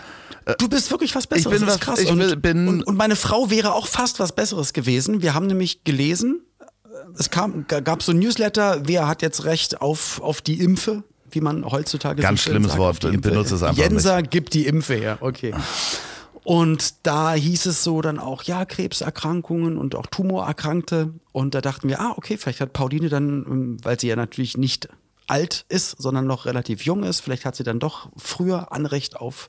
Du 0.59 0.69
bist 0.69 0.91
wirklich 0.91 1.15
was 1.15 1.27
Besseres. 1.27 1.59
bin 1.59 1.67
das 1.67 1.75
was- 1.77 1.81
krass. 1.81 1.99
ich 2.01 2.11
und, 2.11 2.43
bin- 2.43 2.69
und, 2.69 2.83
und 2.85 2.97
meine 2.97 3.17
Frau 3.17 3.51
wäre 3.51 3.75
auch 3.75 3.87
fast 3.87 4.19
was 4.21 4.33
Besseres 4.33 4.73
gewesen. 4.73 5.23
Wir 5.23 5.35
haben 5.35 5.47
nämlich 5.47 5.85
gelesen, 5.85 6.41
es 7.19 7.31
kam, 7.31 7.67
gab 7.69 8.03
so 8.03 8.13
ein 8.13 8.19
Newsletter, 8.19 8.83
wer 8.85 9.07
hat 9.09 9.23
jetzt 9.23 9.45
Recht 9.45 9.81
auf, 9.81 10.21
auf 10.21 10.41
die 10.41 10.61
Impfe, 10.61 11.03
wie 11.31 11.41
man 11.41 11.65
heutzutage 11.65 12.23
Ganz 12.23 12.43
so 12.45 12.51
schlimmes 12.51 12.69
sagt, 12.73 12.79
Wort, 12.79 12.91
auf 12.91 12.99
die 13.01 13.07
Impfe. 13.09 13.31
benutze 13.31 13.55
es 13.55 13.63
einfach 13.63 13.79
Jenser 13.83 14.23
gibt 14.23 14.55
die 14.55 14.67
Impfe 14.67 14.95
her, 14.95 15.19
okay. 15.21 15.55
Und 16.45 16.95
da 17.05 17.35
hieß 17.35 17.67
es 17.67 17.85
so 17.85 18.01
dann 18.03 18.19
auch, 18.19 18.43
ja, 18.43 18.65
Krebserkrankungen 18.65 19.77
und 19.79 19.95
auch 19.95 20.07
Tumorerkrankte. 20.07 21.13
Und 21.31 21.55
da 21.55 21.61
dachten 21.61 21.89
wir, 21.89 22.01
ah, 22.01 22.15
okay, 22.17 22.37
vielleicht 22.37 22.61
hat 22.61 22.73
Pauline 22.73 23.09
dann, 23.09 23.45
ähm, 23.49 23.77
weil 23.83 24.01
sie 24.01 24.09
ja 24.09 24.17
natürlich 24.17 24.57
nicht 24.57 24.89
alt 25.27 25.65
ist, 25.69 26.03
sondern 26.03 26.27
noch 26.27 26.47
relativ 26.47 26.85
jung 26.85 27.05
ist, 27.05 27.21
vielleicht 27.21 27.45
hat 27.45 27.57
sie 27.57 27.65
dann 27.65 27.79
doch 27.79 28.11
früher 28.17 28.73
Anrecht 28.73 29.17
auf 29.17 29.49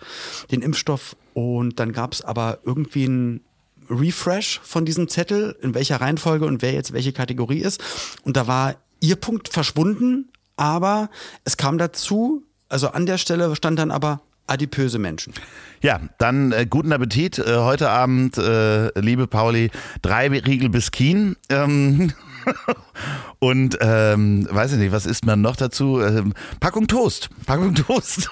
den 0.52 0.62
Impfstoff. 0.62 1.16
Und 1.34 1.80
dann 1.80 1.94
gab 1.94 2.14
es 2.14 2.22
aber 2.22 2.60
irgendwie 2.64 3.06
ein 3.06 3.42
Refresh 3.90 4.62
von 4.64 4.86
diesem 4.86 5.10
Zettel, 5.10 5.58
in 5.62 5.74
welcher 5.74 6.00
Reihenfolge 6.00 6.46
und 6.46 6.62
wer 6.62 6.74
jetzt 6.74 6.94
welche 6.94 7.14
Kategorie 7.14 7.60
ist. 7.60 7.84
Und 8.24 8.38
da 8.38 8.48
war 8.48 8.76
ihr 9.00 9.16
Punkt 9.16 9.50
verschwunden, 9.50 10.30
aber 10.56 11.10
es 11.44 11.58
kam 11.58 11.78
dazu, 11.78 12.44
also 12.70 12.90
an 12.90 13.06
der 13.06 13.18
Stelle 13.18 13.56
stand 13.56 13.80
dann 13.80 13.92
aber 13.92 14.22
adipöse 14.48 15.00
Menschen. 15.00 15.34
Ja, 15.82 16.02
dann 16.18 16.52
äh, 16.52 16.66
guten 16.70 16.92
Appetit. 16.92 17.40
Äh, 17.40 17.58
heute 17.58 17.90
Abend, 17.90 18.38
äh, 18.38 18.98
liebe 19.00 19.28
Pauli, 19.28 19.72
drei 20.02 20.28
Riegel 20.28 20.70
Biskin. 20.70 21.36
Ähm, 21.50 22.14
und 23.40 23.78
ähm, 23.82 24.48
weiß 24.50 24.74
ich 24.74 24.78
nicht, 24.80 24.92
was 24.92 25.06
isst 25.06 25.26
man 25.26 25.42
noch 25.42 25.56
dazu? 25.56 26.02
Ähm, 26.02 26.34
Packung 26.60 26.88
Toast. 26.88 27.30
Packung 27.46 27.76
Toast. 27.76 28.30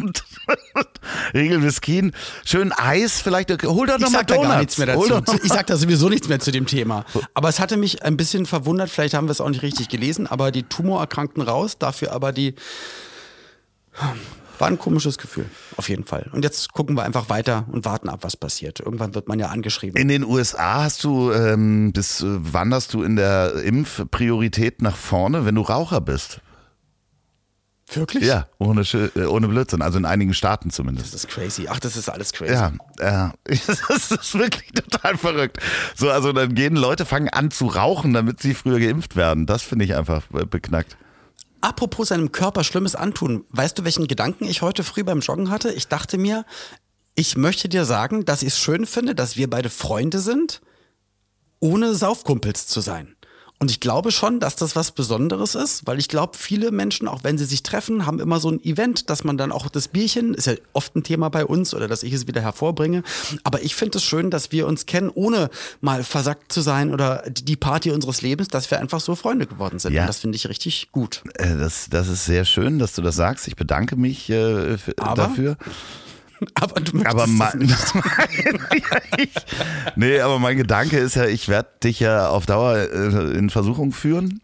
Und 0.00 0.24
Riegel 1.34 1.60
Biskin. 1.60 2.12
Schön 2.44 2.72
Eis, 2.72 3.20
vielleicht. 3.20 3.50
Hol 3.64 3.86
doch 3.86 3.96
Ich 3.96 4.00
noch 4.02 4.10
mal 4.10 4.18
sag 4.18 4.26
da 4.26 4.34
Donuts. 4.34 4.48
gar 4.50 4.58
nichts 4.58 4.78
mehr 4.78 4.86
dazu. 4.88 5.38
Ich 5.42 5.52
sag 5.52 5.66
da 5.66 5.76
sowieso 5.76 6.08
nichts 6.08 6.28
mehr 6.28 6.40
zu 6.40 6.50
dem 6.50 6.66
Thema. 6.66 7.04
Aber 7.34 7.48
es 7.48 7.60
hatte 7.60 7.76
mich 7.76 8.02
ein 8.02 8.16
bisschen 8.16 8.46
verwundert, 8.46 8.90
vielleicht 8.90 9.14
haben 9.14 9.26
wir 9.28 9.32
es 9.32 9.40
auch 9.40 9.48
nicht 9.48 9.62
richtig 9.62 9.88
gelesen, 9.88 10.26
aber 10.26 10.50
die 10.50 10.64
Tumorerkrankten 10.64 11.42
raus, 11.42 11.78
dafür 11.78 12.12
aber 12.12 12.32
die 12.32 12.54
war 14.64 14.70
ein 14.70 14.78
komisches 14.78 15.18
Gefühl, 15.18 15.46
auf 15.76 15.88
jeden 15.88 16.04
Fall. 16.04 16.30
Und 16.32 16.42
jetzt 16.42 16.72
gucken 16.72 16.96
wir 16.96 17.02
einfach 17.02 17.28
weiter 17.28 17.66
und 17.70 17.84
warten 17.84 18.08
ab, 18.08 18.20
was 18.22 18.36
passiert. 18.36 18.80
Irgendwann 18.80 19.14
wird 19.14 19.28
man 19.28 19.38
ja 19.38 19.48
angeschrieben. 19.48 20.00
In 20.00 20.08
den 20.08 20.24
USA 20.24 20.84
hast 20.84 21.04
du, 21.04 21.30
ähm, 21.32 21.92
bis 21.92 22.22
äh, 22.22 22.26
wanderst 22.26 22.94
du 22.94 23.02
in 23.02 23.16
der 23.16 23.54
Impfpriorität 23.62 24.80
nach 24.80 24.96
vorne, 24.96 25.44
wenn 25.44 25.54
du 25.54 25.60
Raucher 25.60 26.00
bist? 26.00 26.40
Wirklich? 27.92 28.24
Ja, 28.24 28.46
ohne, 28.58 28.80
äh, 28.80 29.24
ohne 29.26 29.48
Blödsinn. 29.48 29.82
Also 29.82 29.98
in 29.98 30.06
einigen 30.06 30.32
Staaten 30.32 30.70
zumindest. 30.70 31.12
Das 31.12 31.24
ist 31.24 31.30
crazy. 31.30 31.66
Ach, 31.68 31.78
das 31.78 31.96
ist 31.96 32.08
alles 32.08 32.32
crazy. 32.32 32.54
Ja, 32.54 32.72
ja. 32.98 33.32
Das 33.46 34.10
ist 34.10 34.34
wirklich 34.38 34.72
total 34.72 35.18
verrückt. 35.18 35.58
So, 35.94 36.10
also 36.10 36.32
dann 36.32 36.54
gehen 36.54 36.76
Leute, 36.76 37.04
fangen 37.04 37.28
an 37.28 37.50
zu 37.50 37.66
rauchen, 37.66 38.14
damit 38.14 38.40
sie 38.40 38.54
früher 38.54 38.80
geimpft 38.80 39.16
werden. 39.16 39.44
Das 39.46 39.62
finde 39.62 39.84
ich 39.84 39.94
einfach 39.94 40.22
äh, 40.32 40.46
beknackt. 40.46 40.96
Apropos 41.64 42.08
seinem 42.08 42.30
Körper 42.30 42.62
Schlimmes 42.62 42.94
antun, 42.94 43.46
weißt 43.48 43.78
du, 43.78 43.84
welchen 43.84 44.06
Gedanken 44.06 44.44
ich 44.44 44.60
heute 44.60 44.84
früh 44.84 45.02
beim 45.02 45.20
Joggen 45.20 45.48
hatte? 45.48 45.72
Ich 45.72 45.88
dachte 45.88 46.18
mir, 46.18 46.44
ich 47.14 47.38
möchte 47.38 47.70
dir 47.70 47.86
sagen, 47.86 48.26
dass 48.26 48.42
ich 48.42 48.48
es 48.48 48.58
schön 48.58 48.84
finde, 48.84 49.14
dass 49.14 49.38
wir 49.38 49.48
beide 49.48 49.70
Freunde 49.70 50.18
sind, 50.18 50.60
ohne 51.60 51.94
Saufkumpels 51.94 52.66
zu 52.66 52.82
sein. 52.82 53.13
Und 53.64 53.70
ich 53.70 53.80
glaube 53.80 54.12
schon, 54.12 54.40
dass 54.40 54.56
das 54.56 54.76
was 54.76 54.90
Besonderes 54.90 55.54
ist, 55.54 55.86
weil 55.86 55.98
ich 55.98 56.10
glaube, 56.10 56.36
viele 56.36 56.70
Menschen, 56.70 57.08
auch 57.08 57.24
wenn 57.24 57.38
sie 57.38 57.46
sich 57.46 57.62
treffen, 57.62 58.04
haben 58.04 58.20
immer 58.20 58.38
so 58.38 58.50
ein 58.50 58.62
Event, 58.62 59.08
dass 59.08 59.24
man 59.24 59.38
dann 59.38 59.52
auch 59.52 59.70
das 59.70 59.88
Bierchen, 59.88 60.34
ist 60.34 60.46
ja 60.46 60.52
oft 60.74 60.94
ein 60.94 61.02
Thema 61.02 61.30
bei 61.30 61.46
uns 61.46 61.72
oder 61.72 61.88
dass 61.88 62.02
ich 62.02 62.12
es 62.12 62.26
wieder 62.26 62.42
hervorbringe. 62.42 63.02
Aber 63.42 63.62
ich 63.62 63.74
finde 63.74 63.96
es 63.96 64.04
schön, 64.04 64.30
dass 64.30 64.52
wir 64.52 64.66
uns 64.66 64.84
kennen, 64.84 65.08
ohne 65.08 65.48
mal 65.80 66.04
versackt 66.04 66.52
zu 66.52 66.60
sein 66.60 66.92
oder 66.92 67.22
die 67.26 67.56
Party 67.56 67.90
unseres 67.90 68.20
Lebens, 68.20 68.48
dass 68.48 68.70
wir 68.70 68.80
einfach 68.80 69.00
so 69.00 69.14
Freunde 69.14 69.46
geworden 69.46 69.78
sind. 69.78 69.94
Ja. 69.94 70.02
Und 70.02 70.08
das 70.08 70.18
finde 70.18 70.36
ich 70.36 70.46
richtig 70.46 70.92
gut. 70.92 71.22
Äh, 71.36 71.56
Das, 71.56 71.88
das 71.88 72.08
ist 72.08 72.26
sehr 72.26 72.44
schön, 72.44 72.78
dass 72.78 72.92
du 72.92 73.00
das 73.00 73.16
sagst. 73.16 73.48
Ich 73.48 73.56
bedanke 73.56 73.96
mich 73.96 74.28
äh, 74.28 74.76
dafür. 74.98 75.56
Aber 76.54 76.80
du 76.80 76.96
möchtest 76.96 77.14
Aber 77.14 77.26
mein, 77.26 77.58
nicht. 77.58 79.46
nee, 79.96 80.20
aber 80.20 80.38
mein 80.38 80.56
Gedanke 80.56 80.98
ist 80.98 81.14
ja, 81.16 81.26
ich 81.26 81.48
werde 81.48 81.68
dich 81.82 82.00
ja 82.00 82.28
auf 82.28 82.46
Dauer 82.46 82.76
äh, 82.76 83.36
in 83.36 83.50
Versuchung 83.50 83.92
führen, 83.92 84.40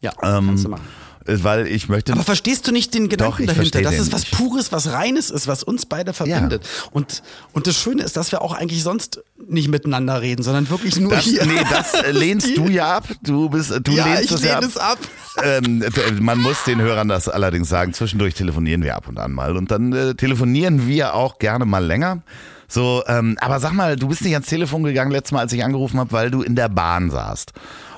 Ja, 0.00 0.12
ähm, 0.22 0.46
kannst 0.46 0.64
du 0.64 0.68
machen. 0.70 0.84
Äh, 1.26 1.38
weil 1.42 1.66
ich 1.66 1.88
möchte. 1.88 2.12
Aber 2.12 2.22
verstehst 2.22 2.66
du 2.66 2.72
nicht 2.72 2.94
den 2.94 3.08
Gedanken 3.08 3.42
ich 3.42 3.48
dahinter, 3.48 3.82
dass 3.82 3.98
es 3.98 4.12
was 4.12 4.24
Pures, 4.26 4.72
was 4.72 4.92
Reines 4.92 5.30
ist, 5.30 5.46
was 5.46 5.62
uns 5.62 5.86
beide 5.86 6.12
verbindet? 6.12 6.68
Und, 6.90 7.22
und 7.52 7.66
das 7.66 7.76
Schöne 7.76 8.02
ist, 8.02 8.16
dass 8.16 8.32
wir 8.32 8.42
auch 8.42 8.52
eigentlich 8.52 8.82
sonst 8.82 9.22
nicht 9.48 9.68
miteinander 9.68 10.20
reden, 10.20 10.42
sondern 10.42 10.70
wirklich 10.70 10.98
nur 10.98 11.12
das, 11.12 11.24
hier. 11.24 11.44
nee, 11.46 11.60
das 11.68 11.94
äh, 11.94 12.10
lehnst 12.12 12.56
du 12.56 12.68
ja 12.68 12.96
ab. 12.96 13.08
Du 13.22 13.48
bist, 13.48 13.72
du 13.84 13.92
ja, 13.92 14.06
lehnst 14.06 14.24
ich 14.24 14.30
es 14.32 14.42
ja 14.42 14.60
lehne 14.60 14.66
ab. 14.66 14.70
es 14.70 14.76
ab. 14.76 14.98
ähm, 15.42 15.84
man 16.20 16.38
muss 16.38 16.64
den 16.64 16.80
Hörern 16.80 17.08
das 17.08 17.28
allerdings 17.28 17.68
sagen. 17.68 17.92
Zwischendurch 17.92 18.34
telefonieren 18.34 18.82
wir 18.82 18.96
ab 18.96 19.08
und 19.08 19.18
an 19.18 19.32
mal 19.32 19.56
und 19.56 19.70
dann 19.70 19.92
äh, 19.92 20.14
telefonieren 20.14 20.86
wir 20.86 21.14
auch 21.14 21.38
gerne 21.38 21.64
mal 21.64 21.84
länger. 21.84 22.22
So, 22.68 23.02
ähm, 23.06 23.36
aber 23.40 23.60
sag 23.60 23.72
mal, 23.72 23.96
du 23.96 24.08
bist 24.08 24.22
nicht 24.22 24.32
ans 24.32 24.46
Telefon 24.46 24.82
gegangen 24.82 25.10
letztes 25.10 25.32
Mal, 25.32 25.40
als 25.40 25.52
ich 25.52 25.62
angerufen 25.62 26.00
habe, 26.00 26.12
weil 26.12 26.30
du 26.30 26.40
in 26.42 26.56
der 26.56 26.70
Bahn 26.70 27.10
saßt 27.10 27.52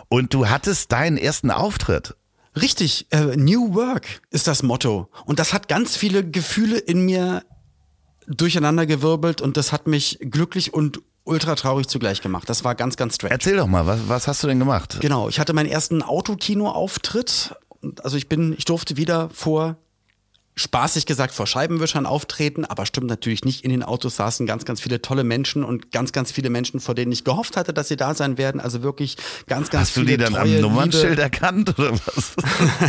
und 0.09 0.35
du 0.35 0.49
hattest 0.49 0.93
deinen 0.93 1.17
ersten 1.17 1.51
Auftritt. 1.51 2.15
Richtig, 2.61 3.07
äh, 3.11 3.37
New 3.37 3.75
Work 3.75 4.23
ist 4.31 4.47
das 4.47 4.63
Motto. 4.63 5.09
Und 5.25 5.39
das 5.39 5.53
hat 5.53 5.69
ganz 5.69 5.97
viele 5.97 6.29
Gefühle 6.29 6.79
in 6.79 7.05
mir 7.05 7.45
durcheinandergewirbelt 8.27 9.41
und 9.41 9.57
das 9.57 9.73
hat 9.73 9.87
mich 9.87 10.19
glücklich 10.21 10.73
und 10.73 11.03
ultra 11.25 11.55
traurig 11.55 11.89
zugleich 11.89 12.21
gemacht. 12.21 12.49
Das 12.49 12.65
war 12.65 12.75
ganz, 12.75 12.97
ganz 12.97 13.17
strange. 13.17 13.33
Erzähl 13.33 13.57
doch 13.57 13.67
mal, 13.67 13.87
was, 13.87 14.01
was 14.09 14.29
hast 14.29 14.43
du 14.43 14.47
denn 14.47 14.59
gemacht? 14.59 14.99
Genau, 15.01 15.29
ich 15.29 15.41
hatte 15.41 15.53
meinen 15.53 15.69
ersten 15.69 16.03
Autokino-Auftritt. 16.03 17.55
Also 18.03 18.17
ich 18.17 18.29
bin, 18.29 18.55
ich 18.57 18.65
durfte 18.65 18.97
wieder 18.97 19.31
vor, 19.31 19.77
spaßig 20.57 21.07
gesagt, 21.07 21.35
vor 21.35 21.47
Scheibenwischern 21.49 22.07
auftreten, 22.07 22.65
aber 22.65 22.87
stimmt 22.87 23.09
natürlich 23.09 23.45
nicht. 23.45 23.65
In 23.65 23.71
den 23.71 23.83
Autos 23.83 24.17
saßen 24.17 24.47
ganz, 24.47 24.65
ganz 24.65 24.81
viele 24.81 25.03
tolle 25.03 25.25
Menschen 25.25 25.65
und 25.65 25.91
ganz, 25.91 26.13
ganz 26.13 26.31
viele 26.31 26.49
Menschen, 26.49 26.79
vor 26.79 26.95
denen 26.95 27.11
ich 27.11 27.25
gehofft 27.25 27.57
hatte, 27.57 27.75
dass 27.75 27.89
sie 27.89 27.97
da 27.97 28.15
sein 28.15 28.39
werden. 28.39 28.61
Also 28.61 28.83
wirklich 28.83 29.17
ganz, 29.49 29.71
ganz 29.71 29.89
Hast 29.89 29.97
du 29.97 30.01
viele 30.01 30.17
die 30.17 30.25
dann 30.25 30.37
am 30.37 30.61
Nummernschild 30.61 31.19
erkannt 31.19 31.77
oder 31.77 31.93
was? 31.93 32.37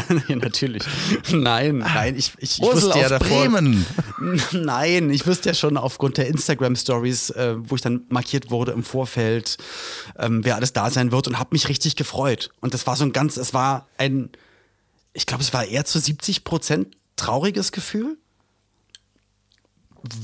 nee, 0.27 0.35
natürlich. 0.35 0.83
Nein, 1.31 1.79
nein, 1.79 2.15
ich, 2.15 2.33
ich, 2.37 2.59
ich 2.59 2.61
Ursel 2.61 2.89
wusste 2.89 2.99
ja 2.99 3.09
davor. 3.09 3.27
Bremen. 3.27 3.85
Nein, 4.51 5.09
ich 5.09 5.25
wusste 5.25 5.49
ja 5.49 5.55
schon 5.55 5.77
aufgrund 5.77 6.17
der 6.17 6.27
Instagram-Stories, 6.27 7.31
äh, 7.31 7.55
wo 7.57 7.75
ich 7.75 7.81
dann 7.81 8.03
markiert 8.09 8.51
wurde 8.51 8.71
im 8.71 8.83
Vorfeld, 8.83 9.57
ähm, 10.17 10.45
wer 10.45 10.55
alles 10.55 10.73
da 10.73 10.89
sein 10.89 11.11
wird 11.11 11.27
und 11.27 11.39
habe 11.39 11.49
mich 11.51 11.67
richtig 11.67 11.95
gefreut. 11.95 12.51
Und 12.61 12.73
das 12.73 12.85
war 12.87 12.95
so 12.95 13.03
ein 13.03 13.11
ganz, 13.11 13.37
es 13.37 13.53
war 13.53 13.87
ein, 13.97 14.29
ich 15.13 15.25
glaube, 15.25 15.43
es 15.43 15.53
war 15.53 15.65
eher 15.65 15.85
zu 15.85 15.99
70 15.99 16.43
Prozent 16.43 16.95
trauriges 17.15 17.71
Gefühl, 17.71 18.17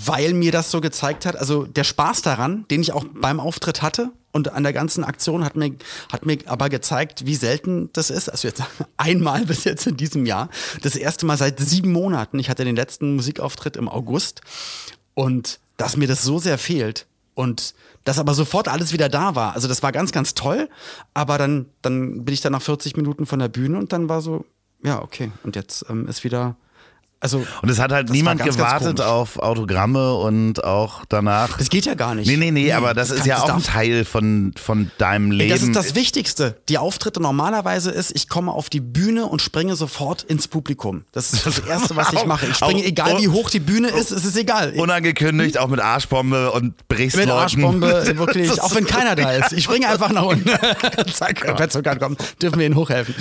weil 0.06 0.34
mir 0.34 0.52
das 0.52 0.72
so 0.72 0.82
gezeigt 0.82 1.26
hat, 1.26 1.36
also 1.36 1.66
der 1.66 1.84
Spaß 1.84 2.22
daran, 2.22 2.66
den 2.70 2.82
ich 2.82 2.92
auch 2.92 3.06
beim 3.14 3.40
Auftritt 3.40 3.82
hatte 3.82 4.12
und 4.32 4.54
an 4.54 4.64
der 4.64 4.74
ganzen 4.74 5.04
Aktion 5.04 5.44
hat 5.44 5.56
mir, 5.56 5.76
hat 6.12 6.26
mir 6.26 6.38
aber 6.46 6.70
gezeigt, 6.70 7.26
wie 7.26 7.36
selten 7.36 7.90
das 7.94 8.10
ist. 8.10 8.30
Also 8.30 8.48
jetzt 8.48 8.64
einmal 8.98 9.46
bis 9.46 9.64
jetzt 9.64 9.88
in 9.88 9.98
diesem 9.98 10.26
Jahr. 10.26 10.50
Das 10.82 10.96
erste 10.96 11.26
Mal 11.26 11.38
seit 11.38 11.60
sieben 11.60 11.92
Monaten. 11.92 12.40
Ich 12.40 12.50
hatte 12.50 12.64
den 12.64 12.76
letzten 12.76 13.16
Musikauftritt 13.16 13.76
im 13.76 13.90
August 13.90 14.42
und 15.14 15.60
dass 15.78 15.98
mir 15.98 16.08
das 16.08 16.24
so 16.24 16.38
sehr 16.40 16.58
fehlt 16.58 17.08
und 17.34 17.74
dass 18.04 18.20
aber 18.20 18.34
sofort 18.34 18.68
alles 18.68 18.94
wieder 18.94 19.10
da 19.10 19.36
war. 19.36 19.54
Also 19.54 19.68
das 19.68 19.84
war 19.84 19.92
ganz, 19.92 20.12
ganz 20.12 20.34
toll. 20.34 20.70
Aber 21.14 21.38
dann, 21.38 21.66
dann 21.82 22.24
bin 22.24 22.34
ich 22.34 22.42
dann 22.42 22.52
nach 22.52 22.62
40 22.62 22.96
Minuten 22.98 23.26
von 23.26 23.40
der 23.40 23.48
Bühne 23.48 23.78
und 23.78 23.94
dann 23.94 24.10
war 24.10 24.22
so, 24.22 24.46
ja, 24.84 25.02
okay. 25.02 25.32
Und 25.44 25.56
jetzt 25.56 25.86
ähm, 25.90 26.08
ist 26.08 26.24
wieder 26.24 26.56
Also, 27.24 27.46
Und 27.62 27.70
es 27.70 27.78
hat 27.80 27.92
halt 27.92 28.10
das 28.10 28.16
niemand 28.16 28.40
ganz, 28.40 28.58
ganz 28.58 28.68
gewartet 28.82 28.98
komisch. 28.98 29.12
auf 29.12 29.38
Autogramme 29.38 30.16
und 30.16 30.64
auch 30.64 31.04
danach. 31.08 31.56
Das 31.60 31.70
geht 31.70 31.86
ja 31.86 31.94
gar 31.94 32.16
nicht. 32.16 32.28
Nee, 32.28 32.36
nee, 32.36 32.50
nee, 32.50 32.74
aber 32.74 32.96
das, 32.96 33.12
ist 33.12 33.20
kann- 33.20 33.28
ja 33.28 33.38
auch 33.44 33.50
ein 33.54 33.62
Teil 33.64 34.06
von, 34.06 34.54
von 34.60 34.90
deinem 34.98 35.32
Ey, 35.32 35.38
Leben. 35.38 35.50
Das 35.52 35.62
ist 35.62 35.76
das 35.76 35.94
Wichtigste. 35.94 36.58
Die 36.68 36.80
Auftritte 36.80 37.22
normalerweise 37.22 37.92
ist, 37.92 38.12
ich 38.16 38.28
komme 38.28 38.52
auf 38.52 38.72
die 38.72 38.80
Bühne 38.80 39.28
und 39.28 39.40
springe 39.40 39.76
sofort 39.76 40.24
ins 40.24 40.48
Publikum. 40.48 41.04
Das 41.12 41.32
ist 41.32 41.46
das 41.46 41.60
Erste, 41.60 41.96
was 41.96 42.12
ich 42.12 42.26
mache. 42.26 42.48
Ich 42.48 42.56
springe, 42.58 42.82
Auch- 42.82 42.86
egal 42.88 43.20
wie 43.20 43.28
hoch 43.28 43.52
die 43.52 43.60
Bühne 43.60 43.90
ist, 43.90 44.10
es 44.12 44.26
ist 44.26 44.36
egal. 44.36 44.74
Unangekündigt, 44.76 45.60
auch 45.60 45.68
mit 45.68 45.80
Arschbombe 45.80 46.52
und 46.52 46.74
brichst 46.88 47.18
Mit 47.18 47.28
Leuten. 47.28 47.40
Arschbombe, 47.40 48.04
wirklich, 48.18 48.50
Das 48.50 48.60
auch 48.60 48.74
wenn 48.74 48.88
keiner 48.88 49.16
da 49.16 49.32
ist. 49.32 49.52
Ich 49.54 49.66
springe 49.66 49.88
einfach 49.88 50.10
nach 50.12 50.24
unten. 50.26 50.50
Zack, 51.14 51.46
wenn 51.46 51.56
Petzokan 51.56 52.00
kommt, 52.00 52.20
dürfen 52.42 52.58
wir 52.58 52.66
ihnen 52.66 52.76
hochhelfen. 52.76 53.14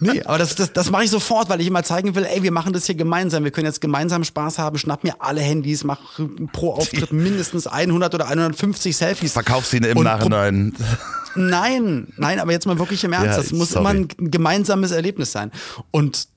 Nee, 0.00 0.22
aber 0.24 0.38
das, 0.38 0.56
das, 0.56 0.72
das 0.72 0.90
mache 0.90 1.04
ich 1.04 1.10
sofort, 1.10 1.48
weil 1.48 1.60
ich 1.60 1.68
immer 1.68 1.84
zeigen 1.84 2.16
will, 2.16 2.24
ey, 2.24 2.42
wir 2.42 2.50
machen 2.50 2.72
das 2.72 2.86
hier 2.86 2.96
gemeinsam. 2.96 3.43
Wir 3.44 3.50
können 3.50 3.66
jetzt 3.66 3.80
gemeinsam 3.80 4.24
Spaß 4.24 4.58
haben, 4.58 4.78
schnapp 4.78 5.04
mir 5.04 5.20
alle 5.20 5.40
Handys, 5.40 5.84
mach 5.84 6.00
pro 6.52 6.72
Auftritt 6.72 7.12
mindestens 7.12 7.66
100 7.66 8.14
oder 8.14 8.28
150 8.28 8.96
Selfies. 8.96 9.32
Verkaufst 9.32 9.72
ihn 9.74 9.84
im 9.84 10.02
Nachhinein. 10.02 10.74
Nein, 11.36 12.12
nein, 12.16 12.38
aber 12.38 12.52
jetzt 12.52 12.66
mal 12.66 12.78
wirklich 12.78 13.02
im 13.04 13.12
Ernst. 13.12 13.26
Ja, 13.26 13.36
das 13.36 13.52
muss 13.52 13.70
sorry. 13.70 13.80
immer 13.80 13.90
ein 13.90 14.30
gemeinsames 14.30 14.92
Erlebnis 14.92 15.32
sein. 15.32 15.50
Und, 15.90 16.28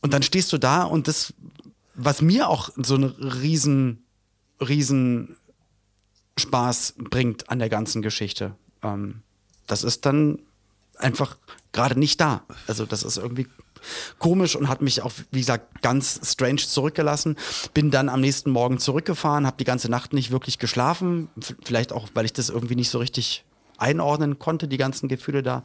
und 0.00 0.14
dann 0.14 0.22
stehst 0.22 0.52
du 0.52 0.58
da 0.58 0.82
und 0.82 1.08
das, 1.08 1.34
was 1.94 2.22
mir 2.22 2.48
auch 2.48 2.70
so 2.76 2.94
einen 2.94 3.04
riesen, 3.04 4.04
riesen 4.60 5.36
Spaß 6.38 6.94
bringt 6.98 7.50
an 7.50 7.58
der 7.58 7.68
ganzen 7.68 8.02
Geschichte, 8.02 8.54
ähm, 8.82 9.22
das 9.66 9.84
ist 9.84 10.06
dann 10.06 10.38
einfach 10.98 11.36
gerade 11.72 11.98
nicht 11.98 12.20
da. 12.20 12.42
Also 12.66 12.86
das 12.86 13.02
ist 13.02 13.16
irgendwie 13.16 13.46
komisch 14.18 14.56
und 14.56 14.68
hat 14.68 14.82
mich 14.82 15.02
auch, 15.02 15.12
wie 15.30 15.40
gesagt, 15.40 15.82
ganz 15.82 16.20
strange 16.24 16.56
zurückgelassen. 16.56 17.36
Bin 17.74 17.90
dann 17.90 18.08
am 18.08 18.20
nächsten 18.20 18.50
Morgen 18.50 18.78
zurückgefahren, 18.78 19.46
habe 19.46 19.56
die 19.58 19.64
ganze 19.64 19.90
Nacht 19.90 20.12
nicht 20.12 20.30
wirklich 20.30 20.58
geschlafen. 20.58 21.28
Vielleicht 21.64 21.92
auch, 21.92 22.08
weil 22.14 22.24
ich 22.24 22.32
das 22.32 22.48
irgendwie 22.48 22.76
nicht 22.76 22.90
so 22.90 22.98
richtig 22.98 23.44
einordnen 23.78 24.38
konnte, 24.38 24.68
die 24.68 24.78
ganzen 24.78 25.08
Gefühle 25.08 25.42
da. 25.42 25.62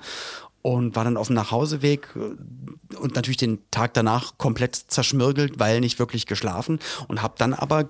Und 0.63 0.95
war 0.95 1.03
dann 1.03 1.17
auf 1.17 1.27
dem 1.27 1.35
Nachhauseweg 1.35 2.09
äh, 2.15 2.95
und 2.95 3.15
natürlich 3.15 3.37
den 3.37 3.59
Tag 3.71 3.95
danach 3.95 4.37
komplett 4.37 4.75
zerschmirgelt, 4.75 5.59
weil 5.59 5.79
nicht 5.79 5.97
wirklich 5.97 6.27
geschlafen. 6.27 6.79
Und 7.07 7.23
habe 7.23 7.33
dann 7.37 7.55
aber 7.55 7.89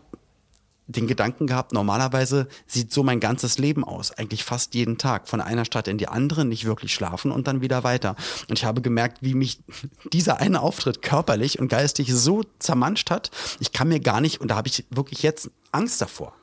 den 0.91 1.07
Gedanken 1.07 1.47
gehabt, 1.47 1.73
normalerweise 1.73 2.47
sieht 2.67 2.91
so 2.91 3.03
mein 3.03 3.19
ganzes 3.19 3.57
Leben 3.57 3.83
aus, 3.83 4.11
eigentlich 4.11 4.43
fast 4.43 4.73
jeden 4.73 4.97
Tag, 4.97 5.27
von 5.27 5.41
einer 5.41 5.65
Stadt 5.65 5.87
in 5.87 5.97
die 5.97 6.07
andere, 6.07 6.45
nicht 6.45 6.65
wirklich 6.65 6.93
schlafen 6.93 7.31
und 7.31 7.47
dann 7.47 7.61
wieder 7.61 7.83
weiter. 7.83 8.15
Und 8.49 8.57
ich 8.57 8.65
habe 8.65 8.81
gemerkt, 8.81 9.19
wie 9.21 9.33
mich 9.33 9.59
dieser 10.13 10.39
eine 10.39 10.61
Auftritt 10.61 11.01
körperlich 11.01 11.59
und 11.59 11.67
geistig 11.67 12.13
so 12.13 12.43
zermanscht 12.59 13.09
hat, 13.09 13.31
ich 13.59 13.71
kann 13.71 13.87
mir 13.87 13.99
gar 13.99 14.21
nicht, 14.21 14.41
und 14.41 14.49
da 14.49 14.55
habe 14.55 14.67
ich 14.67 14.85
wirklich 14.89 15.23
jetzt 15.23 15.49
Angst 15.71 16.01
davor. 16.01 16.33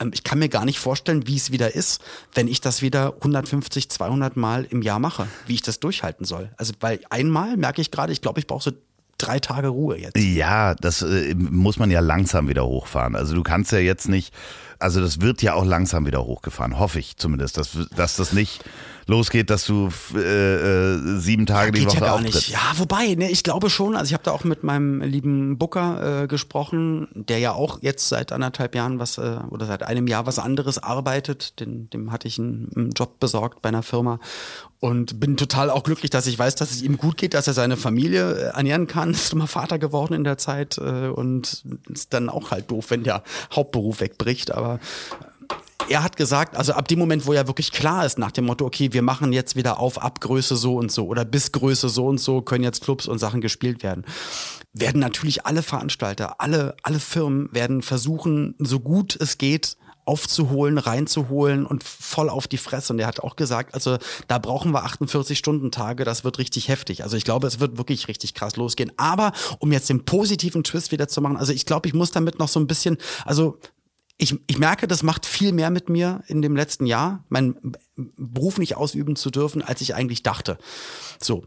Ähm, 0.00 0.10
Ich 0.12 0.24
kann 0.24 0.38
mir 0.38 0.48
gar 0.48 0.64
nicht 0.64 0.78
vorstellen, 0.78 1.26
wie 1.26 1.36
es 1.36 1.50
wieder 1.52 1.74
ist, 1.74 2.02
wenn 2.34 2.48
ich 2.48 2.60
das 2.60 2.82
wieder 2.82 3.14
150, 3.14 3.88
200 3.90 4.36
Mal 4.36 4.64
im 4.64 4.82
Jahr 4.82 4.98
mache, 4.98 5.28
wie 5.46 5.54
ich 5.54 5.62
das 5.62 5.80
durchhalten 5.80 6.24
soll. 6.24 6.52
Also, 6.56 6.72
weil 6.80 7.00
einmal 7.10 7.56
merke 7.56 7.80
ich 7.80 7.90
gerade, 7.90 8.12
ich 8.12 8.20
glaube, 8.20 8.40
ich 8.40 8.46
brauche 8.46 8.62
so 8.62 8.72
drei 9.18 9.38
Tage 9.38 9.68
Ruhe 9.68 9.98
jetzt. 9.98 10.16
Ja, 10.16 10.74
das 10.74 11.02
äh, 11.02 11.34
muss 11.34 11.78
man 11.78 11.90
ja 11.90 12.00
langsam 12.00 12.48
wieder 12.48 12.66
hochfahren. 12.66 13.16
Also 13.16 13.34
du 13.34 13.42
kannst 13.42 13.72
ja 13.72 13.78
jetzt 13.78 14.08
nicht, 14.08 14.34
also 14.84 15.00
das 15.00 15.22
wird 15.22 15.40
ja 15.40 15.54
auch 15.54 15.64
langsam 15.64 16.04
wieder 16.04 16.26
hochgefahren, 16.26 16.78
hoffe 16.78 16.98
ich 16.98 17.16
zumindest, 17.16 17.56
dass, 17.56 17.70
dass 17.96 18.16
das 18.16 18.34
nicht 18.34 18.62
losgeht, 19.06 19.48
dass 19.48 19.64
du 19.64 19.88
äh, 20.14 20.18
äh, 20.18 21.18
sieben 21.18 21.46
Tage 21.46 21.72
die 21.72 21.80
Geht 21.80 21.88
Woche 21.88 22.00
ja 22.00 22.04
gar 22.04 22.20
nicht. 22.20 22.48
Ja, 22.50 22.60
wobei, 22.76 23.14
ne, 23.14 23.30
ich 23.30 23.42
glaube 23.42 23.70
schon. 23.70 23.96
Also 23.96 24.10
ich 24.10 24.12
habe 24.12 24.24
da 24.24 24.32
auch 24.32 24.44
mit 24.44 24.62
meinem 24.62 25.00
lieben 25.00 25.56
Booker 25.56 26.24
äh, 26.24 26.26
gesprochen, 26.26 27.08
der 27.14 27.38
ja 27.38 27.52
auch 27.52 27.78
jetzt 27.80 28.10
seit 28.10 28.30
anderthalb 28.30 28.74
Jahren 28.74 28.98
was 28.98 29.16
äh, 29.16 29.38
oder 29.48 29.64
seit 29.64 29.82
einem 29.82 30.06
Jahr 30.06 30.26
was 30.26 30.38
anderes 30.38 30.78
arbeitet. 30.78 31.60
Den, 31.60 31.88
dem 31.90 32.12
hatte 32.12 32.28
ich 32.28 32.38
einen, 32.38 32.70
einen 32.76 32.90
Job 32.90 33.20
besorgt 33.20 33.62
bei 33.62 33.70
einer 33.70 33.82
Firma 33.82 34.20
und 34.84 35.18
bin 35.18 35.38
total 35.38 35.70
auch 35.70 35.82
glücklich, 35.82 36.10
dass 36.10 36.26
ich 36.26 36.38
weiß, 36.38 36.56
dass 36.56 36.70
es 36.70 36.82
ihm 36.82 36.98
gut 36.98 37.16
geht, 37.16 37.32
dass 37.32 37.46
er 37.46 37.54
seine 37.54 37.78
Familie 37.78 38.34
äh, 38.34 38.40
ernähren 38.54 38.86
kann. 38.86 39.10
Ist 39.14 39.32
immer 39.32 39.46
Vater 39.46 39.78
geworden 39.78 40.12
in 40.12 40.24
der 40.24 40.36
Zeit 40.36 40.76
äh, 40.76 41.08
und 41.08 41.64
ist 41.90 42.12
dann 42.12 42.28
auch 42.28 42.50
halt 42.50 42.70
doof, 42.70 42.90
wenn 42.90 43.02
der 43.02 43.22
Hauptberuf 43.50 44.00
wegbricht. 44.00 44.52
Aber 44.52 44.73
er 45.88 46.02
hat 46.02 46.16
gesagt, 46.16 46.56
also 46.56 46.72
ab 46.72 46.88
dem 46.88 46.98
Moment, 46.98 47.26
wo 47.26 47.32
ja 47.32 47.46
wirklich 47.46 47.72
klar 47.72 48.06
ist, 48.06 48.18
nach 48.18 48.32
dem 48.32 48.46
Motto, 48.46 48.64
okay, 48.64 48.92
wir 48.92 49.02
machen 49.02 49.32
jetzt 49.32 49.56
wieder 49.56 49.78
auf 49.78 50.02
ab 50.02 50.20
Größe 50.20 50.56
so 50.56 50.76
und 50.76 50.90
so 50.90 51.06
oder 51.06 51.24
bis 51.24 51.52
Größe 51.52 51.88
so 51.88 52.06
und 52.06 52.18
so 52.18 52.42
können 52.42 52.64
jetzt 52.64 52.82
Clubs 52.82 53.06
und 53.06 53.18
Sachen 53.18 53.40
gespielt 53.40 53.82
werden, 53.82 54.04
werden 54.72 55.00
natürlich 55.00 55.46
alle 55.46 55.62
Veranstalter, 55.62 56.40
alle, 56.40 56.76
alle 56.82 57.00
Firmen 57.00 57.48
werden 57.52 57.82
versuchen, 57.82 58.54
so 58.58 58.80
gut 58.80 59.16
es 59.20 59.38
geht, 59.38 59.76
aufzuholen, 60.06 60.76
reinzuholen 60.76 61.64
und 61.64 61.82
voll 61.82 62.28
auf 62.28 62.46
die 62.46 62.58
Fresse. 62.58 62.92
Und 62.92 62.98
er 62.98 63.06
hat 63.06 63.20
auch 63.20 63.36
gesagt, 63.36 63.74
also 63.74 63.96
da 64.28 64.38
brauchen 64.38 64.72
wir 64.72 64.84
48 64.84 65.38
Stunden 65.38 65.70
Tage, 65.70 66.04
das 66.04 66.24
wird 66.24 66.38
richtig 66.38 66.68
heftig. 66.68 67.02
Also 67.02 67.16
ich 67.16 67.24
glaube, 67.24 67.46
es 67.46 67.58
wird 67.58 67.78
wirklich 67.78 68.06
richtig 68.06 68.34
krass 68.34 68.56
losgehen. 68.56 68.92
Aber 68.98 69.32
um 69.60 69.72
jetzt 69.72 69.88
den 69.88 70.04
positiven 70.04 70.62
Twist 70.62 70.92
wieder 70.92 71.08
zu 71.08 71.22
machen, 71.22 71.38
also 71.38 71.54
ich 71.54 71.64
glaube, 71.64 71.88
ich 71.88 71.94
muss 71.94 72.10
damit 72.10 72.38
noch 72.38 72.48
so 72.48 72.60
ein 72.60 72.66
bisschen, 72.66 72.98
also 73.24 73.58
ich, 74.16 74.38
ich 74.46 74.58
merke, 74.58 74.86
das 74.86 75.02
macht 75.02 75.26
viel 75.26 75.52
mehr 75.52 75.70
mit 75.70 75.88
mir 75.88 76.22
in 76.28 76.40
dem 76.42 76.54
letzten 76.56 76.86
Jahr, 76.86 77.24
meinen 77.28 77.56
Beruf 77.96 78.58
nicht 78.58 78.76
ausüben 78.76 79.16
zu 79.16 79.30
dürfen, 79.30 79.60
als 79.62 79.80
ich 79.80 79.94
eigentlich 79.94 80.22
dachte. 80.22 80.58
So. 81.20 81.44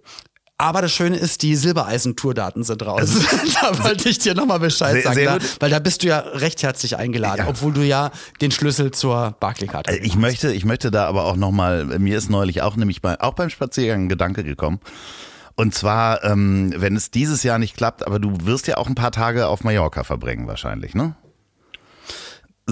Aber 0.60 0.82
das 0.82 0.92
Schöne 0.92 1.18
ist, 1.18 1.44
die 1.44 1.56
Silbereisen-Tourdaten 1.56 2.64
sind 2.64 2.84
raus. 2.84 3.12
da 3.62 3.84
wollte 3.84 4.10
ich 4.10 4.18
dir 4.18 4.34
nochmal 4.34 4.60
Bescheid 4.60 4.94
Sehr- 4.94 5.04
sagen, 5.04 5.16
sehr 5.16 5.40
da, 5.40 5.46
weil 5.60 5.70
da 5.70 5.78
bist 5.80 6.02
du 6.02 6.08
ja 6.08 6.18
recht 6.18 6.64
herzlich 6.64 6.98
eingeladen, 6.98 7.44
Ja. 7.46 7.48
obwohl 7.48 7.74
du 7.74 7.82
ja 7.86 8.10
den 8.42 8.50
Schlüssel 8.52 8.90
zur 8.92 9.36
Barclaycard 9.40 9.88
Also 9.88 10.02
Ich 10.02 10.16
möchte, 10.16 10.52
ich 10.52 10.66
möchte 10.66 10.90
da 10.90 11.06
aber 11.08 11.26
auch 11.26 11.36
nochmal, 11.36 11.86
mir 12.00 12.18
ist 12.18 12.32
neulich 12.32 12.64
auch 12.64 12.76
nämlich 12.76 13.02
bei, 13.04 13.22
auch 13.22 13.36
beim 13.36 13.52
Spaziergang 13.52 14.06
ein 14.06 14.10
Gedanke 14.10 14.44
gekommen. 14.44 14.80
Und 15.56 15.76
zwar, 15.76 16.24
ähm, 16.24 16.74
wenn 16.76 16.96
es 16.96 17.12
dieses 17.12 17.44
Jahr 17.44 17.60
nicht 17.60 17.78
klappt, 17.78 18.06
aber 18.06 18.20
du 18.20 18.36
wirst 18.46 18.66
ja 18.68 18.78
auch 18.78 18.88
ein 18.88 18.96
paar 18.96 19.12
Tage 19.12 19.48
auf 19.48 19.64
Mallorca 19.64 20.04
verbringen 20.04 20.48
wahrscheinlich, 20.48 20.96
ne? 20.96 21.16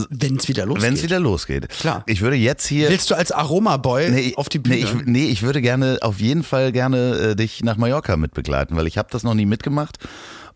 Wenn 0.10 0.36
es 0.38 0.48
wieder 0.48 0.66
losgeht. 0.66 0.84
Wenn 0.84 0.94
es 0.94 1.04
wieder 1.04 1.20
losgeht. 1.20 1.70
Klar. 1.70 2.04
Ich 2.06 2.22
würde 2.22 2.36
jetzt 2.36 2.68
hier. 2.68 2.90
Willst 2.90 3.10
du 3.10 3.16
als 3.16 3.32
Aromaboy 3.32 4.10
Nee, 4.10 4.34
auf 4.36 4.50
die 4.50 4.60
Bühne? 4.60 4.76
Nee 4.76 4.84
ich, 4.84 5.06
nee, 5.06 5.26
ich 5.28 5.42
würde 5.42 5.62
gerne, 5.62 6.00
auf 6.02 6.20
jeden 6.20 6.44
Fall 6.44 6.72
gerne 6.72 7.32
äh, 7.32 7.36
dich 7.36 7.64
nach 7.64 7.78
Mallorca 7.78 8.18
mitbegleiten, 8.18 8.76
weil 8.76 8.88
ich 8.88 8.98
habe 8.98 9.08
das 9.12 9.24
noch 9.24 9.34
nie 9.34 9.46
mitgemacht 9.46 9.98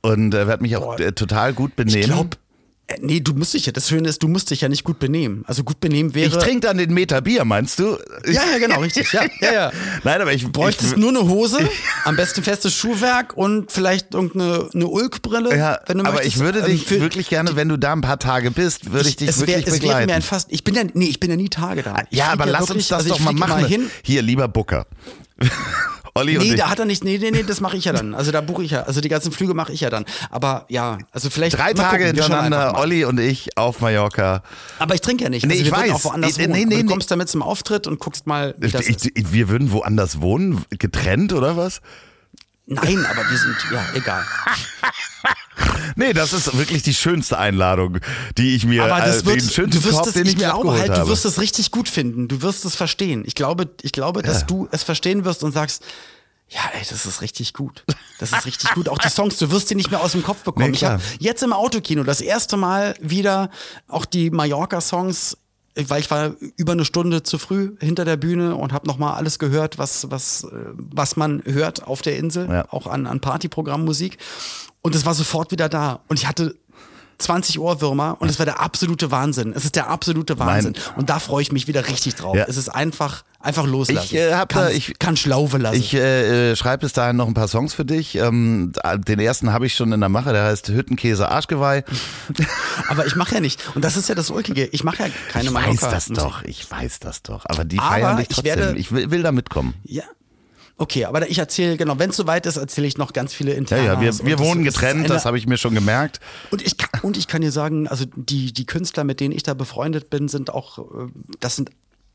und 0.01 0.33
äh, 0.33 0.47
werde 0.47 0.61
mich 0.61 0.75
auch 0.77 0.99
äh, 0.99 1.11
total 1.13 1.53
gut 1.53 1.75
benehmen. 1.75 1.99
ich 1.99 2.05
glaube, 2.05 2.37
nee, 3.01 3.19
du 3.19 3.33
musst 3.33 3.53
dich 3.53 3.65
ja, 3.65 3.71
das 3.71 3.87
Schöne 3.89 4.09
ist, 4.09 4.23
du 4.23 4.27
musst 4.27 4.49
dich 4.51 4.61
ja 4.61 4.69
nicht 4.69 4.83
gut 4.83 4.99
benehmen. 4.99 5.43
Also 5.47 5.63
gut 5.63 5.79
benehmen 5.79 6.13
wäre. 6.15 6.27
ich 6.27 6.35
trinke 6.37 6.61
dann 6.67 6.77
den 6.77 6.93
Meter 6.93 7.21
Bier, 7.21 7.45
meinst 7.45 7.79
du? 7.79 7.97
Ich, 8.25 8.35
Ja, 8.35 8.41
ja, 8.51 8.57
genau, 8.59 8.79
richtig. 8.81 9.11
Ja, 9.13 9.23
ja, 9.41 9.53
ja. 9.53 9.71
Nein, 10.03 10.21
aber 10.21 10.33
ich 10.33 10.47
bräuchtest 10.51 10.93
ich, 10.93 10.97
nur 10.97 11.09
eine 11.09 11.21
Hose, 11.27 11.59
am 12.05 12.15
besten 12.15 12.43
festes 12.43 12.73
Schuhwerk 12.73 13.35
und 13.37 13.71
vielleicht 13.71 14.13
irgendeine 14.13 14.69
eine 14.73 14.87
Ulkbrille, 14.87 15.55
ja, 15.57 15.79
wenn 15.87 15.99
du 15.99 16.03
aber 16.05 16.13
möchtest. 16.15 16.35
ich 16.35 16.41
würde 16.41 16.59
Ähm, 16.59 16.65
dich 16.65 16.85
für- 16.85 16.99
wirklich 17.01 17.29
gerne, 17.29 17.55
wenn 17.55 17.69
du 17.69 17.77
da 17.77 17.93
ein 17.93 18.01
paar 18.01 18.19
Tage 18.19 18.51
bist, 18.51 18.91
würde 18.91 19.09
ich, 19.09 19.15
dich 19.17 19.29
es 19.29 19.39
wär, 19.41 19.47
wirklich 19.47 19.67
es 19.67 19.73
wäre 19.73 19.79
begleiten. 19.81 20.05
mir 20.07 20.15
ein 20.15 20.21
fast, 20.21 20.47
ich 20.51 20.63
bin 20.63 20.75
ja, 20.75 20.83
nee, 20.93 21.05
ich 21.05 21.19
bin 21.19 21.29
ja 21.29 21.35
nie 21.35 21.49
Tage 21.49 21.83
da. 21.83 22.03
Ich 22.09 22.17
ja, 22.17 22.27
aber 22.27 22.45
lass 22.45 22.61
uns 22.61 22.69
wirklich- 22.69 22.87
das 22.89 22.97
also 23.03 23.09
doch 23.09 23.19
ich 23.19 23.25
mal 23.25 23.33
machen. 23.33 23.65
hin. 23.65 23.89
Hier, 24.03 24.21
lieber 24.21 24.47
Booker. 24.47 24.87
Olli 26.19 26.37
Nee, 26.37 26.55
da 26.55 26.69
hat 26.69 26.79
er 26.79 26.85
nicht, 26.85 27.03
nee, 27.03 27.17
nee, 27.17 27.31
nee, 27.31 27.43
das 27.43 27.61
mache 27.61 27.77
ich 27.77 27.85
ja 27.85 27.93
dann. 27.93 28.13
Also 28.13 28.31
da 28.31 28.41
buche 28.41 28.63
ich 28.63 28.71
ja, 28.71 28.83
also 28.83 29.01
die 29.01 29.09
ganzen 29.09 29.31
Flüge 29.31 29.53
mache 29.53 29.71
ich 29.73 29.81
ja 29.81 29.89
dann. 29.89 30.05
Aber 30.29 30.65
ja, 30.69 30.97
also 31.11 31.29
vielleicht 31.29 31.57
Drei 31.57 31.73
Tage 31.73 32.05
gucken, 32.05 32.21
hintereinander. 32.21 32.77
Olli 32.77 33.05
und 33.05 33.19
ich 33.19 33.57
auf 33.57 33.81
Mallorca. 33.81 34.43
Aber 34.77 34.95
ich 34.95 35.01
trinke 35.01 35.23
ja 35.23 35.29
nicht. 35.29 35.45
Nee, 35.45 35.53
also 35.53 35.65
ich 35.65 35.71
weiß. 35.71 35.91
auch 35.91 36.03
woanders 36.05 36.37
Nee, 36.37 36.43
wohnen. 36.43 36.51
nee, 36.53 36.65
nee, 36.65 36.75
du 36.75 36.81
nee. 36.83 36.87
kommst 36.87 37.09
damit 37.11 37.29
zum 37.29 37.41
Auftritt 37.41 37.87
und 37.87 37.99
guckst 37.99 38.27
mal, 38.27 38.55
wie 38.57 38.69
das 38.69 38.87
ist. 38.87 39.09
Ich, 39.15 39.31
wir 39.31 39.49
würden 39.49 39.71
woanders 39.71 40.21
wohnen, 40.21 40.63
getrennt 40.77 41.33
oder 41.33 41.57
was? 41.57 41.81
Nein, 42.69 43.05
aber 43.05 43.29
wir 43.29 43.37
sind, 43.37 43.55
ja, 43.71 43.85
egal. 43.95 44.25
Nee, 45.95 46.13
das 46.13 46.31
ist 46.31 46.55
wirklich 46.57 46.83
die 46.83 46.93
schönste 46.93 47.37
Einladung, 47.37 47.97
die 48.37 48.55
ich 48.55 48.65
mir, 48.65 48.85
Aber 48.85 49.03
das 49.05 49.23
äh, 49.23 49.25
wird, 49.25 49.41
den 49.41 49.49
schönsten 49.49 49.81
du 49.81 49.83
wirst 49.83 49.95
Korb, 49.97 50.07
es, 50.07 50.13
den 50.13 50.25
ich, 50.25 50.29
ich 50.33 50.37
mir 50.37 50.45
glaube 50.51 50.71
halt, 50.71 50.89
habe. 50.89 51.01
du 51.01 51.07
wirst 51.09 51.25
es 51.25 51.39
richtig 51.41 51.71
gut 51.71 51.89
finden. 51.89 52.27
Du 52.29 52.41
wirst 52.41 52.63
es 52.63 52.75
verstehen. 52.75 53.23
Ich 53.25 53.35
glaube, 53.35 53.69
ich 53.81 53.91
glaube, 53.91 54.21
dass 54.21 54.41
Ja. 54.41 54.47
du 54.47 54.69
es 54.71 54.83
verstehen 54.83 55.25
wirst 55.25 55.43
und 55.43 55.51
sagst, 55.51 55.83
ja, 56.47 56.61
ey, 56.73 56.81
das 56.89 57.05
ist 57.05 57.21
richtig 57.21 57.53
gut. 57.53 57.83
Das 58.19 58.31
ist 58.31 58.45
richtig 58.45 58.71
gut. 58.71 58.87
Auch 58.87 58.97
die 58.97 59.09
Songs, 59.09 59.37
du 59.37 59.51
wirst 59.51 59.69
die 59.69 59.75
nicht 59.75 59.91
mehr 59.91 60.01
aus 60.01 60.13
dem 60.13 60.23
Kopf 60.23 60.43
bekommen. 60.43 60.71
Nee, 60.71 60.77
ich 60.77 60.83
habe 60.85 61.01
jetzt 61.19 61.43
im 61.43 61.51
Autokino 61.53 62.03
das 62.03 62.21
erste 62.21 62.55
Mal 62.55 62.95
wieder 63.01 63.49
auch 63.87 64.05
die 64.05 64.29
Mallorca-Songs 64.31 65.37
weil 65.87 65.99
ich 66.01 66.11
war 66.11 66.33
über 66.57 66.73
eine 66.73 66.85
Stunde 66.85 67.23
zu 67.23 67.37
früh 67.37 67.75
hinter 67.79 68.05
der 68.05 68.17
Bühne 68.17 68.55
und 68.55 68.73
habe 68.73 68.87
nochmal 68.87 69.13
alles 69.15 69.39
gehört, 69.39 69.77
was, 69.77 70.09
was, 70.11 70.43
äh, 70.43 70.47
was 70.75 71.15
man 71.15 71.41
hört 71.45 71.87
auf 71.87 72.01
der 72.01 72.17
Insel, 72.17 72.47
Ja. 72.49 72.65
auch 72.71 72.87
an, 72.87 73.05
an 73.07 73.19
Partyprogrammmusik. 73.19 74.17
Und 74.81 74.95
es 74.95 75.05
war 75.05 75.13
sofort 75.13 75.51
wieder 75.51 75.69
da. 75.69 75.99
Und 76.07 76.19
ich 76.19 76.27
hatte 76.27 76.55
20 77.19 77.59
Ohrwürmer 77.59 78.17
und 78.19 78.29
es 78.29 78.39
war 78.39 78.45
der 78.45 78.59
absolute 78.59 79.11
Wahnsinn. 79.11 79.53
Es 79.55 79.65
ist 79.65 79.75
der 79.75 79.89
absolute 79.89 80.39
Wahnsinn. 80.39 80.73
und 80.95 81.09
da 81.09 81.19
freue 81.19 81.41
ich 81.41 81.51
mich 81.51 81.67
wieder 81.67 81.87
richtig 81.87 82.15
drauf. 82.15 82.35
Ja. 82.35 82.45
Es 82.47 82.57
ist 82.57 82.69
einfach 82.69 83.23
Einfach 83.41 83.65
loslassen. 83.65 84.03
Ich, 84.05 84.15
äh, 84.15 84.33
hab 84.33 84.49
da- 84.49 84.69
ich- 84.69 84.99
kann 84.99 85.15
schlaufe 85.15 85.57
lassen. 85.59 85.77
Ich 85.77 85.93
äh, 85.93 86.51
äh, 86.51 86.55
schreibe 86.57 86.81
bis 86.81 86.91
dahin 86.91 87.15
noch 87.15 87.25
ein 87.25 87.33
paar 87.33 87.47
Songs 87.47 87.73
für 87.73 87.85
dich. 87.85 88.15
Ähm, 88.15 88.73
den 88.97 89.17
ersten 89.21 89.53
habe 89.53 89.65
ich 89.65 89.75
schon 89.75 89.93
in 89.93 90.01
der 90.01 90.09
Mache, 90.09 90.33
der 90.33 90.43
heißt 90.43 90.67
Hüttenkäse 90.67 91.29
Arschgeweih. 91.29 91.85
aber 92.89 93.05
ich 93.05 93.15
mache 93.15 93.35
ja 93.35 93.39
nicht. 93.41 93.61
Und 93.75 93.85
das 93.85 93.95
ist 93.95 94.09
ja 94.09 94.15
das 94.15 94.29
Ulkige. 94.29 94.65
Ich 94.65 94.83
mache 94.83 95.03
ja 95.03 95.09
keine 95.31 95.45
ich 95.45 95.53
weiß 95.53 95.79
das 95.79 96.07
doch, 96.07 96.43
ich 96.43 96.69
weiß 96.69 96.99
das 96.99 97.21
doch. 97.23 97.45
Aber 97.47 97.63
die 97.63 97.79
Aber 97.79 97.87
feiern 97.89 98.17
dich 98.17 98.27
ich 98.29 98.35
trotzdem. 98.35 98.59
werde- 98.59 98.77
ich 98.77 98.91
will, 98.91 99.09
will 99.09 99.23
da 99.23 99.31
mitkommen. 99.31 99.73
Ja. 99.83 100.03
Okay, 100.79 101.05
aber 101.05 101.29
ich 101.29 101.37
erzähle, 101.37 101.75
genau, 101.77 101.99
wenn 101.99 102.09
es 102.09 102.15
soweit 102.15 102.45
ist, 102.45 102.57
erzähle 102.57 102.87
ich 102.87 102.97
noch 102.97 103.13
ganz 103.13 103.33
viele 103.33 103.51
Ja, 103.51 103.57
Internas. 103.57 103.85
ja, 103.85 104.01
wir, 104.01 104.25
wir 104.25 104.37
das 104.37 104.45
wohnen 104.45 104.65
ist 104.65 104.73
getrennt, 104.75 104.99
eine- 105.01 105.07
das 105.09 105.25
habe 105.25 105.37
ich 105.37 105.45
mir 105.45 105.57
schon 105.57 105.75
gemerkt. 105.75 106.19
Und 106.51 106.65
ich, 106.65 106.77
kann, 106.77 107.01
und 107.01 107.17
ich 107.17 107.27
kann 107.27 107.41
dir 107.41 107.51
sagen, 107.51 107.87
also 107.87 108.05
die, 108.15 108.53
die 108.53 108.65
Künstler, 108.65 109.03
mit 109.03 109.19
denen 109.19 109.33
ich 109.35 109.43
da 109.43 109.53
befreundet 109.53 110.09
bin, 110.09 110.27
sind 110.29 110.51
auch, 110.53 110.79
äh, 110.79 111.07
das 111.41 111.57
sind, 111.57 111.69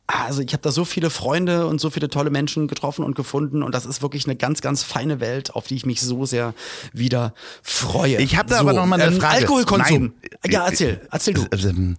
also 0.07 0.43
ich 0.43 0.53
habe 0.53 0.63
da 0.63 0.71
so 0.73 0.85
viele 0.85 1.11
Freunde 1.11 1.67
und 1.67 1.81
so 1.81 1.89
viele 1.91 2.09
tolle 2.09 2.31
Menschen 2.31 2.67
getroffen 2.69 3.05
und 3.05 3.15
gefunden 3.15 3.63
und 3.63 3.75
das 3.75 3.87
ist 3.87 4.03
wirklich 4.03 4.25
eine 4.27 4.37
ganz, 4.37 4.61
ganz 4.61 4.83
feine 4.83 5.21
Welt, 5.21 5.55
auf 5.55 5.67
die 5.67 5.77
ich 5.77 5.87
mich 5.87 6.01
so 6.01 6.25
sehr 6.27 6.53
wieder 6.93 7.33
freue. 7.63 8.17
Ich 8.21 8.37
habe 8.37 8.49
da 8.49 8.57
so, 8.57 8.61
aber 8.63 8.73
noch 8.73 8.87
mal 8.87 9.01
eine 9.01 9.13
ähm, 9.15 9.21
Frage. 9.21 9.37
Alkoholkonsum. 9.37 10.13
Nein. 10.43 10.53
Ja, 10.53 10.67
erzähl, 10.67 11.01
erzähl 11.11 11.35
du. 11.35 11.47
Ähm, 11.53 11.97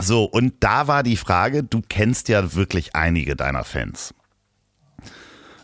So, 0.00 0.24
und 0.24 0.54
da 0.60 0.86
war 0.86 1.02
die 1.02 1.16
Frage, 1.16 1.64
du 1.64 1.82
kennst 1.88 2.28
ja 2.28 2.54
wirklich 2.54 2.94
einige 2.94 3.34
deiner 3.34 3.64
Fans. 3.64 4.14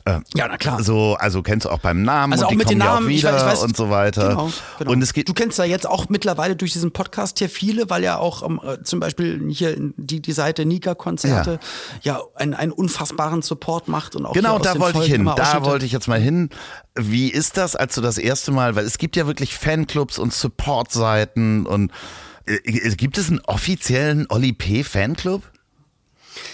Ja, 0.06 0.20
na 0.36 0.58
klar. 0.58 0.82
So, 0.82 1.14
also 1.14 1.42
kennst 1.42 1.64
du 1.64 1.70
auch 1.70 1.78
beim 1.78 2.02
Namen 2.02 2.34
Also 2.34 2.42
und 2.42 2.46
auch 2.46 2.50
die 2.50 2.56
mit 2.56 2.66
kommen 2.66 2.78
den 2.78 2.84
ja 2.84 2.90
auch 2.90 2.94
Namen, 2.96 3.10
ich 3.10 3.22
wieder 3.22 3.32
weiß, 3.32 3.42
ich 3.42 3.48
weiß, 3.48 3.62
und 3.62 3.76
so 3.76 3.88
weiter. 3.88 4.28
Genau, 4.28 4.50
genau. 4.78 4.90
Und 4.90 5.02
es 5.02 5.14
gibt 5.14 5.30
du 5.30 5.32
kennst 5.32 5.58
da 5.58 5.64
jetzt 5.64 5.88
auch 5.88 6.10
mittlerweile 6.10 6.56
durch 6.56 6.72
diesen 6.74 6.92
Podcast 6.92 7.38
hier 7.38 7.48
viele, 7.48 7.88
weil 7.88 8.04
ja 8.04 8.18
auch 8.18 8.42
ähm, 8.42 8.60
äh, 8.62 8.82
zum 8.82 9.00
Beispiel 9.00 9.42
hier 9.50 9.74
die, 9.96 10.20
die 10.20 10.32
Seite 10.32 10.66
Nika-Konzerte 10.66 11.58
ja, 12.02 12.20
einen, 12.34 12.52
einen 12.52 12.72
unfassbaren 12.72 13.40
Support 13.40 13.88
macht 13.88 14.14
und 14.14 14.26
auch 14.26 14.34
Genau, 14.34 14.58
da 14.58 14.78
wollte 14.78 14.98
ich 14.98 15.06
hin. 15.06 15.24
Da 15.24 15.64
wollte 15.64 15.86
ich 15.86 15.92
jetzt 15.92 16.06
mal 16.06 16.20
hin. 16.20 16.50
Wie 16.94 17.30
ist 17.30 17.56
das, 17.56 17.74
als 17.74 17.94
du 17.94 18.02
das 18.02 18.18
erste 18.18 18.52
Mal, 18.52 18.76
weil 18.76 18.84
es 18.84 18.98
gibt 18.98 19.16
ja 19.16 19.26
wirklich 19.26 19.54
Fanclubs 19.54 20.18
und 20.18 20.34
Supportseiten 20.34 21.64
und 21.64 21.92
äh, 22.44 22.58
gibt 22.96 23.16
es 23.16 23.30
einen 23.30 23.40
offiziellen 23.40 24.26
Oli 24.28 24.52
P. 24.52 24.84
Fanclub? 24.84 25.42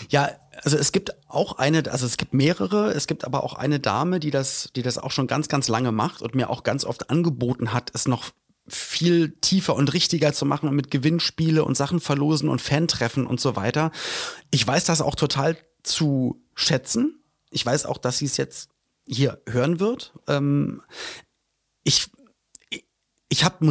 Ja, 0.08 0.28
also 0.62 0.76
es 0.76 0.92
gibt 0.92 1.14
auch 1.34 1.58
eine, 1.58 1.90
also 1.90 2.06
es 2.06 2.16
gibt 2.16 2.34
mehrere, 2.34 2.92
es 2.92 3.06
gibt 3.06 3.24
aber 3.24 3.44
auch 3.44 3.54
eine 3.54 3.80
Dame, 3.80 4.20
die 4.20 4.30
das, 4.30 4.70
die 4.74 4.82
das 4.82 4.98
auch 4.98 5.10
schon 5.10 5.26
ganz, 5.26 5.48
ganz 5.48 5.68
lange 5.68 5.92
macht 5.92 6.22
und 6.22 6.34
mir 6.34 6.50
auch 6.50 6.62
ganz 6.62 6.84
oft 6.84 7.10
angeboten 7.10 7.72
hat, 7.72 7.90
es 7.94 8.06
noch 8.06 8.30
viel 8.66 9.36
tiefer 9.40 9.74
und 9.74 9.92
richtiger 9.92 10.32
zu 10.32 10.44
machen 10.44 10.68
und 10.68 10.76
mit 10.76 10.90
Gewinnspiele 10.90 11.64
und 11.64 11.76
Sachen 11.76 12.00
verlosen 12.00 12.48
und 12.48 12.60
Fantreffen 12.60 13.26
und 13.26 13.40
so 13.40 13.56
weiter. 13.56 13.90
Ich 14.50 14.66
weiß 14.66 14.84
das 14.84 15.00
auch 15.00 15.14
total 15.14 15.56
zu 15.82 16.42
schätzen. 16.54 17.22
Ich 17.50 17.66
weiß 17.66 17.86
auch, 17.86 17.98
dass 17.98 18.18
sie 18.18 18.26
es 18.26 18.36
jetzt 18.36 18.70
hier 19.06 19.40
hören 19.48 19.80
wird. 19.80 20.12
Ähm, 20.28 20.82
ich 21.82 22.10
ich, 23.28 23.44
habe 23.44 23.64
ein 23.64 23.70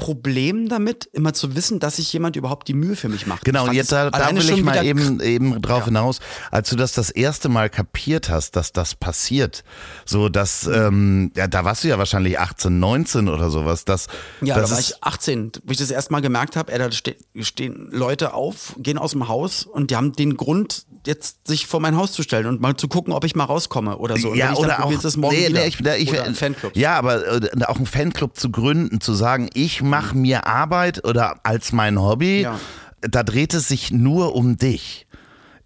Riesenproblem 0.00 0.68
damit, 0.68 1.08
immer 1.12 1.32
zu 1.32 1.54
wissen, 1.54 1.80
dass 1.80 1.96
sich 1.96 2.12
jemand 2.12 2.36
überhaupt 2.36 2.68
die 2.68 2.74
Mühe 2.74 2.96
für 2.96 3.08
mich 3.08 3.26
macht. 3.26 3.44
Genau, 3.44 3.64
und 3.66 3.74
jetzt 3.74 3.92
da, 3.92 4.10
da 4.10 4.30
will 4.30 4.48
ich 4.48 4.62
mal 4.62 4.84
eben, 4.84 5.20
eben 5.20 5.60
drauf 5.62 5.84
hinaus, 5.84 6.20
als 6.50 6.70
du 6.70 6.76
das 6.76 6.92
das 6.92 7.10
erste 7.10 7.48
Mal 7.48 7.70
kapiert 7.70 8.28
hast, 8.30 8.56
dass 8.56 8.72
das 8.72 8.94
passiert, 8.94 9.64
so 10.04 10.28
dass, 10.28 10.66
ähm, 10.66 11.32
ja, 11.36 11.46
da 11.46 11.64
warst 11.64 11.84
du 11.84 11.88
ja 11.88 11.98
wahrscheinlich 11.98 12.38
18, 12.38 12.78
19 12.78 13.28
oder 13.28 13.50
sowas, 13.50 13.84
dass, 13.84 14.06
Ja, 14.40 14.56
das 14.56 14.70
da 14.70 14.76
war 14.76 14.80
ich 14.80 15.02
18, 15.02 15.52
wo 15.64 15.72
ich 15.72 15.78
das 15.78 15.90
erste 15.90 16.12
Mal 16.12 16.20
gemerkt 16.20 16.56
habe, 16.56 16.72
ey, 16.72 16.78
da 16.78 16.90
ste 16.90 17.16
stehen 17.40 17.88
Leute 17.90 18.34
auf, 18.34 18.74
gehen 18.78 18.98
aus 18.98 19.12
dem 19.12 19.28
Haus 19.28 19.64
und 19.64 19.90
die 19.90 19.96
haben 19.96 20.12
den 20.12 20.36
Grund, 20.36 20.86
jetzt 21.06 21.46
sich 21.46 21.66
vor 21.66 21.80
mein 21.80 21.96
Haus 21.96 22.12
zu 22.12 22.22
stellen 22.22 22.46
und 22.46 22.60
mal 22.60 22.76
zu 22.76 22.88
gucken, 22.88 23.12
ob 23.12 23.24
ich 23.24 23.34
mal 23.34 23.44
rauskomme 23.44 23.96
oder 23.96 24.16
so. 24.16 24.30
Und 24.30 24.36
ja, 24.36 24.54
oder 24.54 24.68
dann 24.68 24.76
auch, 24.78 24.82
probier's 24.82 25.04
es 25.04 25.16
morgen 25.16 25.36
nee, 25.36 25.48
wieder. 25.48 25.60
nee, 25.60 25.66
ich, 25.68 25.78
da- 25.78 25.94
ich, 25.96 26.10
oder 26.10 26.24
ein 26.24 26.34
Fanclub. 26.34 26.76
Ja, 26.76 26.96
aber 26.96 27.42
äh, 27.42 27.64
auch 27.64 27.76
einen 27.76 27.86
Fanclub 27.86 28.36
zu 28.36 28.50
gründen, 28.50 29.00
zu 29.00 29.14
sagen, 29.14 29.48
ich 29.54 29.82
mache 29.90 30.16
mir 30.16 30.46
Arbeit 30.46 31.04
oder 31.04 31.40
als 31.44 31.72
mein 31.72 32.00
Hobby, 32.00 32.42
Ja. 32.42 32.58
da 33.02 33.22
dreht 33.22 33.52
es 33.54 33.68
sich 33.68 33.90
nur 33.90 34.34
um 34.34 34.56
dich. 34.56 35.06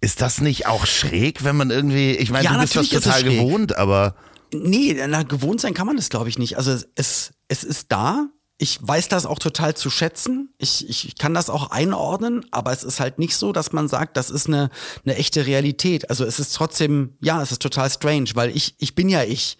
Ist 0.01 0.21
das 0.21 0.41
nicht 0.41 0.67
auch 0.67 0.85
schräg, 0.85 1.43
wenn 1.43 1.55
man 1.55 1.71
irgendwie, 1.71 2.11
ich 2.11 2.29
meine, 2.29 2.45
Ja, 2.45 2.53
du 2.53 2.59
bist 2.59 2.75
das 2.75 2.89
total 2.89 3.23
gewohnt, 3.23 3.75
aber 3.77 4.15
Nee, 4.53 4.95
na, 5.07 5.23
gewohnt 5.23 5.59
sein 5.59 5.73
kann 5.73 5.87
man 5.87 5.97
das, 5.97 6.09
glaube 6.09 6.29
ich, 6.29 6.37
nicht. 6.37 6.57
Also 6.57 6.77
es, 6.95 7.31
es 7.47 7.63
ist 7.63 7.91
da. 7.91 8.27
Ich 8.57 8.79
weiß 8.81 9.09
das 9.09 9.25
auch 9.25 9.39
total 9.39 9.73
zu 9.75 9.89
schätzen. 9.89 10.53
Ich, 10.59 10.87
ich, 10.87 11.07
ich 11.09 11.15
kann 11.15 11.33
das 11.33 11.49
auch 11.49 11.71
einordnen, 11.71 12.45
aber 12.51 12.71
es 12.71 12.83
ist 12.85 13.01
halt 13.01 13.19
nicht 13.19 13.35
so, 13.35 13.51
dass 13.51 13.73
man 13.73 13.89
sagt, 13.89 14.15
das 14.15 14.29
ist 14.29 14.47
eine, 14.47 14.69
eine 15.03 15.15
echte 15.17 15.45
Realität. 15.45 16.09
Also 16.09 16.23
es 16.23 16.39
ist 16.39 16.55
trotzdem, 16.55 17.17
ja, 17.21 17.41
es 17.41 17.51
ist 17.51 17.61
total 17.61 17.89
strange, 17.89 18.29
weil 18.35 18.55
ich, 18.55 18.75
ich 18.77 18.95
bin 18.95 19.09
ja 19.09 19.23
ich. 19.23 19.57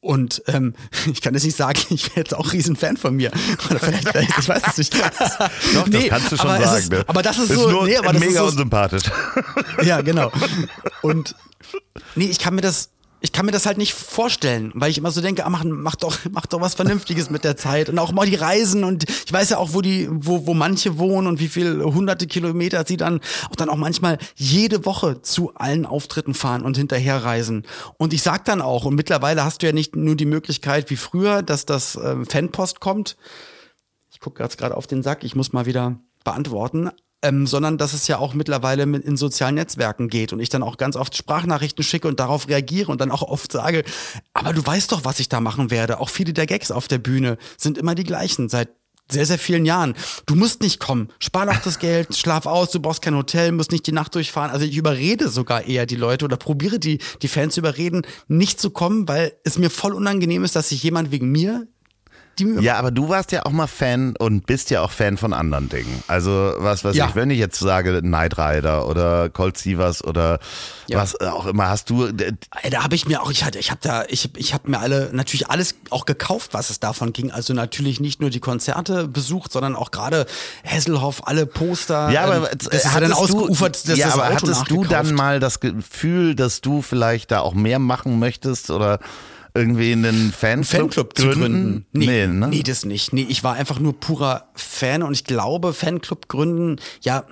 Und 0.00 0.42
ähm, 0.46 0.74
ich 1.12 1.20
kann 1.20 1.34
jetzt 1.34 1.44
nicht 1.44 1.56
sagen, 1.56 1.80
ich 1.90 2.06
wäre 2.10 2.20
jetzt 2.20 2.34
auch 2.34 2.52
riesen 2.52 2.76
Fan 2.76 2.96
von 2.96 3.16
mir. 3.16 3.30
Oder 3.70 3.80
vielleicht, 3.80 4.08
vielleicht 4.08 4.38
ich 4.38 4.48
weiß 4.48 4.62
es 4.66 4.78
nicht. 4.78 4.94
doch, 5.74 5.88
das 5.88 6.04
kannst 6.08 6.32
du 6.32 6.36
schon 6.36 6.62
sagen. 6.62 6.78
Ist, 6.78 6.92
ne? 6.92 7.04
aber 7.06 7.22
das 7.22 7.38
ist, 7.38 7.52
so, 7.52 7.70
nur 7.70 7.84
nee, 7.84 7.96
aber 7.96 8.12
das 8.12 8.20
mega 8.20 8.32
ist 8.32 8.38
so, 8.38 8.44
unsympathisch. 8.44 9.04
ja, 9.82 10.00
genau. 10.00 10.30
Und 11.02 11.34
nee, 12.14 12.26
ich 12.26 12.38
kann 12.38 12.54
mir 12.54 12.60
das, 12.60 12.90
ich 13.20 13.32
kann 13.32 13.46
mir 13.46 13.52
das 13.52 13.66
halt 13.66 13.78
nicht 13.78 13.94
vorstellen, 13.94 14.70
weil 14.74 14.90
ich 14.90 14.98
immer 14.98 15.10
so 15.10 15.20
denke, 15.20 15.44
ah, 15.44 15.50
mach, 15.50 15.64
mach 15.64 15.96
doch, 15.96 16.18
mach 16.30 16.46
doch 16.46 16.60
was 16.60 16.74
Vernünftiges 16.74 17.30
mit 17.30 17.44
der 17.44 17.56
Zeit 17.56 17.88
und 17.88 17.98
auch 17.98 18.12
mal 18.12 18.26
die 18.26 18.36
Reisen 18.36 18.84
und 18.84 19.04
ich 19.08 19.32
weiß 19.32 19.50
ja 19.50 19.58
auch, 19.58 19.72
wo 19.72 19.80
die, 19.80 20.08
wo, 20.10 20.46
wo 20.46 20.54
manche 20.54 20.98
wohnen 20.98 21.26
und 21.26 21.40
wie 21.40 21.48
viel 21.48 21.82
hunderte 21.82 22.26
Kilometer 22.26 22.84
sie 22.86 22.96
dann 22.96 23.20
auch 23.50 23.56
dann 23.56 23.68
auch 23.68 23.76
manchmal 23.76 24.18
jede 24.36 24.84
Woche 24.84 25.22
zu 25.22 25.54
allen 25.54 25.86
Auftritten 25.86 26.34
fahren 26.34 26.62
und 26.62 26.76
hinterher 26.76 27.24
reisen. 27.24 27.64
Und 27.96 28.12
ich 28.12 28.22
sag 28.22 28.44
dann 28.44 28.62
auch, 28.62 28.84
und 28.84 28.94
mittlerweile 28.94 29.44
hast 29.44 29.62
du 29.62 29.66
ja 29.66 29.72
nicht 29.72 29.96
nur 29.96 30.16
die 30.16 30.26
Möglichkeit 30.26 30.90
wie 30.90 30.96
früher, 30.96 31.42
dass 31.42 31.66
das 31.66 31.96
ähm, 31.96 32.26
Fanpost 32.26 32.80
kommt. 32.80 33.16
Ich 34.10 34.20
gucke 34.20 34.42
jetzt 34.42 34.58
gerade 34.58 34.76
auf 34.76 34.86
den 34.86 35.02
Sack, 35.02 35.24
ich 35.24 35.34
muss 35.34 35.52
mal 35.52 35.66
wieder 35.66 35.98
beantworten. 36.24 36.90
Ähm, 37.20 37.48
sondern 37.48 37.78
dass 37.78 37.94
es 37.94 38.06
ja 38.06 38.18
auch 38.18 38.32
mittlerweile 38.32 38.86
mit 38.86 39.04
in 39.04 39.16
sozialen 39.16 39.56
Netzwerken 39.56 40.08
geht 40.08 40.32
und 40.32 40.38
ich 40.38 40.50
dann 40.50 40.62
auch 40.62 40.76
ganz 40.76 40.94
oft 40.94 41.16
Sprachnachrichten 41.16 41.82
schicke 41.82 42.06
und 42.06 42.20
darauf 42.20 42.46
reagiere 42.46 42.92
und 42.92 43.00
dann 43.00 43.10
auch 43.10 43.22
oft 43.22 43.50
sage, 43.50 43.82
aber 44.34 44.52
du 44.52 44.64
weißt 44.64 44.92
doch, 44.92 45.04
was 45.04 45.18
ich 45.18 45.28
da 45.28 45.40
machen 45.40 45.72
werde. 45.72 45.98
Auch 45.98 46.10
viele 46.10 46.32
der 46.32 46.46
Gags 46.46 46.70
auf 46.70 46.86
der 46.86 46.98
Bühne 46.98 47.36
sind 47.56 47.76
immer 47.76 47.96
die 47.96 48.04
gleichen 48.04 48.48
seit 48.48 48.68
sehr, 49.10 49.26
sehr 49.26 49.38
vielen 49.38 49.64
Jahren. 49.64 49.94
Du 50.26 50.34
musst 50.34 50.60
nicht 50.60 50.80
kommen. 50.80 51.08
Spar 51.18 51.46
noch 51.46 51.58
das 51.58 51.78
Geld, 51.78 52.14
schlaf 52.16 52.46
aus, 52.46 52.70
du 52.70 52.80
brauchst 52.80 53.02
kein 53.02 53.16
Hotel, 53.16 53.52
musst 53.52 53.72
nicht 53.72 53.86
die 53.86 53.92
Nacht 53.92 54.14
durchfahren. 54.14 54.50
Also 54.50 54.64
ich 54.64 54.76
überrede 54.76 55.28
sogar 55.28 55.64
eher 55.64 55.86
die 55.86 55.96
Leute 55.96 56.24
oder 56.24 56.36
probiere 56.36 56.78
die, 56.78 56.98
die 57.22 57.28
Fans 57.28 57.54
zu 57.54 57.60
überreden, 57.60 58.02
nicht 58.28 58.60
zu 58.60 58.70
kommen, 58.70 59.08
weil 59.08 59.32
es 59.44 59.58
mir 59.58 59.70
voll 59.70 59.94
unangenehm 59.94 60.44
ist, 60.44 60.56
dass 60.56 60.68
sich 60.68 60.82
jemand 60.82 61.10
wegen 61.10 61.30
mir 61.30 61.66
die 62.38 62.46
Ja, 62.60 62.76
aber 62.76 62.90
du 62.90 63.08
warst 63.08 63.32
ja 63.32 63.44
auch 63.46 63.50
mal 63.50 63.66
Fan 63.66 64.14
und 64.18 64.46
bist 64.46 64.70
ja 64.70 64.80
auch 64.82 64.90
Fan 64.90 65.16
von 65.16 65.32
anderen 65.32 65.68
Dingen. 65.68 66.02
Also 66.06 66.54
was 66.58 66.84
weiß 66.84 66.96
Ja. 66.96 67.08
ich, 67.08 67.14
wenn 67.14 67.30
ich 67.30 67.38
jetzt 67.38 67.58
sage 67.58 68.00
Knight 68.00 68.38
Rider 68.38 68.86
oder 68.88 69.28
Colt 69.28 69.58
Sievers 69.58 70.02
oder 70.04 70.38
Ja. 70.86 70.98
was 70.98 71.20
auch 71.20 71.46
immer, 71.46 71.68
hast 71.68 71.90
du 71.90 72.06
äh, 72.06 72.32
Ey, 72.62 72.70
Da 72.70 72.82
habe 72.84 72.94
ich 72.94 73.06
mir 73.06 73.22
auch, 73.22 73.30
ich 73.30 73.44
hatte, 73.44 73.58
ich 73.58 73.70
habe 73.70 73.80
da, 73.82 74.04
ich, 74.08 74.30
ich 74.36 74.54
habe 74.54 74.70
mir 74.70 74.78
alle 74.80 75.10
natürlich 75.12 75.48
alles 75.50 75.74
auch 75.90 76.04
gekauft, 76.06 76.54
was 76.54 76.70
es 76.70 76.80
davon 76.80 77.12
ging. 77.12 77.30
Also 77.30 77.52
natürlich 77.54 78.00
nicht 78.00 78.20
nur 78.20 78.30
die 78.30 78.40
Konzerte 78.40 79.08
besucht, 79.08 79.52
sondern 79.52 79.76
auch 79.76 79.90
gerade 79.90 80.26
Hesselhoff, 80.62 81.26
alle 81.26 81.46
Poster. 81.46 82.10
ja, 82.10 82.24
aber 82.24 82.36
ähm, 82.36 82.44
äh, 82.44 82.56
das 82.56 82.66
ist 82.84 82.84
ja 82.94 83.00
dann 83.00 83.12
ausgeufert, 83.12 83.88
dass 83.88 83.98
ja, 83.98 84.06
das 84.06 84.14
aber 84.14 84.24
Auto 84.24 84.34
hattest 84.34 84.70
du 84.70 84.84
dann 84.84 85.14
mal 85.14 85.40
das 85.40 85.60
Gefühl, 85.60 86.34
dass 86.34 86.60
du 86.60 86.82
vielleicht 86.82 87.30
da 87.30 87.40
auch 87.40 87.54
mehr 87.54 87.78
machen 87.78 88.18
möchtest 88.18 88.70
oder 88.70 88.98
irgendwie 89.58 89.92
einen 89.92 90.32
Fanclub, 90.32 90.94
Fanclub 90.94 91.18
zu 91.18 91.30
gründen? 91.30 91.86
Nee, 91.92 92.26
ne? 92.26 92.48
nee, 92.48 92.62
das 92.62 92.84
nicht. 92.84 93.12
Nee, 93.12 93.26
ich 93.28 93.42
war 93.44 93.54
einfach 93.54 93.80
nur 93.80 93.98
purer 93.98 94.48
Fan 94.54 95.02
und 95.02 95.12
ich 95.12 95.24
glaube, 95.24 95.72
Fanclub 95.72 96.28
gründen, 96.28 96.76
ja, 97.02 97.24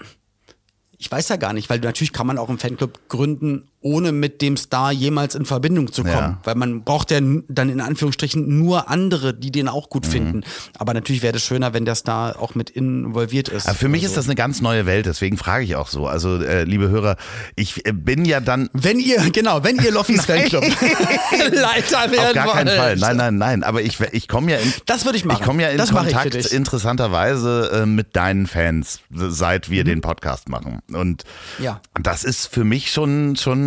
ich 0.99 1.11
weiß 1.11 1.29
ja 1.29 1.37
gar 1.37 1.53
nicht, 1.53 1.71
weil 1.71 1.79
natürlich 1.81 2.13
kann 2.13 2.27
man 2.27 2.39
auch 2.39 2.49
einen 2.49 2.59
Fanclub 2.59 3.09
gründen, 3.09 3.69
ohne 3.81 4.11
mit 4.13 4.43
dem 4.43 4.57
Star 4.57 4.91
jemals 4.91 5.35
in 5.35 5.45
Verbindung 5.45 5.93
zu 5.93 6.03
kommen. 6.03 6.15
Ja. 6.17 6.39
Weil 6.45 6.55
man 6.57 6.83
braucht 6.83 7.11
ja 7.13 7.21
dann 7.21 7.69
in 7.69 7.81
Anführungsstrichen 7.81 8.59
nur 8.59 8.91
andere, 8.91 9.33
die 9.35 9.53
den 9.53 9.69
auch 9.69 9.85
Mhm. 9.87 9.91
gut 9.91 10.07
finden. 10.07 10.45
Aber 10.79 10.93
natürlich 10.95 11.23
wäre 11.23 11.37
es 11.37 11.45
schöner, 11.45 11.73
wenn 11.73 11.85
der 11.85 11.95
Star 11.95 12.41
auch 12.41 12.55
mit 12.55 12.71
involviert 12.71 13.49
ist. 13.49 13.67
Aber 13.67 13.77
für 13.77 13.89
mich 13.89 14.03
Also- 14.03 14.13
ist 14.13 14.17
das 14.17 14.25
eine 14.27 14.35
ganz 14.35 14.61
neue 14.61 14.87
Welt, 14.87 15.07
deswegen 15.07 15.37
frage 15.37 15.65
ich 15.65 15.77
auch 15.77 15.89
so. 15.89 16.07
Also, 16.07 16.43
äh, 16.43 16.65
liebe 16.65 16.89
Hörer, 16.89 17.17
ich 17.55 17.87
äh, 17.87 17.93
bin 17.93 18.25
ja 18.25 18.41
dann 18.41 18.69
Wenn 18.73 18.99
ihr, 18.99 19.19
genau, 19.31 19.63
wenn 19.63 19.77
ihr 19.77 19.93
Loffis 19.93 20.25
Fanclub 20.25 20.65
Leiter 21.53 22.11
werden 22.11 22.27
auf 22.29 22.33
gar 22.35 22.53
keinen 22.53 22.67
wollt. 22.69 22.77
Fall. 22.79 22.97
Nein, 22.97 23.17
nein, 23.17 23.37
nein. 23.39 23.63
Aber 23.63 23.83
ich, 23.83 24.01
ich 24.13 24.27
komme 24.29 24.53
ja 24.53 24.59
in, 24.59 24.73
Das 24.87 25.05
würde 25.05 25.19
ich 25.19 25.25
machen. 25.25 25.39
Ich 25.41 25.47
komme 25.47 25.63
ja 25.63 25.69
in 25.69 25.79
Das 25.79 25.93
Kontakt 25.93 26.35
interessanterweise 26.35 27.71
äh, 27.83 27.87
mit 27.87 28.17
deinen 28.17 28.47
Fans, 28.47 29.01
seit 29.15 29.71
wir 29.71 29.85
den 29.85 30.01
Podcast 30.01 30.49
machen. 30.49 30.81
Und 30.93 31.25
Mhm. 31.59 31.65
Ja. 31.65 31.81
das 32.01 32.25
ist 32.25 32.47
für 32.47 32.65
mich 32.65 32.91
schon, 32.91 33.37
schon 33.37 33.66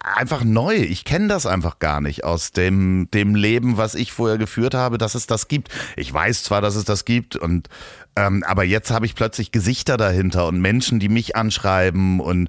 einfach 0.00 0.42
neu. 0.44 0.74
Ich 0.74 1.04
kenne 1.04 1.28
das 1.28 1.46
einfach 1.46 1.78
gar 1.78 2.00
nicht 2.00 2.24
aus 2.24 2.50
dem, 2.50 3.08
dem 3.12 3.34
Leben, 3.34 3.76
was 3.76 3.94
ich 3.94 4.12
vorher 4.12 4.38
geführt 4.38 4.74
habe, 4.74 4.98
dass 4.98 5.14
es 5.14 5.26
das 5.26 5.48
gibt. 5.48 5.68
Ich 5.96 6.12
weiß 6.12 6.42
zwar, 6.42 6.60
dass 6.60 6.74
es 6.74 6.84
das 6.84 7.04
gibt 7.04 7.36
und 7.36 7.68
Ähm, 8.18 8.42
aber 8.46 8.64
jetzt 8.64 8.90
habe 8.90 9.04
ich 9.04 9.14
plötzlich 9.14 9.52
Gesichter 9.52 9.98
dahinter 9.98 10.46
und 10.46 10.58
Menschen, 10.58 10.98
die 10.98 11.10
mich 11.10 11.36
anschreiben 11.36 12.18
und 12.20 12.48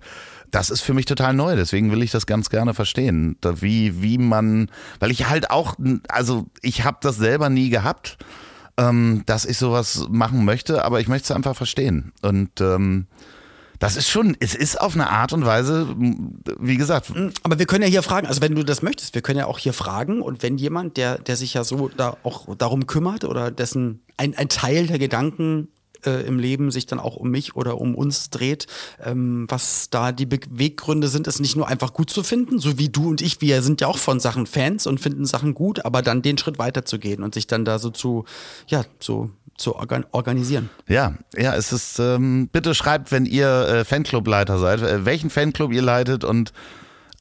das 0.50 0.70
ist 0.70 0.82
für 0.82 0.94
mich 0.94 1.06
total 1.06 1.34
neu, 1.34 1.58
deswegen 1.58 1.92
will 1.92 2.02
ich 2.02 2.12
das 2.12 2.26
ganz 2.26 2.50
gerne 2.50 2.74
verstehen, 2.74 3.36
wie 3.44 4.02
wie 4.02 4.18
man, 4.18 4.72
weil 5.02 5.12
ich 5.12 5.28
halt 5.28 5.52
auch, 5.52 5.76
also 6.08 6.46
ich 6.62 6.86
habe 6.86 7.00
das 7.02 7.18
selber 7.18 7.50
nie 7.50 7.70
gehabt, 7.70 8.18
ähm, 8.78 9.24
dass 9.26 9.44
ich 9.44 9.58
sowas 9.58 10.08
machen 10.10 10.46
möchte, 10.46 10.86
aber 10.86 11.02
ich 11.02 11.10
möchte 11.10 11.26
es 11.26 11.36
einfach 11.36 11.56
verstehen 11.58 12.14
und 12.22 12.62
ähm, 12.62 13.08
das 13.80 13.96
ist 13.96 14.10
schon, 14.10 14.36
es 14.40 14.56
ist 14.56 14.80
auf 14.80 14.96
eine 14.96 15.10
Art 15.10 15.34
und 15.34 15.46
Weise, 15.46 15.88
wie 15.98 16.78
gesagt. 16.78 17.12
Aber 17.44 17.60
wir 17.60 17.66
können 17.66 17.84
ja 17.84 17.90
hier 17.90 18.04
fragen, 18.04 18.28
also 18.28 18.42
wenn 18.42 18.56
du 18.56 18.64
das 18.64 18.82
möchtest, 18.82 19.14
wir 19.16 19.22
können 19.22 19.40
ja 19.40 19.46
auch 19.46 19.60
hier 19.60 19.74
fragen 19.74 20.22
und 20.22 20.44
wenn 20.44 20.58
jemand, 20.58 20.98
der, 20.98 21.18
der 21.20 21.36
sich 21.36 21.54
ja 21.54 21.64
so 21.64 21.90
da 21.90 22.18
auch 22.24 22.56
darum 22.56 22.88
kümmert 22.88 23.24
oder 23.24 23.52
dessen 23.52 24.02
ein, 24.18 24.36
ein 24.38 24.50
Teil 24.50 24.88
der 24.88 25.00
Gedanken 25.00 25.70
äh, 26.06 26.26
im 26.26 26.40
Leben 26.40 26.72
sich 26.72 26.86
dann 26.86 27.00
auch 27.00 27.16
um 27.16 27.30
mich 27.30 27.56
oder 27.56 27.80
um 27.80 27.96
uns 27.96 28.30
dreht, 28.30 28.68
ähm, 29.04 29.46
was 29.50 29.90
da 29.90 30.12
die 30.12 30.26
Beweggründe 30.26 31.08
sind, 31.08 31.28
ist 31.28 31.40
nicht 31.40 31.56
nur 31.56 31.68
einfach 31.68 31.94
gut 31.94 32.10
zu 32.10 32.24
finden, 32.24 32.60
so 32.60 32.78
wie 32.78 32.90
du 32.90 33.08
und 33.10 33.22
ich, 33.22 33.42
wir 33.42 33.62
sind 33.62 33.82
ja 33.82 33.88
auch 33.88 33.98
von 33.98 34.20
Sachen 34.20 34.48
Fans 34.48 34.88
und 34.88 35.00
finden 35.00 35.26
Sachen 35.26 35.54
gut, 35.54 35.86
aber 35.86 36.02
dann 36.02 36.22
den 36.22 36.38
Schritt 36.38 36.60
weiterzugehen 36.60 37.24
und 37.24 37.34
sich 37.34 37.48
dann 37.48 37.66
da 37.66 37.80
so 37.80 37.90
zu, 37.90 38.26
ja, 38.68 38.84
so 39.00 39.30
zu 39.58 39.76
organ 39.76 40.06
organisieren. 40.12 40.70
Ja, 40.88 41.16
ja, 41.36 41.56
es 41.56 41.72
ist, 41.72 42.00
ähm, 42.00 42.48
bitte 42.52 42.74
schreibt, 42.76 43.12
wenn 43.12 43.26
ihr 43.26 43.48
äh, 43.48 43.86
Fanclub-Leiter 43.86 44.60
seid, 44.60 44.82
äh, 44.82 45.06
welchen 45.06 45.30
Fanclub 45.30 45.74
ihr 45.74 45.82
leitet 45.82 46.24
und 46.24 46.54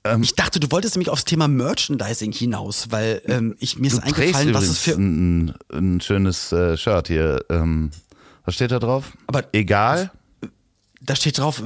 ähm, 0.06 0.22
ich 0.22 0.34
dachte, 0.34 0.60
du 0.60 0.70
wolltest 0.70 0.94
nämlich 0.94 1.10
aufs 1.10 1.24
Thema 1.24 1.48
Merchandising 1.48 2.32
hinaus, 2.32 2.88
weil 2.90 3.22
ähm, 3.26 3.56
ich, 3.58 3.78
mir 3.78 3.88
ist 3.88 4.02
eingefallen, 4.02 4.54
was 4.54 4.64
es 4.64 4.78
für. 4.78 4.92
Ein, 4.92 5.54
ein 5.72 6.00
schönes 6.00 6.52
äh, 6.52 6.76
Shirt 6.76 7.08
hier. 7.08 7.44
Ähm, 7.50 7.90
was 8.44 8.54
steht 8.54 8.70
da 8.70 8.78
drauf? 8.78 9.12
Aber 9.26 9.44
egal. 9.52 10.10
Da 11.00 11.16
steht 11.16 11.38
drauf. 11.38 11.62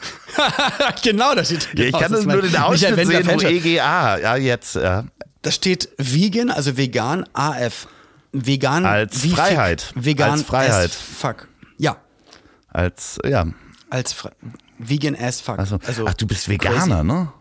genau, 1.02 1.34
da 1.34 1.44
steht. 1.44 1.70
Genau, 1.72 1.82
ja, 1.82 1.88
ich 1.88 1.98
kann 1.98 2.12
das 2.12 2.24
nur 2.24 2.42
den 2.42 2.56
Ausschnitt 2.56 3.06
sehen, 3.06 3.26
wo 3.26 3.40
EGA. 3.40 4.18
Ja, 4.18 4.36
jetzt. 4.36 4.76
Ja. 4.76 5.04
Da 5.42 5.50
steht 5.50 5.88
Vegan, 5.96 6.50
also 6.50 6.76
vegan, 6.76 7.24
AF. 7.32 7.86
Vegan. 8.32 8.86
Als 8.86 9.26
Freiheit. 9.26 9.82
Fick, 9.82 10.04
vegan. 10.04 10.30
Als 10.30 10.42
Freiheit. 10.42 10.90
fuck. 10.90 11.48
Ja. 11.78 11.96
Als, 12.68 13.18
ja. 13.24 13.46
Als 13.88 14.12
Fre 14.12 14.32
Vegan 14.78 15.16
as 15.16 15.40
fuck. 15.40 15.58
Also, 15.58 15.78
also, 15.86 16.06
ach, 16.06 16.14
du 16.14 16.26
bist 16.26 16.48
Veganer, 16.48 16.96
crazy. 16.96 17.04
ne? 17.04 17.32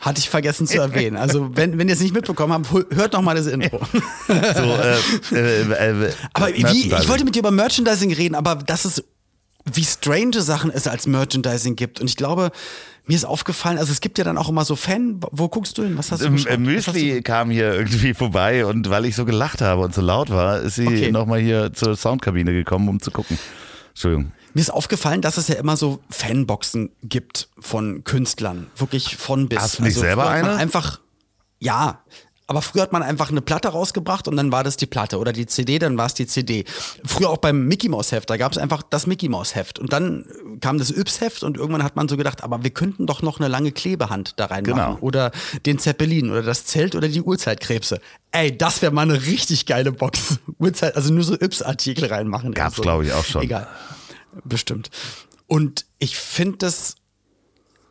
Hatte 0.00 0.18
ich 0.18 0.28
vergessen 0.28 0.66
zu 0.66 0.78
erwähnen. 0.78 1.16
Also, 1.16 1.54
wenn, 1.56 1.78
wenn 1.78 1.88
ihr 1.88 1.94
es 1.94 2.00
nicht 2.00 2.14
mitbekommen 2.14 2.52
habt, 2.52 2.72
hört 2.94 3.12
noch 3.12 3.22
mal 3.22 3.36
das 3.36 3.46
Intro. 3.46 3.78
so, 4.26 4.34
äh, 4.34 4.96
äh, 5.32 6.06
äh, 6.06 6.12
aber 6.32 6.48
wie, 6.48 6.92
ich 6.92 7.08
wollte 7.08 7.24
mit 7.24 7.34
dir 7.34 7.40
über 7.40 7.50
Merchandising 7.50 8.12
reden, 8.12 8.34
aber 8.34 8.56
das 8.56 8.84
ist, 8.84 9.04
wie 9.72 9.84
strange 9.84 10.40
Sachen 10.40 10.70
es 10.70 10.86
als 10.86 11.06
Merchandising 11.06 11.76
gibt. 11.76 12.00
Und 12.00 12.08
ich 12.08 12.16
glaube, 12.16 12.50
mir 13.06 13.14
ist 13.14 13.24
aufgefallen, 13.24 13.78
also 13.78 13.92
es 13.92 14.00
gibt 14.00 14.18
ja 14.18 14.24
dann 14.24 14.38
auch 14.38 14.48
immer 14.48 14.64
so 14.64 14.76
Fan, 14.76 15.20
wo 15.30 15.48
guckst 15.48 15.76
du 15.78 15.82
hin? 15.82 15.96
Was 15.98 16.12
hast 16.12 16.24
du 16.24 16.30
geschaut? 16.30 16.58
Müsli 16.58 17.14
du? 17.16 17.22
kam 17.22 17.50
hier 17.50 17.72
irgendwie 17.74 18.14
vorbei 18.14 18.64
und 18.66 18.90
weil 18.90 19.04
ich 19.04 19.14
so 19.16 19.24
gelacht 19.24 19.60
habe 19.60 19.82
und 19.82 19.94
so 19.94 20.00
laut 20.00 20.30
war, 20.30 20.60
ist 20.60 20.76
sie 20.76 20.86
okay. 20.86 21.10
nochmal 21.10 21.40
hier 21.40 21.72
zur 21.72 21.96
Soundkabine 21.96 22.52
gekommen, 22.52 22.88
um 22.88 23.00
zu 23.00 23.10
gucken. 23.10 23.38
Entschuldigung. 23.90 24.32
Mir 24.54 24.60
ist 24.60 24.70
aufgefallen, 24.70 25.20
dass 25.20 25.36
es 25.36 25.48
ja 25.48 25.56
immer 25.56 25.76
so 25.76 26.00
Fanboxen 26.10 26.90
gibt 27.02 27.48
von 27.58 28.04
Künstlern. 28.04 28.68
Wirklich 28.76 29.16
von 29.16 29.48
bis. 29.48 29.58
Hast 29.58 29.78
du 29.78 29.82
nicht 29.82 29.96
also 29.96 30.00
selber 30.00 30.30
eine? 30.30 30.56
Einfach, 30.56 31.00
ja. 31.58 32.02
Aber 32.48 32.62
früher 32.62 32.82
hat 32.82 32.92
man 32.92 33.02
einfach 33.02 33.30
eine 33.30 33.40
Platte 33.40 33.68
rausgebracht 33.68 34.28
und 34.28 34.36
dann 34.36 34.52
war 34.52 34.62
das 34.62 34.76
die 34.76 34.86
Platte 34.86 35.18
oder 35.18 35.32
die 35.32 35.46
CD, 35.46 35.78
dann 35.78 35.98
war 35.98 36.06
es 36.06 36.14
die 36.14 36.26
CD. 36.26 36.64
Früher 37.04 37.30
auch 37.30 37.38
beim 37.38 37.66
Mickey 37.66 37.88
Mouse 37.88 38.12
Heft, 38.12 38.30
da 38.30 38.36
gab 38.36 38.52
es 38.52 38.58
einfach 38.58 38.82
das 38.82 39.06
Mickey 39.06 39.28
Mouse 39.28 39.54
Heft 39.54 39.78
und 39.78 39.92
dann 39.92 40.26
kam 40.60 40.78
das 40.78 40.90
Yps 40.90 41.20
Heft 41.20 41.42
und 41.42 41.56
irgendwann 41.56 41.82
hat 41.82 41.96
man 41.96 42.08
so 42.08 42.16
gedacht, 42.16 42.44
aber 42.44 42.62
wir 42.62 42.70
könnten 42.70 43.06
doch 43.06 43.22
noch 43.22 43.40
eine 43.40 43.48
lange 43.48 43.72
Klebehand 43.72 44.34
da 44.36 44.46
reinmachen 44.46 44.94
genau. 44.94 44.98
oder 45.00 45.32
den 45.66 45.78
Zeppelin 45.78 46.30
oder 46.30 46.42
das 46.42 46.66
Zelt 46.66 46.94
oder 46.94 47.08
die 47.08 47.22
Uhrzeitkrebse. 47.22 48.00
Ey, 48.30 48.56
das 48.56 48.80
wäre 48.80 48.92
mal 48.92 49.02
eine 49.02 49.26
richtig 49.26 49.66
geile 49.66 49.90
Box. 49.92 50.38
Uhrzeit, 50.58 50.94
also 50.94 51.12
nur 51.12 51.24
so 51.24 51.34
Yps 51.34 51.62
Artikel 51.62 52.06
reinmachen. 52.06 52.52
Gab's 52.52 52.76
so. 52.76 52.82
glaube 52.82 53.06
ich 53.06 53.12
auch 53.12 53.24
schon. 53.24 53.42
Egal 53.42 53.66
bestimmt. 54.44 54.90
Und 55.46 55.86
ich 55.98 56.16
finde 56.16 56.58
das, 56.58 56.96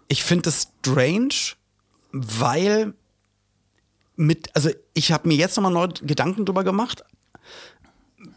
ich 0.07 0.23
finde 0.23 0.43
das 0.43 0.69
strange, 0.79 1.55
weil 2.11 2.93
mit, 4.15 4.49
also 4.55 4.69
ich 4.93 5.11
habe 5.11 5.27
mir 5.27 5.35
jetzt 5.35 5.57
nochmal 5.57 5.71
neu 5.71 5.87
Gedanken 6.01 6.45
drüber 6.45 6.63
gemacht, 6.63 7.03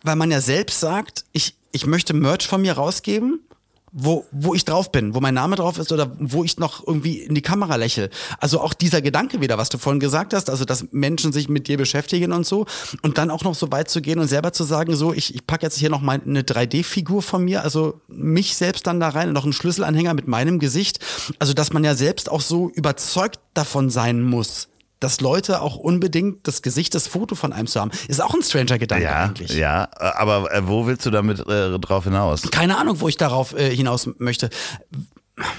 weil 0.03 0.17
man 0.17 0.31
ja 0.31 0.41
selbst 0.41 0.81
sagt, 0.81 1.25
ich, 1.33 1.57
ich 1.73 1.87
möchte 1.87 2.15
Merch 2.15 2.47
von 2.47 2.63
mir 2.63 2.75
rausgeben 2.75 3.41
wo, 3.93 4.27
wo 4.31 4.55
ich 4.55 4.65
drauf 4.65 4.93
bin, 4.93 5.15
wo 5.15 5.21
mein 5.21 5.35
Name 5.35 5.57
drauf 5.57 5.79
ist 5.79 5.93
oder 5.93 6.15
wo 6.19 6.45
ich 6.45 6.59
noch 6.59 6.87
irgendwie 6.87 7.19
in 7.19 7.35
die 7.35 7.43
Kamera 7.43 7.77
lächel. 7.77 8.11
Also 8.39 8.61
auch 8.61 8.75
dieser 8.75 9.01
Gedanke 9.01 9.41
wieder, 9.41 9.59
was 9.59 9.69
du 9.69 9.79
vorhin 9.79 10.01
gesagt 10.01 10.35
hast, 10.35 10.51
also 10.51 10.65
dass 10.65 10.87
Menschen 10.93 11.33
sich 11.33 11.49
mit 11.49 11.69
dir 11.69 11.79
beschäftigen 11.79 12.33
und 12.33 12.47
so 12.47 12.67
und 13.03 13.19
dann 13.19 13.31
auch 13.31 13.45
noch 13.45 13.55
so 13.55 13.73
weit 13.73 13.89
zu 13.89 14.01
gehen 14.01 14.19
und 14.19 14.29
selber 14.29 14.53
zu 14.53 14.65
sagen, 14.65 14.95
so 14.95 15.13
ich, 15.13 15.35
ich 15.35 15.47
packe 15.47 15.67
jetzt 15.67 15.79
hier 15.79 15.91
noch 15.91 16.01
mal 16.01 16.21
eine 16.25 16.43
3D-Figur 16.43 17.23
von 17.23 17.45
mir, 17.45 17.63
also 17.63 18.01
mich 18.09 18.57
selbst 18.57 18.87
dann 18.87 19.01
da 19.01 19.09
rein 19.09 19.29
und 19.29 19.35
noch 19.35 19.45
einen 19.45 19.53
Schlüsselanhänger 19.53 20.15
mit 20.15 20.29
meinem 20.29 20.59
Gesicht. 20.59 21.01
Also 21.39 21.55
dass 21.55 21.73
man 21.73 21.85
ja 21.85 21.95
selbst 21.95 22.31
auch 22.31 22.41
so 22.41 22.71
überzeugt 22.71 23.41
davon 23.55 23.91
sein 23.91 24.23
muss, 24.23 24.69
dass 25.01 25.21
Leute 25.21 25.63
auch 25.63 25.77
unbedingt 25.77 26.47
das 26.47 26.63
Gesicht, 26.63 26.95
das 26.95 27.07
Foto 27.07 27.35
von 27.35 27.53
einem 27.53 27.67
zu 27.67 27.81
haben, 27.81 27.91
ist 28.09 28.21
auch 28.21 28.35
ein 28.35 28.43
stranger 28.43 28.79
Gedanke 28.79 29.05
ja, 29.05 29.25
eigentlich. 29.25 29.55
Ja, 29.55 29.89
aber 29.99 30.53
äh, 30.53 30.67
wo 30.67 30.87
willst 30.87 31.07
du 31.07 31.11
damit 31.11 31.41
äh, 31.41 31.79
drauf 31.79 32.05
hinaus? 32.05 32.43
Keine 32.51 32.79
Ahnung, 32.79 33.01
wo 33.01 33.09
ich 33.09 33.17
darauf 33.17 33.55
äh, 33.55 33.75
hinaus 33.75 34.09
möchte. 34.19 34.51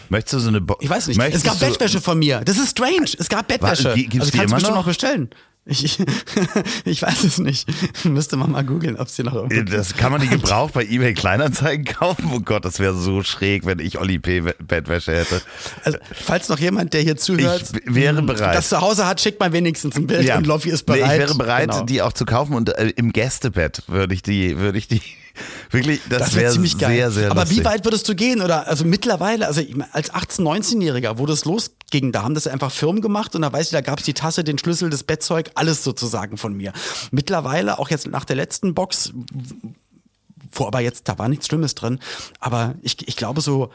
Möchtest 0.10 0.34
du 0.34 0.40
so 0.40 0.50
eine 0.50 0.62
Bo 0.62 0.76
Ich 0.82 0.90
weiß 0.90 1.08
nicht. 1.08 1.20
es 1.20 1.44
gab 1.44 1.60
Bettwäsche 1.60 2.02
von 2.02 2.20
mir. 2.20 2.42
Das 2.42 2.58
ist 2.58 2.72
strange. 2.72 3.10
Es 3.18 3.30
gab 3.30 3.48
Bettwäsche. 3.48 3.94
Gibt's 3.94 4.20
also 4.20 4.38
kannst 4.38 4.52
du 4.52 4.56
bestimmt 4.56 4.76
noch 4.76 4.86
bestellen. 4.86 5.30
Ich, 5.70 6.00
ich 6.86 7.02
weiß 7.02 7.24
es 7.24 7.38
nicht. 7.38 7.70
Müsste 8.04 8.38
man 8.38 8.52
mal 8.52 8.64
googeln, 8.64 8.98
ob 8.98 9.08
es 9.08 9.16
die 9.16 9.24
noch 9.24 9.36
irgendwo 9.36 9.72
Das 9.72 9.96
kann 9.96 10.12
man 10.12 10.22
die 10.22 10.28
gebraucht 10.28 10.74
bei 10.74 10.84
eBay 10.84 11.14
Kleinanzeigen 11.14 11.86
kaufen. 11.86 12.30
Oh 12.34 12.40
Gott, 12.40 12.66
das 12.66 12.80
wäre 12.80 12.96
so 12.96 13.24
schräg, 13.24 13.66
wenn 13.66 13.80
ich 13.80 14.00
Olli 14.00 14.20
P. 14.20 14.42
Bettwäsche 14.42 15.14
hätte. 15.14 15.42
Also, 15.84 16.00
falls 16.12 16.50
noch 16.50 16.60
jemand, 16.60 16.94
der 16.94 17.02
hier 17.02 17.18
zuhört, 17.18 17.72
ich 17.86 17.96
wäre 17.96 18.22
bereit. 18.22 18.56
das 18.56 18.70
zu 18.70 18.82
Hause 18.82 19.06
hat, 19.06 19.22
schickt 19.22 19.40
mal 19.40 19.54
wenigstens 19.54 19.96
ein 19.96 20.08
Bild 20.08 20.26
ja. 20.26 20.38
und 20.38 20.48
Loffi 20.48 20.70
ist 20.70 20.86
bereit. 20.86 21.02
Nee, 21.02 21.14
ich 21.14 21.20
wäre 21.20 21.36
bereit, 21.36 21.70
genau. 21.70 21.84
die 21.84 22.02
auch 22.02 22.14
zu 22.14 22.26
kaufen 22.26 22.56
und 22.56 22.70
äh, 22.76 22.90
im 22.96 23.14
Gästebett 23.14 23.84
würde 23.88 24.14
ich 24.14 24.24
die, 24.24 24.58
würde 24.58 24.78
ich 24.78 24.88
die 24.88 25.02
Wirklich, 25.72 26.02
das, 26.10 26.20
das 26.20 26.36
wäre 26.36 26.46
wär 26.46 26.52
ziemlich 26.52 26.78
geil. 26.78 26.96
Sehr, 26.96 27.12
sehr 27.12 27.32
Aber 27.32 27.42
lustig. 27.42 27.60
wie 27.60 27.66
weit 27.66 27.86
würdest 27.86 28.08
du 28.08 28.16
gehen? 28.16 28.42
Oder 28.42 28.68
also 28.68 28.86
mittlerweile, 28.86 29.48
also 29.48 29.62
als 29.92 30.12
18-, 30.12 30.42
19-Jähriger, 30.42 31.18
wo 31.18 31.26
das 31.26 31.46
losging, 31.46 32.12
da 32.12 32.24
haben 32.24 32.34
das 32.34 32.48
einfach 32.48 32.72
Firmen 32.72 33.02
gemacht 33.02 33.36
und 33.36 33.42
da 33.42 33.52
weiß 33.52 33.68
ich, 33.68 33.72
da 33.72 33.82
gab 33.82 34.00
es 34.00 34.06
die 34.06 34.14
Tasse, 34.14 34.44
den 34.44 34.58
Schlüssel, 34.58 34.90
das 34.90 35.04
Bettzeug, 35.04 35.52
alles 35.56 35.84
sozusagen 35.84 36.38
von 36.38 36.54
mir. 36.54 36.74
Mittlerweile, 37.12 37.80
auch 37.80 37.90
jetzt 37.90 38.08
nach 38.08 38.26
der 38.26 38.36
letzten 38.36 38.74
Box, 38.74 39.14
wo 40.52 40.66
aber 40.66 40.80
jetzt, 40.80 41.08
da 41.08 41.18
war 41.18 41.30
nichts 41.30 41.48
Schlimmes 41.48 41.76
drin, 41.76 42.00
aber 42.40 42.76
ich, 42.82 43.08
ich 43.08 43.16
glaube 43.16 43.42
so 43.42 43.70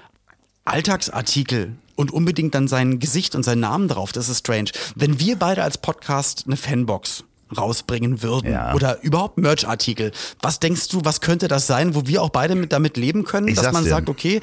Alltagsartikel 0.64 1.76
und 1.94 2.10
unbedingt 2.10 2.54
dann 2.54 2.68
sein 2.68 2.98
Gesicht 2.98 3.34
und 3.34 3.42
sein 3.42 3.60
Namen 3.60 3.88
drauf, 3.88 4.12
das 4.12 4.28
ist 4.28 4.40
strange. 4.40 4.70
Wenn 4.94 5.20
wir 5.20 5.36
beide 5.38 5.62
als 5.62 5.78
Podcast 5.78 6.44
eine 6.46 6.56
Fanbox 6.56 7.24
rausbringen 7.54 8.22
würden 8.22 8.52
ja. 8.52 8.74
oder 8.74 9.02
überhaupt 9.02 9.38
Merch-Artikel. 9.38 10.12
Was 10.42 10.60
denkst 10.60 10.88
du, 10.88 11.00
was 11.04 11.20
könnte 11.20 11.48
das 11.48 11.66
sein, 11.66 11.94
wo 11.94 12.06
wir 12.06 12.22
auch 12.22 12.30
beide 12.30 12.54
mit 12.54 12.72
damit 12.72 12.96
leben 12.96 13.24
können, 13.24 13.48
ich 13.48 13.56
dass 13.56 13.72
man 13.72 13.84
dir. 13.84 13.90
sagt, 13.90 14.08
okay, 14.08 14.40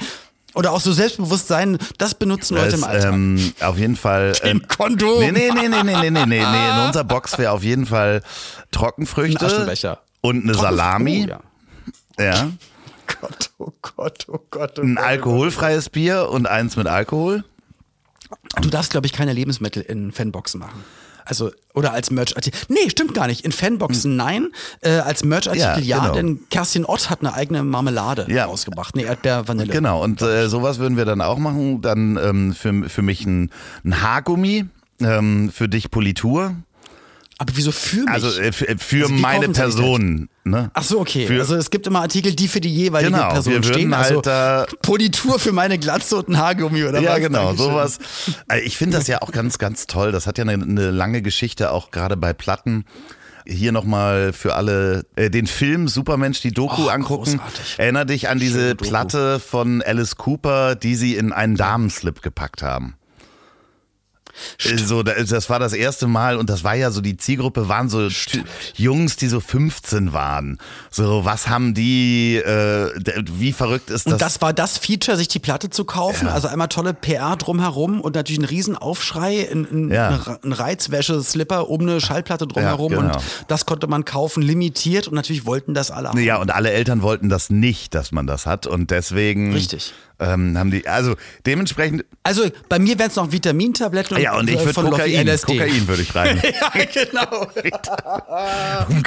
oder 0.53 0.73
auch 0.73 0.81
so 0.81 0.91
Selbstbewusstsein, 0.91 1.77
das 1.97 2.15
benutzen 2.15 2.57
Leute 2.57 2.75
im 2.75 2.83
Alltag. 2.83 3.13
Ähm, 3.13 3.53
auf 3.61 3.77
jeden 3.77 3.95
Fall. 3.95 4.33
Ähm, 4.43 4.63
Kondom. 4.67 5.19
Nee, 5.19 5.31
nee, 5.31 5.49
nee, 5.53 5.67
nee, 5.67 5.83
nee, 5.83 6.09
nee, 6.09 6.09
nee, 6.09 6.25
nee. 6.25 6.39
In 6.39 6.85
unserer 6.87 7.03
Box 7.03 7.37
wäre 7.37 7.51
auf 7.51 7.63
jeden 7.63 7.85
Fall 7.85 8.23
Trockenfrüchte. 8.71 9.45
Ein 9.45 9.97
und 10.21 10.43
eine 10.43 10.55
Salami. 10.55 11.27
Oh, 11.27 12.21
ja. 12.21 12.33
ja. 12.33 12.51
Gott, 13.21 13.51
oh 13.59 13.71
Gott, 13.81 14.25
oh 14.29 14.39
Gott. 14.49 14.79
Oh 14.79 14.81
ein 14.81 14.97
oh 14.97 15.01
alkoholfreies 15.01 15.89
Bier 15.89 16.29
und 16.29 16.47
eins 16.47 16.75
mit 16.75 16.87
Alkohol. 16.87 17.43
Du 18.61 18.69
darfst, 18.69 18.91
glaube 18.91 19.05
ich, 19.05 19.13
keine 19.13 19.33
Lebensmittel 19.33 19.83
in 19.83 20.11
Fanboxen 20.11 20.59
machen. 20.59 20.83
Also, 21.25 21.51
oder 21.73 21.93
als 21.93 22.11
Merch-Artikel. 22.11 22.59
Nee, 22.69 22.89
stimmt 22.89 23.13
gar 23.13 23.27
nicht. 23.27 23.45
In 23.45 23.51
Fanboxen 23.51 24.11
hm. 24.11 24.17
nein. 24.17 24.47
Äh, 24.81 24.99
als 24.99 25.23
Merch-Artikel 25.23 25.83
ja, 25.83 25.97
ja 25.97 25.99
genau. 25.99 26.13
denn 26.13 26.39
Kerstin 26.49 26.85
Ott 26.85 27.09
hat 27.09 27.21
eine 27.21 27.33
eigene 27.33 27.63
Marmelade 27.63 28.27
ja. 28.29 28.45
rausgebracht. 28.45 28.95
Nee, 28.95 29.03
Erdbeer-Vanille. 29.03 29.71
Genau, 29.71 30.03
und 30.03 30.21
äh, 30.21 30.47
sowas 30.49 30.79
würden 30.79 30.97
wir 30.97 31.05
dann 31.05 31.21
auch 31.21 31.37
machen. 31.37 31.81
Dann 31.81 32.17
ähm, 32.17 32.53
für, 32.53 32.89
für 32.89 33.01
mich 33.01 33.25
ein, 33.25 33.51
ein 33.83 34.01
Haargummi, 34.01 34.65
ähm, 35.01 35.51
für 35.51 35.69
dich 35.69 35.91
Politur. 35.91 36.55
Aber 37.41 37.53
wieso 37.55 37.71
für 37.71 38.01
mich? 38.01 38.09
Also 38.09 38.39
äh, 38.39 38.51
für, 38.51 38.77
für 38.77 39.05
also 39.05 39.15
meine 39.15 39.49
Person. 39.49 40.29
Ne? 40.43 40.69
Ach 40.75 40.83
so, 40.83 40.99
okay. 40.99 41.25
Für, 41.25 41.39
also 41.39 41.55
es 41.55 41.71
gibt 41.71 41.87
immer 41.87 42.01
Artikel, 42.01 42.35
die 42.35 42.47
für 42.47 42.61
die 42.61 42.71
jeweilige 42.71 43.13
genau, 43.13 43.29
Person 43.29 43.53
wir 43.53 43.63
stehen. 43.63 43.97
Halt, 43.97 44.27
also 44.27 44.77
Politur 44.83 45.39
für 45.39 45.51
meine 45.51 45.79
Glatze 45.79 46.17
und 46.17 46.29
ein 46.29 46.37
Haargummi 46.37 46.83
oder 46.83 46.99
ja, 47.01 47.09
was? 47.09 47.17
Ja, 47.17 47.27
genau, 47.27 47.55
sowas. 47.55 47.97
Ich 48.63 48.77
finde 48.77 48.97
das 48.97 49.07
ja 49.07 49.23
auch 49.23 49.31
ganz, 49.31 49.57
ganz 49.57 49.87
toll. 49.87 50.11
Das 50.11 50.27
hat 50.27 50.37
ja 50.37 50.43
eine, 50.43 50.63
eine 50.63 50.91
lange 50.91 51.23
Geschichte, 51.23 51.71
auch 51.71 51.89
gerade 51.89 52.15
bei 52.15 52.31
Platten. 52.31 52.85
Hier 53.47 53.71
nochmal 53.71 54.33
für 54.33 54.53
alle 54.53 55.07
äh, 55.15 55.31
den 55.31 55.47
Film 55.47 55.87
Supermensch, 55.87 56.41
die 56.41 56.51
Doku 56.51 56.83
Oh, 56.85 56.89
angucken. 56.89 57.37
großartig. 57.39 57.79
Erinner 57.79 58.05
dich 58.05 58.29
an 58.29 58.37
diese. 58.37 58.75
Platte 58.75 59.39
von 59.39 59.81
Alice 59.81 60.15
Cooper, 60.15 60.75
die 60.75 60.93
sie 60.93 61.15
in 61.15 61.33
einen 61.33 61.55
Damenslip 61.55 62.21
gepackt 62.21 62.61
haben. 62.61 62.97
Äh, 64.63 64.77
So, 64.77 65.03
da- 65.03 65.13
das 65.23 65.49
war 65.49 65.59
das 65.59 65.73
erste 65.73 66.07
Mal 66.07 66.37
und 66.37 66.49
das 66.49 66.63
war 66.63 66.75
ja 66.75 66.91
so, 66.91 67.01
die 67.01 67.17
Zielgruppe 67.17 67.67
waren 67.67 67.89
so 67.89 68.07
Ty- 68.09 68.43
Jungs, 68.75 69.15
die 69.15 69.27
so 69.27 69.39
15 69.39 70.13
waren. 70.13 70.57
So, 70.89 71.23
was 71.25 71.47
haben 71.47 71.73
die, 71.73 72.37
äh, 72.37 72.89
wie 73.33 73.51
verrückt 73.53 73.89
ist 73.89 74.05
das? 74.05 74.13
Und 74.13 74.21
das 74.21 74.41
war 74.41 74.53
das 74.53 74.77
Feature, 74.77 75.17
sich 75.17 75.27
die 75.27 75.39
Platte 75.39 75.69
zu 75.69 75.85
kaufen. 75.85 76.27
Also 76.27 76.47
einmal 76.47 76.67
tolle 76.67 76.93
PR 76.93 77.35
drumherum 77.37 78.01
und 78.01 78.15
natürlich 78.15 78.39
ein 78.39 78.45
Riesenaufschrei, 78.45 79.47
ein, 79.51 79.67
ein, 79.71 79.91
Ja. 79.91 80.37
ein 80.43 80.51
Reizwäsche-Slipper 80.53 81.69
um 81.69 81.81
eine 81.81 82.01
Schallplatte 82.01 82.47
drumherum. 82.47 82.91
Ja, 82.93 82.99
genau. 83.01 83.13
Und 83.15 83.23
das 83.47 83.65
konnte 83.65 83.87
man 83.87 84.05
kaufen, 84.05 84.41
limitiert 84.43 85.07
und 85.07 85.15
natürlich 85.15 85.45
wollten 85.45 85.73
das 85.73 85.91
alle 85.91 86.09
haben. 86.09 86.19
ja, 86.19 86.37
und 86.37 86.51
alle 86.51 86.71
Eltern 86.71 87.01
wollten 87.01 87.29
das 87.29 87.49
nicht, 87.49 87.93
dass 87.95 88.11
man 88.11 88.27
das 88.27 88.45
hat 88.45 88.67
und 88.67 88.91
deswegen 88.91 89.53
Richtig. 89.53 89.93
Ähm, 90.21 90.57
haben 90.57 90.71
die, 90.71 90.87
also 90.87 91.15
dementsprechend, 91.45 92.05
Also 92.23 92.43
bei 92.69 92.79
mir 92.79 92.97
wären 92.99 93.09
es 93.09 93.15
noch 93.15 93.31
Vitamintabletten 93.31 94.21
ja, 94.21 94.37
und 94.37 94.49
ich 94.49 94.59
äh, 94.59 94.65
würde 94.65 94.89
Kokain, 94.89 95.27
LSD. 95.27 95.57
Kokain 95.57 95.87
würde 95.87 96.01
ich 96.03 96.15
rein. 96.15 96.41
Ja, 96.61 96.71
genau. 96.93 97.47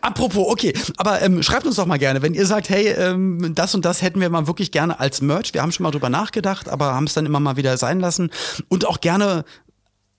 Apropos, 0.00 0.46
okay, 0.48 0.72
aber 0.96 1.22
ähm, 1.22 1.42
schreibt 1.42 1.66
uns 1.66 1.76
doch 1.76 1.86
mal 1.86 1.98
gerne, 1.98 2.22
wenn 2.22 2.34
ihr 2.34 2.46
sagt, 2.46 2.68
hey, 2.68 2.88
ähm, 2.88 3.52
das 3.54 3.74
und 3.74 3.84
das 3.84 4.02
hätten 4.02 4.20
wir 4.20 4.28
mal 4.30 4.46
wirklich 4.46 4.72
gerne 4.72 4.98
als 4.98 5.20
Merch. 5.20 5.54
Wir 5.54 5.62
haben 5.62 5.72
schon 5.72 5.84
mal 5.84 5.90
drüber 5.90 6.10
nachgedacht, 6.10 6.68
aber 6.68 6.94
haben 6.94 7.06
es 7.06 7.14
dann 7.14 7.26
immer 7.26 7.38
mal 7.38 7.56
wieder 7.56 7.76
sein 7.76 8.00
lassen. 8.00 8.30
Und 8.68 8.86
auch 8.86 9.00
gerne 9.00 9.44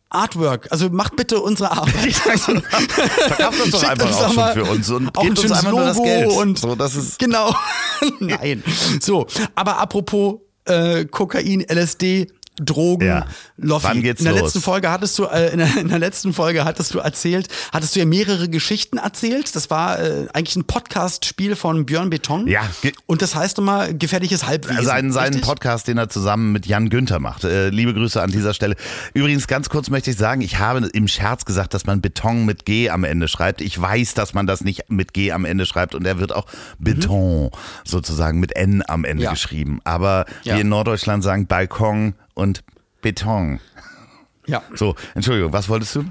Artwork. 0.09 0.67
Also 0.71 0.89
macht 0.89 1.15
bitte 1.15 1.39
unsere 1.39 1.71
Arbeit. 1.71 1.93
Verkauft 2.15 3.59
das 3.59 3.69
doch 3.71 3.79
Schickt 3.79 3.91
einfach 3.91 4.07
uns 4.07 4.15
auch 4.15 4.21
doch 4.21 4.27
schon 4.27 4.35
mal 4.35 4.53
für 4.53 4.63
uns 4.63 4.89
und 4.89 5.17
auch 5.17 5.23
ein 5.23 5.27
gebt 5.27 5.39
uns 5.39 5.41
schönes 5.41 5.57
einfach 5.57 5.71
nur 5.71 5.83
das 5.85 5.97
Logo 5.97 6.07
Geld. 6.07 6.31
Und 6.31 6.59
so, 6.59 6.75
das 6.75 6.95
ist, 6.95 7.19
genau. 7.19 7.53
Nein. 8.19 8.63
So, 9.01 9.27
aber 9.55 9.77
apropos 9.79 10.35
äh, 10.65 11.05
Kokain, 11.05 11.61
LSD, 11.61 12.27
Drogen, 12.59 13.07
Ja. 13.07 13.25
Loffi. 13.57 13.87
Wann 13.87 14.01
geht's 14.01 14.19
in 14.21 14.25
der 14.25 14.33
los? 14.33 14.41
letzten 14.43 14.61
Folge 14.61 14.89
hattest 14.91 15.17
du 15.19 15.25
äh, 15.25 15.51
in, 15.51 15.59
der, 15.59 15.77
in 15.77 15.87
der 15.89 15.99
letzten 15.99 16.33
Folge 16.33 16.65
hattest 16.65 16.93
du 16.93 16.99
erzählt, 16.99 17.47
hattest 17.71 17.95
du 17.95 17.99
ja 17.99 18.05
mehrere 18.05 18.49
Geschichten 18.49 18.97
erzählt. 18.97 19.55
Das 19.55 19.69
war 19.69 19.99
äh, 19.99 20.27
eigentlich 20.33 20.55
ein 20.55 20.63
Podcast-Spiel 20.65 21.55
von 21.55 21.85
Björn 21.85 22.09
Beton. 22.09 22.47
Ja, 22.47 22.61
Und 23.05 23.21
das 23.21 23.35
heißt 23.35 23.57
immer 23.59 23.93
gefährliches 23.93 24.45
Halbwesen. 24.47 24.83
seinen, 24.85 25.11
seinen 25.11 25.33
richtig? 25.35 25.43
Podcast, 25.43 25.87
den 25.87 25.97
er 25.97 26.09
zusammen 26.09 26.51
mit 26.51 26.65
Jan 26.65 26.89
Günther 26.89 27.19
macht. 27.19 27.43
Äh, 27.43 27.69
liebe 27.69 27.93
Grüße 27.93 28.21
an 28.21 28.31
dieser 28.31 28.53
Stelle. 28.53 28.75
Übrigens, 29.13 29.47
ganz 29.47 29.69
kurz 29.69 29.89
möchte 29.89 30.11
ich 30.11 30.17
sagen, 30.17 30.41
ich 30.41 30.59
habe 30.59 30.87
im 30.93 31.07
Scherz 31.07 31.45
gesagt, 31.45 31.73
dass 31.73 31.85
man 31.85 32.01
Beton 32.01 32.45
mit 32.45 32.65
G 32.65 32.89
am 32.89 33.03
Ende 33.03 33.27
schreibt. 33.27 33.61
Ich 33.61 33.79
weiß, 33.79 34.13
dass 34.15 34.33
man 34.33 34.47
das 34.47 34.61
nicht 34.61 34.89
mit 34.89 35.13
G 35.13 35.31
am 35.31 35.45
Ende 35.45 35.65
schreibt 35.65 35.95
und 35.95 36.05
er 36.05 36.19
wird 36.19 36.33
auch 36.33 36.45
Beton 36.79 37.49
sozusagen 37.83 38.39
mit 38.39 38.55
N 38.55 38.83
am 38.87 39.03
Ende 39.05 39.23
Ja. 39.23 39.31
geschrieben. 39.31 39.79
Aber 39.83 40.25
Ja. 40.43 40.55
wir 40.55 40.61
in 40.61 40.69
Norddeutschland 40.69 41.23
sagen 41.23 41.47
Balkon 41.47 42.13
und 42.37 42.63
Beton. 43.01 43.59
Ja. 44.47 44.63
So, 44.75 44.95
Entschuldigung, 45.13 45.51
was 45.51 45.67
wolltest 45.67 45.95
du? 45.95 46.05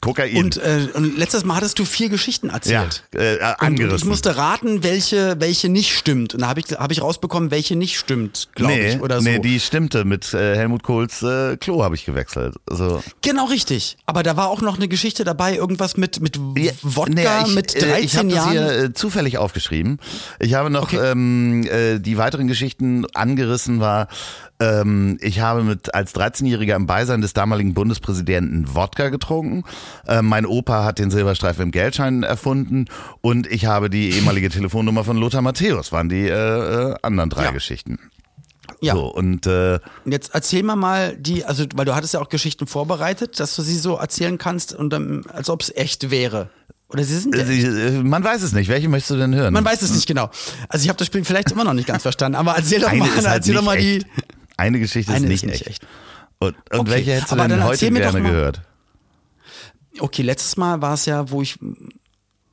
Kokain. 0.00 0.36
Und, 0.36 0.56
äh, 0.56 0.88
und 0.94 1.16
letztes 1.18 1.44
Mal 1.44 1.56
hattest 1.56 1.78
du 1.78 1.84
vier 1.84 2.08
Geschichten 2.08 2.48
ja, 2.48 2.54
erzählt. 2.54 3.04
äh, 3.14 3.18
Und, 3.18 3.38
und 3.38 3.38
ich 3.40 3.62
angerissen. 3.62 4.08
musste 4.08 4.36
raten, 4.36 4.82
welche, 4.82 5.36
welche 5.38 5.68
nicht 5.68 5.96
stimmt. 5.96 6.34
Und 6.34 6.40
da 6.40 6.48
habe 6.48 6.60
ich, 6.60 6.66
hab 6.72 6.90
ich 6.90 7.00
rausbekommen, 7.00 7.50
welche 7.50 7.76
nicht 7.76 7.96
stimmt, 7.98 8.48
glaube 8.54 8.72
nee, 8.74 8.94
ich, 8.94 9.00
oder 9.00 9.20
so. 9.20 9.28
nee, 9.28 9.38
die 9.38 9.60
stimmte. 9.60 10.04
Mit 10.04 10.32
äh, 10.34 10.56
Helmut 10.56 10.82
Kohls 10.82 11.22
äh, 11.22 11.56
Klo 11.58 11.82
habe 11.84 11.94
ich 11.94 12.04
gewechselt. 12.06 12.56
Also, 12.68 13.02
Genau 13.22 13.46
richtig. 13.46 13.96
Aber 14.06 14.22
da 14.22 14.36
war 14.36 14.48
auch 14.48 14.62
noch 14.62 14.76
eine 14.76 14.88
Geschichte 14.88 15.24
dabei, 15.24 15.54
irgendwas 15.56 15.96
mit, 15.96 16.20
mit 16.20 16.38
Ja, 16.56 16.72
Wodka 16.82 17.12
nee, 17.42 17.48
ich, 17.48 17.54
mit 17.54 17.74
äh, 17.76 17.80
13 17.80 18.04
Ich 18.04 18.16
habe 18.16 18.28
das 18.28 18.36
Jahren. 18.36 18.52
hier 18.52 18.70
äh, 18.84 18.92
zufällig 18.94 19.38
aufgeschrieben. 19.38 20.00
Ich 20.40 20.54
habe 20.54 20.70
noch 20.70 20.84
Okay. 20.84 21.10
ähm, 21.12 21.66
äh, 21.70 21.98
die 21.98 22.16
weiteren 22.18 22.48
Geschichten 22.48 23.06
angerissen 23.14 23.80
war. 23.80 24.08
Ähm, 24.60 25.18
ich 25.20 25.40
habe 25.40 25.62
mit 25.62 25.94
als 25.94 26.14
13-Jähriger 26.14 26.74
im 26.74 26.86
Beisein 26.86 27.20
des 27.20 27.32
damaligen 27.32 27.74
Bundespräsidenten 27.74 28.74
Wodka 28.74 29.08
getrunken. 29.08 29.62
Äh, 30.06 30.22
mein 30.22 30.46
Opa 30.46 30.84
hat 30.84 30.98
den 30.98 31.10
Silberstreifen 31.10 31.62
im 31.64 31.70
Geldschein 31.70 32.22
erfunden 32.24 32.86
und 33.20 33.46
ich 33.46 33.66
habe 33.66 33.88
die 33.88 34.10
ehemalige 34.10 34.50
Telefonnummer 34.50 35.04
von 35.04 35.16
Lothar 35.16 35.42
Matthäus. 35.42 35.92
Waren 35.92 36.08
die 36.08 36.26
äh, 36.26 36.32
äh, 36.90 36.94
anderen 37.02 37.30
drei 37.30 37.44
Ja. 37.44 37.50
Geschichten. 37.52 37.98
ja. 38.80 38.94
So 38.94 39.06
und 39.06 39.46
äh, 39.46 39.78
jetzt 40.06 40.30
erzähl 40.34 40.62
mal 40.64 40.76
mal 40.76 41.16
die, 41.16 41.44
also 41.44 41.64
weil 41.76 41.84
du 41.84 41.94
hattest 41.94 42.14
ja 42.14 42.20
auch 42.20 42.28
Geschichten 42.28 42.66
vorbereitet, 42.66 43.38
dass 43.38 43.54
du 43.54 43.62
sie 43.62 43.76
so 43.76 43.96
erzählen 43.96 44.38
kannst 44.38 44.72
und 44.74 44.90
dann, 44.90 45.24
als 45.32 45.50
ob 45.50 45.62
es 45.62 45.72
echt 45.76 46.10
wäre. 46.10 46.50
Oder 46.88 47.04
sie 47.04 47.16
sind 47.18 47.34
äh, 47.36 47.42
äh, 47.42 48.02
man 48.02 48.24
weiß 48.24 48.42
es 48.42 48.52
nicht. 48.54 48.68
Welche 48.68 48.88
möchtest 48.88 49.10
du 49.10 49.16
denn 49.16 49.34
hören? 49.34 49.52
Man 49.54 49.64
weiß 49.64 49.82
es 49.82 49.94
nicht 49.94 50.06
genau. 50.08 50.30
Also 50.68 50.82
ich 50.84 50.88
habe 50.88 50.96
das 50.96 51.06
Spiel 51.06 51.24
vielleicht 51.24 51.52
immer 51.52 51.62
noch 51.64 51.74
nicht 51.74 51.86
ganz 51.86 52.02
verstanden, 52.02 52.34
aber 52.36 52.54
erzähl 52.56 52.80
doch 52.80 52.88
Eine 52.88 53.00
mal, 53.00 53.10
halt 53.14 53.26
erzähl 53.26 53.54
doch 53.54 53.62
mal 53.62 53.76
die. 53.78 54.04
Eine 54.58 54.78
Geschichte 54.78 55.12
Eine 55.12 55.26
ist 55.26 55.32
ist 55.32 55.42
nicht, 55.44 55.52
nicht 55.52 55.66
echt. 55.66 55.82
echt. 55.84 55.86
Und, 56.38 56.54
und 56.70 56.80
Okay, 56.80 56.90
welche 56.90 57.12
hättest 57.14 57.32
du 57.32 57.36
aber 57.36 57.48
denn 57.48 57.64
heute 57.64 57.90
gerne 57.90 58.22
gehört? 58.22 58.60
Okay, 60.00 60.22
letztes 60.22 60.56
Mal 60.56 60.82
war 60.82 60.94
es 60.94 61.06
ja, 61.06 61.30
wo 61.30 61.40
ich. 61.42 61.58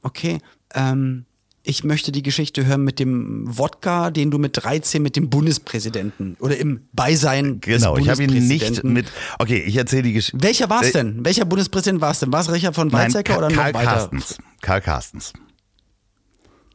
Okay, 0.01 0.39
ähm, 0.73 1.25
ich 1.63 1.83
möchte 1.83 2.11
die 2.11 2.21
Geschichte 2.23 2.65
hören 2.65 2.83
mit 2.83 2.99
dem 2.99 3.43
Wodka, 3.57 4.11
den 4.11 4.29
du 4.29 4.37
mit 4.37 4.51
13 4.63 5.01
mit 5.01 5.15
dem 5.15 5.29
Bundespräsidenten 5.31 6.37
oder 6.39 6.57
im 6.57 6.81
Beisein 6.93 7.59
Genau, 7.59 7.95
des 7.95 8.03
ich 8.05 8.09
habe 8.11 8.23
ihn 8.23 8.47
nicht 8.47 8.83
mit. 8.83 9.07
Okay, 9.39 9.57
ich 9.65 9.75
erzähle 9.75 10.03
die 10.03 10.13
Geschichte. 10.13 10.41
Welcher 10.43 10.69
war 10.69 10.81
es 10.83 10.89
Äh, 10.89 10.93
denn? 10.93 11.25
Welcher 11.25 11.45
Bundespräsident 11.45 12.01
war 12.01 12.11
es 12.11 12.19
denn? 12.19 12.31
War 12.31 12.41
es 12.41 12.51
Richard 12.51 12.75
von 12.75 12.87
Nein, 12.89 13.07
Weizsäcker 13.07 13.33
Ka- 13.33 13.39
oder 13.39 13.49
noch 13.49 13.55
Karl 13.55 13.73
weiter? 13.73 13.85
Carstens. 13.91 14.37
Karl 14.61 14.81
Carstens. 14.81 15.33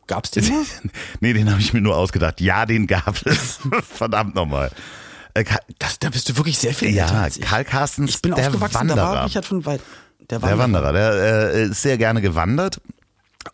Gab's 0.09 0.33
den 0.33 0.45
noch? 0.49 0.66
nee, 1.20 1.33
den 1.33 1.49
habe 1.51 1.61
ich 1.61 1.72
mir 1.72 1.81
nur 1.81 1.97
ausgedacht. 1.97 2.41
Ja, 2.41 2.66
den 2.66 2.89
gab 2.89 3.24
es. 3.26 3.61
Verdammt 3.83 4.35
nochmal. 4.35 4.70
Äh, 5.35 5.45
Das, 5.78 5.99
da 5.99 6.11
bist 6.11 6.28
du 6.28 6.37
wirklich 6.37 6.59
sehr 6.59 6.74
viel 6.74 6.89
älter 6.89 7.12
ja, 7.14 7.22
als 7.22 7.37
ich. 7.37 7.43
Karl 7.45 7.64
Carstens, 7.64 8.11
Ich 8.11 8.22
bin 8.22 8.35
der 8.35 8.47
aufgewachsen, 8.47 8.89
da 8.89 8.97
war 8.97 9.03
Wanderer. 9.05 9.26
Richard 9.26 9.45
von 9.47 9.64
Weizsäcker. 9.66 9.91
Der 10.31 10.39
Der 10.39 10.59
Wanderer, 10.59 10.93
der 10.93 11.12
äh, 11.55 11.64
ist 11.66 11.83
sehr 11.83 11.99
gerne 11.99 12.20
gewandert. 12.20 12.81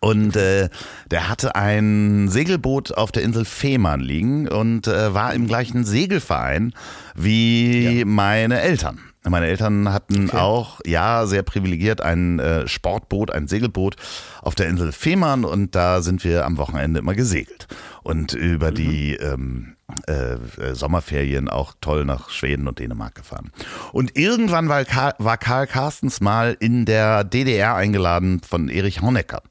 Und 0.01 0.35
äh, 0.35 0.69
der 1.09 1.29
hatte 1.29 1.55
ein 1.55 2.27
Segelboot 2.29 2.91
auf 2.91 3.11
der 3.13 3.23
Insel 3.23 3.45
Fehmarn 3.45 4.01
liegen 4.01 4.47
und 4.49 4.85
äh, 4.87 5.13
war 5.13 5.33
im 5.33 5.47
gleichen 5.47 5.85
Segelverein 5.85 6.73
wie 7.15 8.03
meine 8.05 8.59
Eltern. 8.61 8.99
Meine 9.23 9.47
Eltern 9.47 9.91
hatten 9.93 10.27
Okay. 10.29 10.37
auch, 10.37 10.81
ja, 10.85 11.25
sehr 11.25 11.41
privilegiert 11.41 12.01
ein 12.01 12.37
äh, 12.39 12.67
Sportboot, 12.67 13.31
ein 13.31 13.47
Segelboot 13.47 13.95
auf 14.41 14.55
der 14.55 14.67
Insel 14.67 14.91
Fehmarn 14.91 15.45
und 15.45 15.73
da 15.73 16.01
sind 16.01 16.23
wir 16.25 16.45
am 16.45 16.57
Wochenende 16.57 16.99
immer 16.99 17.15
gesegelt. 17.15 17.67
Und 18.03 18.33
über 18.33 18.71
die 18.71 19.15
ähm, 19.15 19.76
äh, 20.07 20.33
äh, 20.33 20.75
Sommerferien 20.75 21.47
auch 21.47 21.73
toll 21.79 22.03
nach 22.03 22.29
Schweden 22.29 22.67
und 22.67 22.79
Dänemark 22.79 23.15
gefahren. 23.15 23.51
Und 23.93 24.17
irgendwann 24.17 24.67
war 24.67 24.83
Karl, 24.83 25.13
war 25.17 25.37
Karl 25.37 25.65
Carstens 25.65 26.19
mal 26.19 26.57
in 26.59 26.85
der 26.85 27.23
DDR 27.23 27.75
eingeladen 27.75 28.41
von 28.41 28.67
Erich 28.67 29.01
Honecker. 29.01 29.41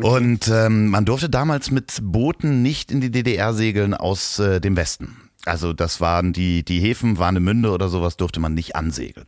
Und 0.00 0.48
ähm, 0.48 0.88
man 0.88 1.04
durfte 1.04 1.28
damals 1.28 1.70
mit 1.70 1.98
Booten 2.02 2.62
nicht 2.62 2.90
in 2.90 3.00
die 3.00 3.10
DDR 3.10 3.52
segeln 3.52 3.94
aus 3.94 4.38
äh, 4.38 4.60
dem 4.60 4.76
Westen. 4.76 5.16
Also 5.44 5.72
das 5.72 6.00
waren 6.00 6.32
die, 6.32 6.62
die 6.64 6.80
Häfen, 6.80 7.18
Warnemünde 7.18 7.70
oder 7.70 7.88
sowas 7.88 8.16
durfte 8.16 8.40
man 8.40 8.54
nicht 8.54 8.76
ansegeln. 8.76 9.26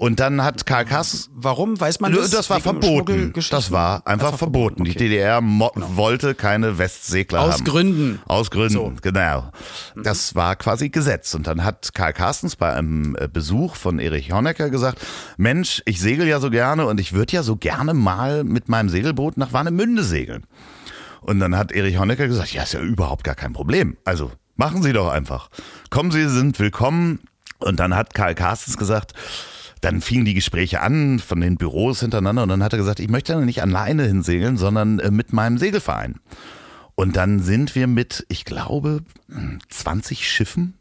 Und 0.00 0.18
dann 0.18 0.42
hat 0.42 0.64
Karl 0.64 0.86
Carstens 0.86 1.28
Warum? 1.34 1.78
Weiß 1.78 2.00
man 2.00 2.10
das? 2.14 2.30
das, 2.30 2.48
war 2.48 2.58
verboten. 2.60 3.34
Das 3.50 3.70
war 3.70 4.06
einfach 4.06 4.38
verboten. 4.38 4.84
Die 4.84 4.94
DDR 4.94 5.42
mo- 5.42 5.72
wollte 5.74 6.34
keine 6.34 6.78
Westsegler 6.78 7.40
Aus 7.42 7.54
haben. 7.56 7.64
Gründen. 7.64 8.18
Aus 8.26 8.50
Gründen, 8.50 8.72
So. 8.72 8.92
genau. 9.02 9.50
Das 10.02 10.34
war 10.34 10.56
quasi 10.56 10.88
Gesetz. 10.88 11.34
Und 11.34 11.46
dann 11.46 11.64
hat 11.64 11.92
Karl 11.92 12.14
Carstens 12.14 12.56
bei 12.56 12.72
einem 12.72 13.14
äh, 13.20 13.28
Besuch 13.28 13.74
von 13.76 13.98
Erich 13.98 14.32
Honecker 14.32 14.70
gesagt, 14.70 15.00
Mensch, 15.36 15.82
ich 15.84 16.00
segel 16.00 16.26
ja 16.26 16.40
so 16.40 16.48
gerne 16.48 16.86
und 16.86 16.98
ich 16.98 17.12
würde 17.12 17.34
ja 17.34 17.42
so 17.42 17.56
gerne 17.56 17.92
mal 17.92 18.42
mit 18.42 18.70
meinem 18.70 18.88
Segelboot 18.88 19.36
nach 19.36 19.52
Warnemünde 19.52 20.02
segeln. 20.02 20.44
Und 21.20 21.40
dann 21.40 21.58
hat 21.58 21.72
Erich 21.72 21.98
Honecker 21.98 22.26
gesagt, 22.26 22.54
ja, 22.54 22.62
ist 22.62 22.72
ja 22.72 22.80
überhaupt 22.80 23.22
gar 23.22 23.34
kein 23.34 23.52
Problem. 23.52 23.98
Also 24.06 24.32
machen 24.56 24.82
Sie 24.82 24.94
doch 24.94 25.08
einfach. 25.10 25.50
Kommen 25.90 26.10
Sie, 26.10 26.26
sind 26.26 26.58
willkommen. 26.58 27.20
Und 27.58 27.78
dann 27.80 27.94
hat 27.94 28.14
Karl 28.14 28.34
Carstens 28.34 28.78
gesagt, 28.78 29.12
dann 29.80 30.00
fingen 30.00 30.24
die 30.24 30.34
Gespräche 30.34 30.80
an 30.80 31.18
von 31.18 31.40
den 31.40 31.56
Büros 31.56 32.00
hintereinander 32.00 32.42
und 32.42 32.48
dann 32.48 32.62
hat 32.62 32.72
er 32.72 32.78
gesagt, 32.78 33.00
ich 33.00 33.08
möchte 33.08 33.40
nicht 33.44 33.62
alleine 33.62 34.04
hinsegeln, 34.04 34.56
sondern 34.56 34.98
äh, 34.98 35.10
mit 35.10 35.32
meinem 35.32 35.58
Segelverein. 35.58 36.16
Und 36.94 37.16
dann 37.16 37.40
sind 37.40 37.74
wir 37.74 37.86
mit, 37.86 38.26
ich 38.28 38.44
glaube, 38.44 39.02
20 39.70 40.28
Schiffen 40.28 40.74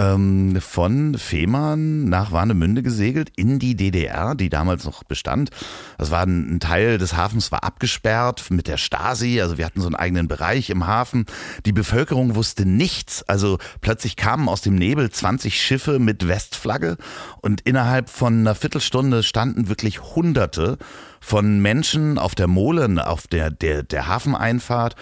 ähm, 0.00 0.58
von 0.60 1.18
Fehmarn 1.18 2.04
nach 2.06 2.32
Warnemünde 2.32 2.82
gesegelt 2.82 3.30
in 3.36 3.58
die 3.58 3.76
DDR, 3.76 4.34
die 4.34 4.48
damals 4.48 4.84
noch 4.84 5.04
bestand. 5.04 5.50
Das 5.98 6.10
war 6.10 6.22
ein, 6.22 6.56
ein 6.56 6.60
Teil 6.60 6.96
des 6.96 7.16
Hafens 7.16 7.52
war 7.52 7.64
abgesperrt 7.64 8.50
mit 8.50 8.66
der 8.66 8.78
Stasi, 8.78 9.40
also 9.40 9.58
wir 9.58 9.66
hatten 9.66 9.80
so 9.80 9.86
einen 9.86 9.96
eigenen 9.96 10.26
Bereich 10.26 10.70
im 10.70 10.86
Hafen. 10.86 11.26
Die 11.66 11.72
Bevölkerung 11.72 12.34
wusste 12.34 12.64
nichts, 12.64 13.22
also 13.24 13.58
plötzlich 13.82 14.16
kamen 14.16 14.48
aus 14.48 14.62
dem 14.62 14.74
Nebel 14.74 15.10
20 15.10 15.60
Schiffe 15.60 15.98
mit 15.98 16.26
Westflagge 16.26 16.96
und 17.42 17.60
innerhalb 17.60 18.08
von 18.08 18.40
einer 18.40 18.54
Viertelstunde 18.54 19.22
standen 19.22 19.68
wirklich 19.68 20.00
Hunderte 20.00 20.78
von 21.20 21.60
Menschen 21.60 22.16
auf 22.18 22.34
der 22.34 22.46
Mole, 22.46 23.06
auf 23.06 23.26
der, 23.26 23.50
der, 23.50 23.82
der 23.82 24.08
Hafeneinfahrt 24.08 24.96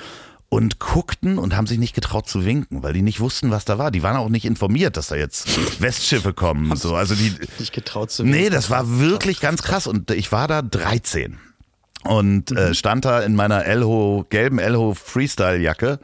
und 0.50 0.78
guckten 0.78 1.38
und 1.38 1.56
haben 1.56 1.66
sich 1.66 1.78
nicht 1.78 1.94
getraut 1.94 2.28
zu 2.28 2.44
winken, 2.44 2.82
weil 2.82 2.94
die 2.94 3.02
nicht 3.02 3.20
wussten, 3.20 3.50
was 3.50 3.64
da 3.64 3.78
war. 3.78 3.90
Die 3.90 4.02
waren 4.02 4.16
auch 4.16 4.30
nicht 4.30 4.46
informiert, 4.46 4.96
dass 4.96 5.08
da 5.08 5.16
jetzt 5.16 5.46
Westschiffe 5.80 6.32
kommen. 6.32 6.74
So, 6.76 6.94
also 6.94 7.14
die 7.14 7.34
Nicht 7.58 7.72
getraut 7.72 8.10
zu 8.10 8.24
winken. 8.24 8.40
Nee, 8.40 8.50
das 8.50 8.70
war 8.70 8.98
wirklich 8.98 9.40
ganz 9.40 9.62
krass 9.62 9.86
und 9.86 10.10
ich 10.10 10.32
war 10.32 10.48
da 10.48 10.62
13 10.62 11.38
und 12.04 12.52
äh, 12.52 12.74
stand 12.74 13.04
da 13.04 13.20
in 13.20 13.34
meiner 13.34 13.64
Elho 13.64 14.24
gelben 14.30 14.58
Elho 14.58 14.94
Freestyle 14.94 15.58
Jacke. 15.58 15.98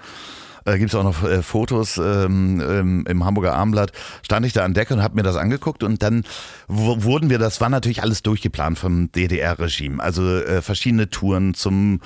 Äh, 0.67 0.79
Gibt 0.79 0.91
es 0.91 0.95
auch 0.95 1.05
noch 1.05 1.23
äh, 1.25 1.43
Fotos 1.43 1.99
ähm, 1.99 2.61
im, 2.61 3.07
im 3.07 3.25
Hamburger 3.25 3.55
Armblatt. 3.55 3.93
Stand 4.23 4.47
ich 4.47 4.53
da 4.53 4.65
an 4.65 4.75
Deck 4.75 4.91
und 4.91 5.03
habe 5.03 5.15
mir 5.15 5.23
das 5.23 5.37
angeguckt 5.37 5.83
und 5.83 6.03
dann 6.03 6.25
wurden 6.69 7.31
wir, 7.31 7.39
das 7.39 7.61
war 7.61 7.69
natürlich 7.69 8.03
alles 8.03 8.23
durchgeplant 8.23 8.79
vom 8.79 9.13
DDR-Regime. 9.13 10.03
Also 10.03 10.39
äh, 10.39 10.63
verschiedene 10.63 11.11
Touren 11.11 11.55
zum 11.55 12.01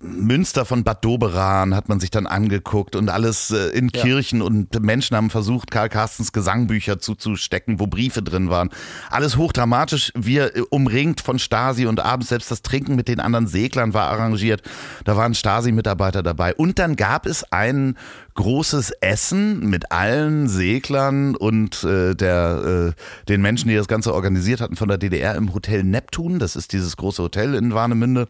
Münster 0.00 0.64
von 0.64 0.84
Bad 0.84 1.04
Doberan 1.04 1.74
hat 1.74 1.88
man 1.88 2.00
sich 2.00 2.10
dann 2.10 2.26
angeguckt 2.26 2.96
und 2.96 3.08
alles 3.08 3.50
äh, 3.50 3.68
in 3.68 3.90
Ja. 3.94 4.02
Kirchen 4.02 4.42
und 4.42 4.80
Menschen 4.82 5.16
haben 5.16 5.30
versucht, 5.30 5.70
Karl 5.70 5.88
Carstens 5.88 6.32
Gesangbücher 6.32 6.98
zuzustecken, 6.98 7.80
wo 7.80 7.86
Briefe 7.86 8.22
drin 8.22 8.50
waren. 8.50 8.70
Alles 9.10 9.36
hochdramatisch, 9.36 10.12
wir 10.14 10.56
äh, 10.56 10.60
umringt 10.70 11.20
von 11.20 11.38
Stasi 11.38 11.86
und 11.86 12.00
abends 12.00 12.28
selbst 12.28 12.50
das 12.50 12.62
Trinken 12.62 12.96
mit 12.96 13.08
den 13.08 13.20
anderen 13.20 13.46
Seglern 13.46 13.94
war 13.94 14.08
arrangiert. 14.10 14.62
Da 15.04 15.16
waren 15.16 15.34
Stasi-Mitarbeiter 15.34 16.22
dabei. 16.22 16.54
Und 16.54 16.78
dann 16.78 16.96
gab 16.96 17.26
es 17.26 17.50
ein 17.52 17.96
großes 18.34 18.90
Essen 19.00 19.66
mit 19.70 19.92
allen 19.92 20.48
Seglern 20.48 21.34
und 21.34 21.82
äh, 21.84 22.14
der, 22.14 22.92
äh, 22.94 23.26
den 23.28 23.40
Menschen, 23.40 23.68
die 23.68 23.76
das 23.76 23.88
Ganze 23.88 24.14
organisiert 24.14 24.60
hatten 24.60 24.76
von 24.76 24.88
der 24.88 24.98
DDR 24.98 25.34
im 25.34 25.54
Hotel 25.54 25.82
Neptun. 25.82 26.38
Das 26.38 26.54
ist 26.54 26.72
dieses 26.72 26.96
große 26.96 27.22
Hotel 27.22 27.54
in 27.54 27.72
Warnemünde 27.74 28.28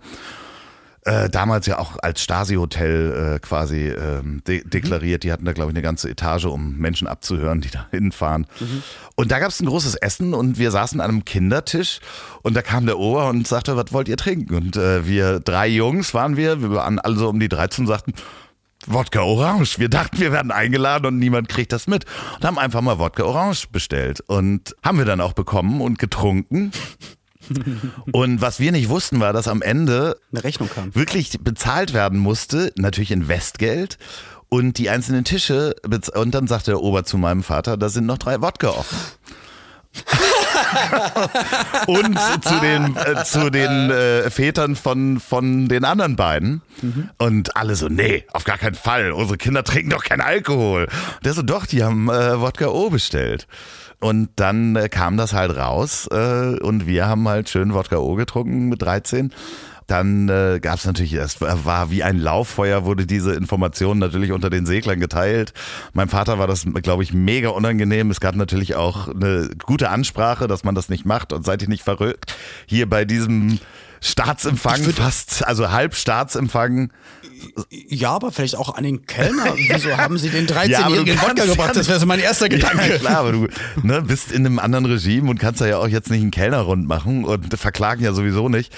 äh, 1.06 1.30
damals 1.30 1.66
ja 1.66 1.78
auch 1.78 1.96
als 2.02 2.20
Stasi-Hotel 2.20 3.36
äh, 3.36 3.38
quasi 3.38 3.88
ähm, 3.88 4.42
de 4.46 4.62
deklariert. 4.68 5.22
Die 5.22 5.32
hatten 5.32 5.44
da, 5.44 5.52
glaube 5.52 5.70
ich, 5.70 5.76
eine 5.76 5.82
ganze 5.82 6.10
Etage, 6.10 6.46
um 6.46 6.76
Menschen 6.76 7.06
abzuhören, 7.06 7.60
die 7.60 7.70
da 7.70 7.86
hinfahren. 7.92 8.46
Und 9.14 9.30
da 9.30 9.38
gab 9.38 9.50
es 9.50 9.60
ein 9.60 9.66
großes 9.66 9.94
Essen 9.94 10.34
und 10.34 10.58
wir 10.58 10.70
saßen 10.70 11.00
an 11.00 11.10
einem 11.10 11.24
Kindertisch 11.24 12.00
und 12.42 12.54
da 12.54 12.62
kam 12.62 12.86
der 12.86 12.98
Ober 12.98 13.28
und 13.28 13.46
sagte, 13.46 13.76
was 13.76 13.92
wollt 13.92 14.08
ihr 14.08 14.16
trinken? 14.16 14.54
Und 14.54 14.76
äh, 14.76 15.06
wir 15.06 15.38
drei 15.38 15.68
Jungs 15.68 16.12
waren 16.12 16.36
wir, 16.36 16.60
wir 16.60 16.70
waren 16.72 16.98
alle 16.98 17.16
so 17.16 17.28
um 17.28 17.38
die 17.38 17.48
13 17.48 17.84
und 17.84 17.88
sagten, 17.88 18.12
Wodka 18.86 19.20
Orange. 19.20 19.78
Wir 19.78 19.88
dachten, 19.88 20.18
wir 20.20 20.32
werden 20.32 20.52
eingeladen 20.52 21.06
und 21.06 21.18
niemand 21.18 21.48
kriegt 21.48 21.72
das 21.72 21.86
mit. 21.86 22.04
Und 22.36 22.44
haben 22.44 22.58
einfach 22.58 22.80
mal 22.80 22.98
Wodka 22.98 23.24
Orange 23.24 23.66
bestellt. 23.70 24.20
Und 24.26 24.76
haben 24.82 24.98
wir 24.98 25.04
dann 25.04 25.20
auch 25.20 25.32
bekommen 25.32 25.80
und 25.80 25.98
getrunken. 25.98 26.70
Und 28.12 28.40
was 28.40 28.60
wir 28.60 28.72
nicht 28.72 28.88
wussten, 28.88 29.20
war, 29.20 29.32
dass 29.32 29.48
am 29.48 29.62
Ende 29.62 30.18
Eine 30.32 30.44
Rechnung 30.44 30.68
kam. 30.68 30.94
wirklich 30.94 31.38
bezahlt 31.40 31.92
werden 31.92 32.18
musste, 32.18 32.72
natürlich 32.76 33.10
in 33.10 33.28
Westgeld. 33.28 33.98
Und 34.48 34.78
die 34.78 34.90
einzelnen 34.90 35.24
Tische, 35.24 35.74
und 36.14 36.34
dann 36.34 36.46
sagte 36.46 36.70
der 36.72 36.80
Ober 36.80 37.04
zu 37.04 37.18
meinem 37.18 37.42
Vater, 37.42 37.76
da 37.76 37.88
sind 37.88 38.06
noch 38.06 38.18
drei 38.18 38.40
Wodka 38.40 38.68
offen. 38.68 38.96
und 41.86 42.18
zu 42.42 42.60
den, 42.60 42.96
äh, 42.96 43.24
zu 43.24 43.50
den 43.50 43.90
äh, 43.90 44.30
Vätern 44.30 44.76
von, 44.76 45.20
von 45.20 45.68
den 45.68 45.84
anderen 45.84 46.16
beiden. 46.16 46.62
Und 47.18 47.56
alle 47.56 47.76
so, 47.76 47.88
nee, 47.88 48.24
auf 48.32 48.44
gar 48.44 48.58
keinen 48.58 48.74
Fall. 48.74 49.12
Unsere 49.12 49.38
Kinder 49.38 49.64
trinken 49.64 49.90
doch 49.90 50.04
keinen 50.04 50.20
Alkohol. 50.20 50.82
Und 50.84 51.24
der 51.24 51.32
so, 51.32 51.42
doch, 51.42 51.66
die 51.66 51.82
haben 51.82 52.08
äh, 52.08 52.40
Wodka 52.40 52.66
O 52.68 52.90
bestellt. 52.90 53.46
Und 54.00 54.28
dann 54.36 54.76
äh, 54.76 54.88
kam 54.88 55.16
das 55.16 55.32
halt 55.32 55.56
raus 55.56 56.06
äh, 56.10 56.58
und 56.60 56.86
wir 56.86 57.06
haben 57.06 57.26
halt 57.28 57.48
schön 57.48 57.72
Wodka 57.72 57.96
O 57.96 58.14
getrunken 58.14 58.68
mit 58.68 58.82
13. 58.82 59.32
Dann 59.86 60.28
äh, 60.28 60.58
gab 60.60 60.78
es 60.78 60.84
natürlich, 60.84 61.12
es 61.12 61.40
war 61.40 61.90
wie 61.90 62.02
ein 62.02 62.18
Lauffeuer, 62.18 62.84
wurde 62.84 63.06
diese 63.06 63.34
Information 63.34 63.98
natürlich 63.98 64.32
unter 64.32 64.50
den 64.50 64.66
Seglern 64.66 64.98
geteilt. 64.98 65.54
Meinem 65.92 66.08
Vater 66.08 66.38
war 66.38 66.48
das, 66.48 66.66
glaube 66.82 67.04
ich, 67.04 67.14
mega 67.14 67.50
unangenehm. 67.50 68.10
Es 68.10 68.20
gab 68.20 68.34
natürlich 68.34 68.74
auch 68.74 69.08
eine 69.08 69.48
gute 69.64 69.90
Ansprache, 69.90 70.48
dass 70.48 70.64
man 70.64 70.74
das 70.74 70.88
nicht 70.88 71.06
macht 71.06 71.32
und 71.32 71.44
seid 71.44 71.62
ihr 71.62 71.68
nicht 71.68 71.84
verrückt. 71.84 72.34
Hier 72.66 72.88
bei 72.88 73.04
diesem 73.04 73.60
Staatsempfang, 74.00 74.82
fast, 74.92 75.46
also 75.46 75.70
halb 75.70 75.94
Staatsempfang. 75.94 76.90
Ja, 77.88 78.10
aber 78.12 78.32
vielleicht 78.32 78.56
auch 78.56 78.74
an 78.76 78.84
den 78.84 79.04
Kellner. 79.06 79.54
Wieso 79.56 79.96
haben 79.96 80.18
sie 80.18 80.30
den 80.30 80.46
Ja, 80.46 80.56
aber 80.56 80.96
du 80.96 81.02
13-jährigen 81.02 81.16
Wodka 81.20 81.34
kannst 81.34 81.50
gebracht? 81.50 81.68
ja 81.68 81.74
Das 81.74 81.88
wäre 81.88 82.00
so 82.00 82.06
mein 82.06 82.20
erster 82.20 82.46
Ja, 82.50 82.56
Gedanke. 82.56 82.98
klar, 82.98 83.18
aber 83.18 83.32
du 83.32 83.48
ne, 83.82 84.02
bist 84.02 84.32
in 84.32 84.46
einem 84.46 84.58
anderen 84.58 84.86
Regime 84.86 85.28
und 85.30 85.38
kannst 85.38 85.60
da 85.60 85.66
ja 85.66 85.78
auch 85.78 85.88
jetzt 85.88 86.10
nicht 86.10 86.22
einen 86.22 86.30
Kellner 86.30 86.60
rund 86.60 86.86
machen 86.86 87.24
und 87.24 87.52
verklagen 87.58 88.02
ja 88.02 88.12
sowieso 88.12 88.48
nicht. 88.48 88.72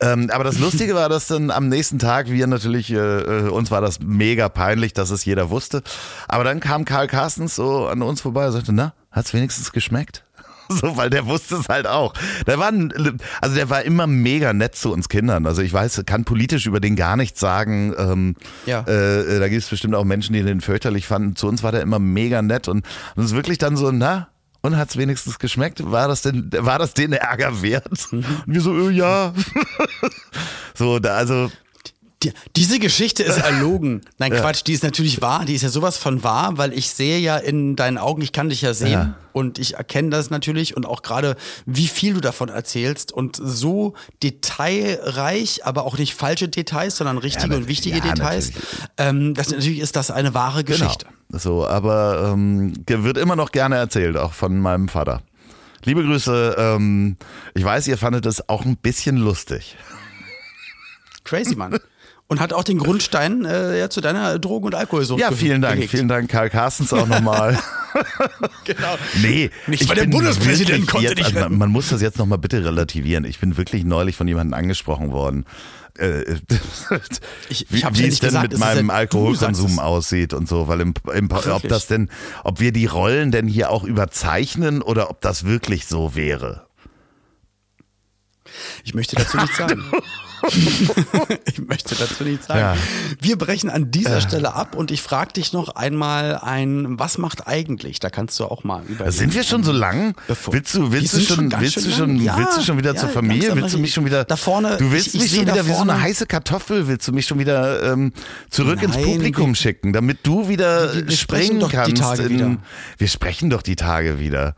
Ähm, 0.00 0.30
aber 0.32 0.44
das 0.44 0.58
Lustige 0.58 0.94
war, 0.94 1.08
dass 1.08 1.26
dann 1.28 1.50
am 1.50 1.68
nächsten 1.68 1.98
Tag 1.98 2.30
wir 2.30 2.46
natürlich, 2.46 2.90
äh, 2.90 2.96
äh, 2.96 3.48
uns 3.48 3.70
war 3.70 3.80
das 3.80 4.00
mega 4.00 4.48
peinlich, 4.48 4.92
dass 4.92 5.10
es 5.10 5.24
jeder 5.24 5.50
wusste. 5.50 5.82
Aber 6.26 6.44
dann 6.44 6.60
kam 6.60 6.84
Karl 6.84 7.06
Carstens 7.06 7.54
so 7.54 7.86
an 7.86 8.02
uns 8.02 8.20
vorbei 8.20 8.46
und 8.46 8.52
sagte, 8.52 8.72
na, 8.72 8.94
hat's 9.10 9.34
wenigstens 9.34 9.72
geschmeckt? 9.72 10.24
So, 10.70 10.96
weil 10.96 11.10
der 11.10 11.26
wusste 11.26 11.56
es 11.56 11.68
halt 11.68 11.86
auch. 11.86 12.14
Der 12.46 12.58
war, 12.58 12.68
ein, 12.68 12.92
also 13.40 13.54
der 13.56 13.68
war 13.70 13.82
immer 13.82 14.06
mega 14.06 14.52
nett 14.52 14.76
zu 14.76 14.92
uns 14.92 15.08
Kindern. 15.08 15.46
Also 15.46 15.62
ich 15.62 15.72
weiß, 15.72 16.02
kann 16.06 16.24
politisch 16.24 16.66
über 16.66 16.80
den 16.80 16.96
gar 16.96 17.16
nichts 17.16 17.40
sagen. 17.40 17.94
Ähm, 17.98 18.36
Ja. 18.66 18.80
äh, 18.86 19.38
da 19.40 19.48
gibt 19.48 19.62
es 19.62 19.68
bestimmt 19.68 19.94
auch 19.94 20.04
Menschen, 20.04 20.32
die 20.32 20.42
den 20.42 20.60
fürchterlich 20.60 21.06
fanden. 21.06 21.36
Zu 21.36 21.48
uns 21.48 21.62
war 21.62 21.72
der 21.72 21.82
immer 21.82 21.98
mega 21.98 22.42
nett 22.42 22.68
und 22.68 22.80
und 23.16 23.24
es 23.24 23.30
ist 23.30 23.36
wirklich 23.36 23.58
dann 23.58 23.76
so, 23.76 23.90
na, 23.90 24.28
und 24.62 24.76
hat's 24.76 24.96
wenigstens 24.96 25.38
geschmeckt? 25.38 25.90
War 25.90 26.08
das 26.08 26.22
denn, 26.22 26.50
war 26.52 26.78
das 26.78 26.94
den 26.94 27.12
Ärger 27.12 27.62
wert? 27.62 27.88
Und 28.12 28.24
wir 28.46 28.60
so, 28.60 28.88
äh, 28.88 28.92
ja. 28.92 29.32
so, 30.74 30.98
da, 30.98 31.16
also, 31.16 31.50
Die, 32.22 32.32
diese 32.54 32.78
Geschichte 32.78 33.22
ist 33.22 33.38
erlogen. 33.38 34.02
Nein, 34.18 34.32
Ja. 34.34 34.40
Quatsch, 34.40 34.62
die 34.66 34.74
ist 34.74 34.82
natürlich 34.82 35.22
wahr. 35.22 35.46
Die 35.46 35.54
ist 35.54 35.62
ja 35.62 35.70
sowas 35.70 35.96
von 35.96 36.22
wahr, 36.22 36.58
weil 36.58 36.74
ich 36.74 36.90
sehe 36.90 37.18
ja 37.18 37.38
in 37.38 37.76
deinen 37.76 37.96
Augen, 37.96 38.20
ich 38.20 38.32
kann 38.32 38.50
dich 38.50 38.60
ja 38.60 38.74
sehen 38.74 38.90
Ja. 38.92 39.14
und 39.32 39.58
ich 39.58 39.74
erkenne 39.76 40.10
das 40.10 40.28
natürlich 40.28 40.76
und 40.76 40.84
auch 40.84 41.00
gerade, 41.00 41.36
wie 41.64 41.88
viel 41.88 42.12
du 42.14 42.20
davon 42.20 42.50
erzählst 42.50 43.10
und 43.10 43.36
so 43.42 43.94
detailreich, 44.22 45.64
aber 45.64 45.84
auch 45.84 45.96
nicht 45.98 46.14
falsche 46.14 46.48
Details, 46.48 46.96
sondern 46.96 47.16
richtige 47.18 47.52
Ja, 47.52 47.56
und 47.56 47.68
wichtige 47.68 48.00
Details. 48.00 48.48
natürlich. 48.48 48.68
Ähm, 48.98 49.34
das 49.34 49.50
natürlich 49.50 49.78
ist 49.80 49.96
das 49.96 50.10
eine 50.10 50.34
wahre 50.34 50.62
genau. 50.64 50.78
Geschichte. 50.78 51.06
So, 51.30 51.66
aber 51.66 52.32
ähm, 52.34 52.74
wird 52.86 53.16
immer 53.16 53.36
noch 53.36 53.52
gerne 53.52 53.76
erzählt, 53.76 54.16
auch 54.16 54.32
von 54.32 54.58
meinem 54.58 54.88
Vater. 54.88 55.22
Liebe 55.84 56.02
Grüße, 56.04 56.56
ähm, 56.58 57.16
ich 57.54 57.64
weiß, 57.64 57.86
ihr 57.88 57.96
fandet 57.96 58.26
es 58.26 58.46
auch 58.50 58.64
ein 58.66 58.76
bisschen 58.76 59.16
lustig. 59.16 59.76
Crazy, 61.24 61.54
Mann. 61.56 61.78
Und 62.30 62.38
hat 62.40 62.52
auch 62.52 62.62
den 62.64 62.78
Grundstein 62.78 63.44
äh, 63.44 63.78
ja, 63.78 63.90
zu 63.90 64.00
deiner 64.00 64.38
Drogen- 64.38 64.66
und 64.66 64.74
Alkoholsucht 64.76 65.20
Ja, 65.20 65.32
vielen 65.32 65.60
Dank. 65.60 65.74
gelegt. 65.74 65.90
Vielen 65.90 66.06
Dank, 66.06 66.30
Karl 66.30 66.48
Carstens 66.48 66.92
auch 66.92 67.06
nochmal. 67.06 67.58
Genau. 68.64 68.96
Nee, 69.20 69.50
Nicht 69.66 69.82
ich 69.82 69.88
mal 69.88 69.94
der 69.96 70.06
Bundespräsident 70.06 70.86
konnte 70.86 71.08
jetzt, 71.08 71.18
dich 71.18 71.26
also 71.26 71.40
man, 71.40 71.58
man 71.58 71.70
muss 71.70 71.88
das 71.88 72.00
jetzt 72.00 72.18
nochmal 72.18 72.38
bitte 72.38 72.64
relativieren. 72.64 73.24
Ich 73.24 73.40
bin 73.40 73.56
wirklich 73.56 73.82
neulich 73.84 74.14
von 74.14 74.28
jemandem 74.28 74.54
angesprochen 74.54 75.10
worden. 75.10 75.44
Äh, 75.98 76.22
Ich- 77.48 77.66
wie 77.70 77.78
ich 77.78 77.84
wie 77.84 77.88
es 77.88 77.98
nicht 77.98 78.22
denn 78.22 78.28
gesagt, 78.28 78.50
mit 78.52 78.58
meinem 78.60 78.88
ja- 78.90 78.94
Alkoholkonsum 78.94 79.80
aussieht 79.80 80.34
und 80.34 80.48
so, 80.48 80.68
weil 80.68 80.80
im, 80.82 80.94
im, 81.12 81.26
ob 81.32 81.44
Wirklich? 81.44 81.68
das 81.72 81.88
denn, 81.88 82.10
ob 82.44 82.60
wir 82.60 82.70
die 82.70 82.86
Rollen 82.86 83.32
denn 83.32 83.48
hier 83.48 83.70
auch 83.70 83.82
überzeichnen 83.82 84.82
oder 84.82 85.10
ob 85.10 85.20
das 85.20 85.44
wirklich 85.44 85.86
so 85.86 86.14
wäre. 86.14 86.66
Ich 88.84 88.94
möchte 88.94 89.16
dazu 89.16 89.36
nichts 89.36 89.56
sagen. 89.58 89.82
ich 91.44 91.58
möchte 91.66 91.94
dazu 91.94 92.24
nichts 92.24 92.46
sagen. 92.46 92.60
Ja. 92.60 92.76
Wir 93.20 93.36
brechen 93.36 93.68
an 93.70 93.90
dieser 93.90 94.20
Stelle 94.20 94.54
ab 94.54 94.74
und 94.74 94.90
ich 94.90 95.02
frage 95.02 95.34
dich 95.34 95.52
noch 95.52 95.68
einmal 95.76 96.38
ein, 96.38 96.98
was 96.98 97.18
macht 97.18 97.46
eigentlich? 97.46 98.00
Da 98.00 98.08
kannst 98.10 98.40
du 98.40 98.44
auch 98.46 98.64
mal 98.64 98.82
überlegen. 98.88 99.12
Sind 99.16 99.34
wir 99.34 99.42
schon 99.44 99.64
so 99.64 99.72
lang? 99.72 100.14
Bevor- 100.28 100.54
Willst 100.54 100.74
du, 100.74 100.92
willst 100.92 101.14
du 101.14 101.20
schon, 101.20 101.52
willst 101.58 101.76
du 101.76 101.90
schon, 101.90 102.18
lang. 102.20 102.38
Willst 102.38 102.56
du 102.56 102.62
schon 102.62 102.78
wieder 102.78 102.94
ja, 102.94 103.00
zur 103.00 103.08
Familie? 103.10 103.54
Willst 103.54 103.74
du 103.74 103.78
mich 103.78 103.92
schon 103.92 104.04
wieder, 104.06 104.24
da 104.24 104.36
vorne- 104.36 104.76
du 104.78 104.90
willst 104.90 105.08
ich- 105.08 105.14
ich 105.16 105.20
mich 105.22 105.30
schon 105.34 105.40
wieder 105.46 105.66
wie 105.66 105.72
so 105.74 105.82
eine 105.82 106.00
heiße 106.00 106.26
Kartoffel, 106.26 106.88
willst 106.88 107.06
du 107.08 107.12
mich 107.12 107.26
schon 107.26 107.38
wieder 107.38 107.92
ähm, 107.92 108.12
zurück 108.48 108.82
ins 108.82 108.94
Nein, 108.94 109.04
Publikum 109.04 109.50
wir- 109.50 109.56
schicken, 109.56 109.92
damit 109.92 110.18
du 110.22 110.48
wieder 110.48 110.94
Wir- 110.94 111.06
wir 111.08 111.16
sprechen 111.16 111.60
springen 111.60 111.68
kannst. 111.70 112.20
In. 112.20 112.58
Wir 112.98 113.08
sprechen 113.08 113.50
doch 113.50 113.62
die 113.62 113.76
Tage 113.76 114.18
wieder. 114.18 114.54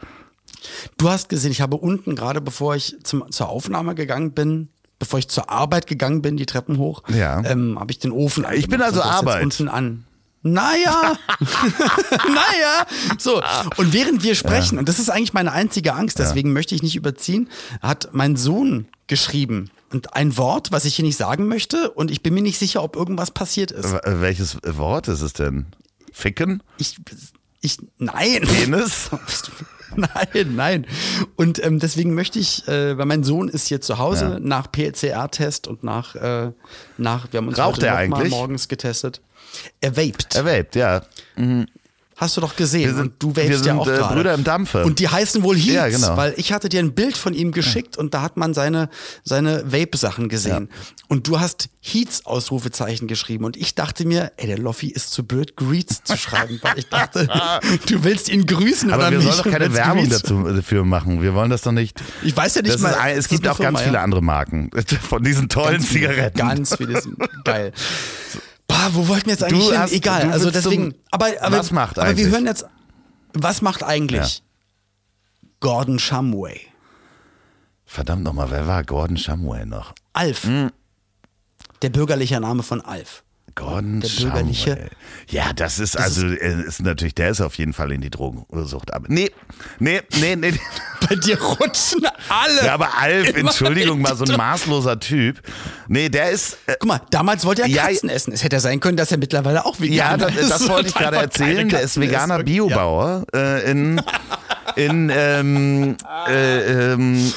Du 0.99 1.09
hast 1.09 1.29
gesehen, 1.29 1.51
ich 1.53 1.61
habe 1.61 1.77
unten 1.77 2.15
gerade, 2.17 2.41
bevor 2.41 2.75
ich 2.77 2.97
zum, 3.03 3.31
zur 3.31 3.49
Aufnahme 3.49 3.95
gegangen 3.95 4.33
bin, 4.33 4.69
bevor 4.99 5.19
ich 5.19 5.29
zur 5.29 5.51
Arbeit 5.51 5.87
gegangen 5.87 6.23
bin, 6.23 6.37
die 6.37 6.47
Treppen 6.47 6.79
hoch, 6.79 7.03
Ja. 7.09 7.43
ähm, 7.45 7.79
habe 7.79 7.91
ich 7.93 7.99
den 7.99 8.13
Ofen 8.13 8.47
Ich 8.55 8.69
bin 8.69 8.81
also 8.83 9.03
Arbeit. 9.03 9.43
unten 9.43 9.69
an. 9.69 10.05
naja, 10.43 11.17
naja. 12.29 12.87
So, 13.19 13.41
und 13.77 13.93
während 13.93 14.23
wir 14.23 14.35
sprechen, 14.35 14.79
und 14.79 14.89
das 14.89 14.99
ist 14.99 15.11
eigentlich 15.11 15.33
meine 15.33 15.53
einzige 15.53 15.95
Angst, 15.95 16.19
deswegen 16.19 16.53
möchte 16.53 16.75
ich 16.75 16.83
nicht 16.83 16.97
überziehen, 16.97 17.49
hat 17.81 18.11
mein 18.13 18.37
Sohn 18.37 18.87
geschrieben. 19.07 19.71
Und 19.93 20.15
ein 20.17 20.37
Wort, 20.39 20.73
was 20.73 20.85
ich 20.87 20.97
hier 20.97 21.05
nicht 21.05 21.19
sagen 21.19 21.49
möchte, 21.49 21.91
und 21.91 22.11
ich 22.11 22.23
bin 22.23 22.33
mir 22.33 22.41
nicht 22.43 22.59
sicher, 22.59 22.83
ob 22.83 22.97
irgendwas 22.97 23.31
passiert 23.31 23.71
ist. 23.73 23.93
W- 23.93 23.99
Welches 24.05 24.57
Wort 24.65 25.07
ist 25.09 25.21
es 25.21 25.33
denn? 25.35 25.67
Ficken? 26.13 26.63
Ich, 26.79 26.97
ich, 27.63 27.79
nein. 27.99 28.43
Penis? 28.43 29.11
Nein, 29.95 30.55
nein. 30.57 30.87
Und 31.37 31.63
ähm, 31.63 31.79
deswegen 31.79 32.15
möchte 32.15 32.39
ich, 32.39 32.67
äh, 32.67 32.97
weil 32.97 33.05
mein 33.05 33.25
Sohn 33.25 33.49
ist 33.51 33.67
hier 33.69 33.83
zu 33.83 33.99
Hause 33.99 34.25
Ja. 34.25 34.39
nach 34.41 34.73
PCR-Test 34.73 35.69
und 35.69 35.85
nach, 35.85 36.15
äh, 36.15 36.51
nach, 36.97 37.31
wir 37.31 37.37
haben 37.39 37.49
uns 37.49 37.59
Raucht 37.59 37.77
heute 37.77 37.89
er 37.89 37.97
eigentlich? 37.97 38.31
morgens 38.31 38.69
getestet. 38.69 39.21
Er 39.83 39.95
vaped. 39.95 40.35
Er 40.35 40.47
vaped, 40.47 40.77
ja. 40.77 41.03
Hast 42.17 42.37
du 42.37 42.41
doch 42.41 42.55
gesehen. 42.57 42.83
Wir 42.89 42.95
sind- 42.95 43.01
und 43.03 43.23
du 43.23 43.35
wir 43.37 43.45
ja 43.45 43.75
auch 43.75 43.87
äh, 43.87 43.91
gerade. 43.97 44.15
Brüder 44.15 44.35
im 44.35 44.45
Dampfe. 44.45 44.85
Und 44.85 44.99
die 44.99 45.09
heißen 45.09 45.43
wohl 45.43 45.57
Heats, 45.57 45.73
Ja, 45.73 45.89
genau. 45.89 46.17
weil 46.17 46.35
ich 46.37 46.53
hatte 46.53 46.69
dir 46.69 46.81
ein 46.81 46.95
Bild 46.95 47.17
von 47.17 47.35
ihm 47.35 47.53
geschickt 47.53 47.97
und 47.97 48.15
da 48.15 48.23
hat 48.23 48.37
man 48.37 48.55
seine, 48.55 48.89
seine 49.25 49.71
Vape-Sachen 49.73 50.29
gesehen. 50.29 50.69
Und 51.09 51.27
du 51.27 51.41
hast 51.41 51.69
Heats 51.81 52.25
Ausrufezeichen 52.27 53.09
geschrieben 53.09 53.45
und 53.45 53.57
ich 53.57 53.75
dachte 53.75 54.05
mir, 54.07 54.33
ey, 54.37 54.47
der 54.47 54.59
Loffi 54.59 54.89
ist 54.89 55.11
zu 55.13 55.25
blöd, 55.25 55.57
Greets 55.57 56.03
zu 56.05 56.17
schreiben, 56.17 56.59
weil 56.63 56.79
ich 56.79 56.89
dachte, 56.89 57.29
du 57.89 58.05
willst 58.05 58.29
ihn 58.29 58.47
grüßen 58.47 58.91
Aber 58.93 59.09
oder 59.09 59.11
wir 59.13 59.19
nicht? 59.19 59.33
sollen 59.33 59.45
doch 59.45 59.51
keine 59.59 59.75
Werbung 59.75 60.05
Greets- 60.09 60.23
dazu, 60.23 60.43
dafür 60.45 60.85
machen. 60.85 61.23
Wir 61.23 61.35
wollen 61.35 61.51
das 61.51 61.63
doch 61.63 61.73
nicht. 61.73 62.01
Ich 62.23 62.37
weiß 62.37 62.55
ja 62.57 62.63
nicht 62.63 62.75
das 62.75 62.81
mal. 62.83 62.91
ist, 63.11 63.19
es 63.19 63.29
gibt 63.29 63.49
auch 63.49 63.59
ganz 63.59 63.79
Firma, 63.79 63.79
viele 63.81 63.95
ja. 63.97 64.03
andere 64.05 64.23
Marken 64.23 64.71
von 65.09 65.23
diesen 65.23 65.49
tollen 65.49 65.79
Ganz 65.79 65.89
viele, 65.89 66.09
Zigaretten. 66.11 66.39
Ganz 66.39 66.77
viele 66.77 67.01
sind 67.01 67.17
geil. 67.45 67.73
Bah, 68.67 68.89
wo 68.93 69.09
wollten 69.09 69.27
wir 69.27 69.33
jetzt 69.33 69.45
eigentlich 69.45 69.69
hin? 69.69 69.79
hast- 69.79 69.93
Egal. 69.93 70.23
du 70.27 70.31
Also 70.33 70.51
deswegen. 70.51 70.95
aber, 71.11 71.27
aber, 71.41 71.59
Was 71.59 71.71
macht 71.71 71.99
aber 71.99 72.09
wir 72.09 72.11
eigentlich? 72.25 72.33
hören 72.33 72.47
jetzt. 72.47 72.67
Was 73.35 73.63
macht 73.63 73.83
eigentlich 73.83 74.43
Gordon 75.61 75.99
Shumway? 75.99 76.61
Verdammt 77.85 78.23
nochmal, 78.25 78.51
wer 78.51 78.67
war 78.67 78.85
Gordon 78.85 79.17
Shumway 79.17 79.65
noch? 79.67 79.95
Alf. 80.13 80.45
Hm. 80.45 80.71
Der 81.83 81.91
bürgerliche 81.91 82.41
Name 82.41 82.63
von 82.63 82.81
Alf. 82.81 83.23
Gordon 83.55 84.01
Der 84.01 84.09
bürgerliche-. 84.09 84.91
Ja, 85.29 85.53
das 85.53 85.79
ist 85.79 85.99
also 85.99 86.27
äh, 86.27 86.63
ist 86.63 86.83
natürlich, 86.83 87.15
der 87.15 87.31
ist 87.31 87.41
auf 87.41 87.55
jeden 87.57 87.73
Fall 87.73 87.93
in 87.93 88.01
die 88.01 88.11
Drogensucht. 88.11 88.93
Aber 88.93 89.07
nee, 89.09 89.31
nee, 89.79 90.01
nee, 90.21 90.37
nee. 90.37 90.53
Bei 91.09 91.17
dir 91.17 91.41
rutschen 91.41 92.07
alle. 92.29 92.67
Ja, 92.67 92.75
aber 92.75 92.97
Alf, 92.99 93.35
Entschuldigung, 93.35 94.01
mal 94.01 94.17
so 94.17 94.25
ein 94.25 94.37
maßloser 94.37 95.01
Typ. 95.01 95.41
Nee, 95.89 96.09
der 96.09 96.31
ist. 96.31 96.59
Äh, 96.67 96.77
Guck 96.79 96.89
mal, 96.89 97.01
damals 97.11 97.45
wollte 97.45 97.63
er 97.63 97.69
Ja, 97.69 97.87
Katzen 97.87 98.09
essen. 98.09 98.33
Es 98.33 98.45
hätte 98.45 98.57
ja 98.57 98.61
sein 98.61 98.81
können, 98.81 98.97
dass 98.97 99.11
er 99.11 99.19
mittlerweile 99.19 99.65
auch 99.67 99.79
ja, 99.81 100.17
Veganer 100.17 100.27
das, 100.27 100.37
ist. 100.37 100.51
das 100.51 100.69
wollte 100.69 100.89
ich 100.89 100.95
gerade 101.03 101.17
erzählen. 101.17 101.69
Der 101.69 101.81
ist 101.81 102.01
veganer. 102.01 102.43
Biobauer 102.43 103.25
äh, 103.35 103.71
in 103.71 104.01
in 104.77 105.11
ähm, 105.15 105.97
äh, 106.29 106.93
ähm, 106.93 107.33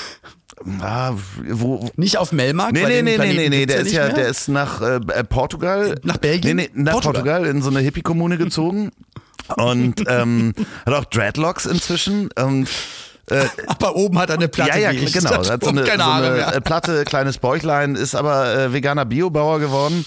ah, 0.81 1.13
wo, 1.49 1.89
Nicht 1.95 2.17
auf 2.17 2.31
Melmark. 2.31 2.71
Nee, 2.73 2.83
nee, 2.83 2.87
nee, 2.87 3.01
nee, 3.01 3.15
Planeten 3.15 3.37
nee, 3.39 3.49
nee, 3.49 3.65
der 3.65 3.79
ist 3.79 3.91
ja, 3.91 4.05
mehr. 4.05 4.13
der 4.13 4.27
ist 4.29 4.47
nach 4.47 4.81
äh, 4.81 4.95
äh, 5.13 5.23
Portugal. 5.23 5.95
Nach 6.03 6.17
Belgien? 6.17 6.55
Nee, 6.57 6.69
nee, 6.73 6.81
nach 6.83 6.93
Portugal, 6.93 7.23
Portugal. 7.23 7.45
in 7.55 7.61
so 7.61 7.69
eine 7.69 7.79
Hippie-Kommune 7.79 8.37
gezogen. 8.37 8.91
und 9.57 10.03
ähm, 10.07 10.53
hat 10.85 10.93
auch 10.93 11.05
Dreadlocks 11.05 11.65
inzwischen. 11.65 12.29
Und, 12.31 12.67
äh, 13.29 13.45
Aber 13.67 13.95
oben 13.95 14.17
hat 14.19 14.29
er 14.29 14.35
eine 14.35 14.47
Platte. 14.47 14.79
ja, 14.79 14.91
ja, 14.91 15.09
genau. 15.09 15.31
Hat 15.49 15.63
so 15.63 15.69
eine, 15.69 15.83
keine 15.83 16.03
so 16.03 16.09
eine 16.09 16.29
mehr. 16.31 16.55
äh, 16.55 16.61
platte, 16.61 17.03
kleines 17.05 17.37
Bäuchlein, 17.37 17.95
ist 17.95 18.15
aber 18.15 18.53
äh, 18.55 18.73
veganer 18.73 19.05
Biobauer 19.05 19.59
geworden. 19.59 20.05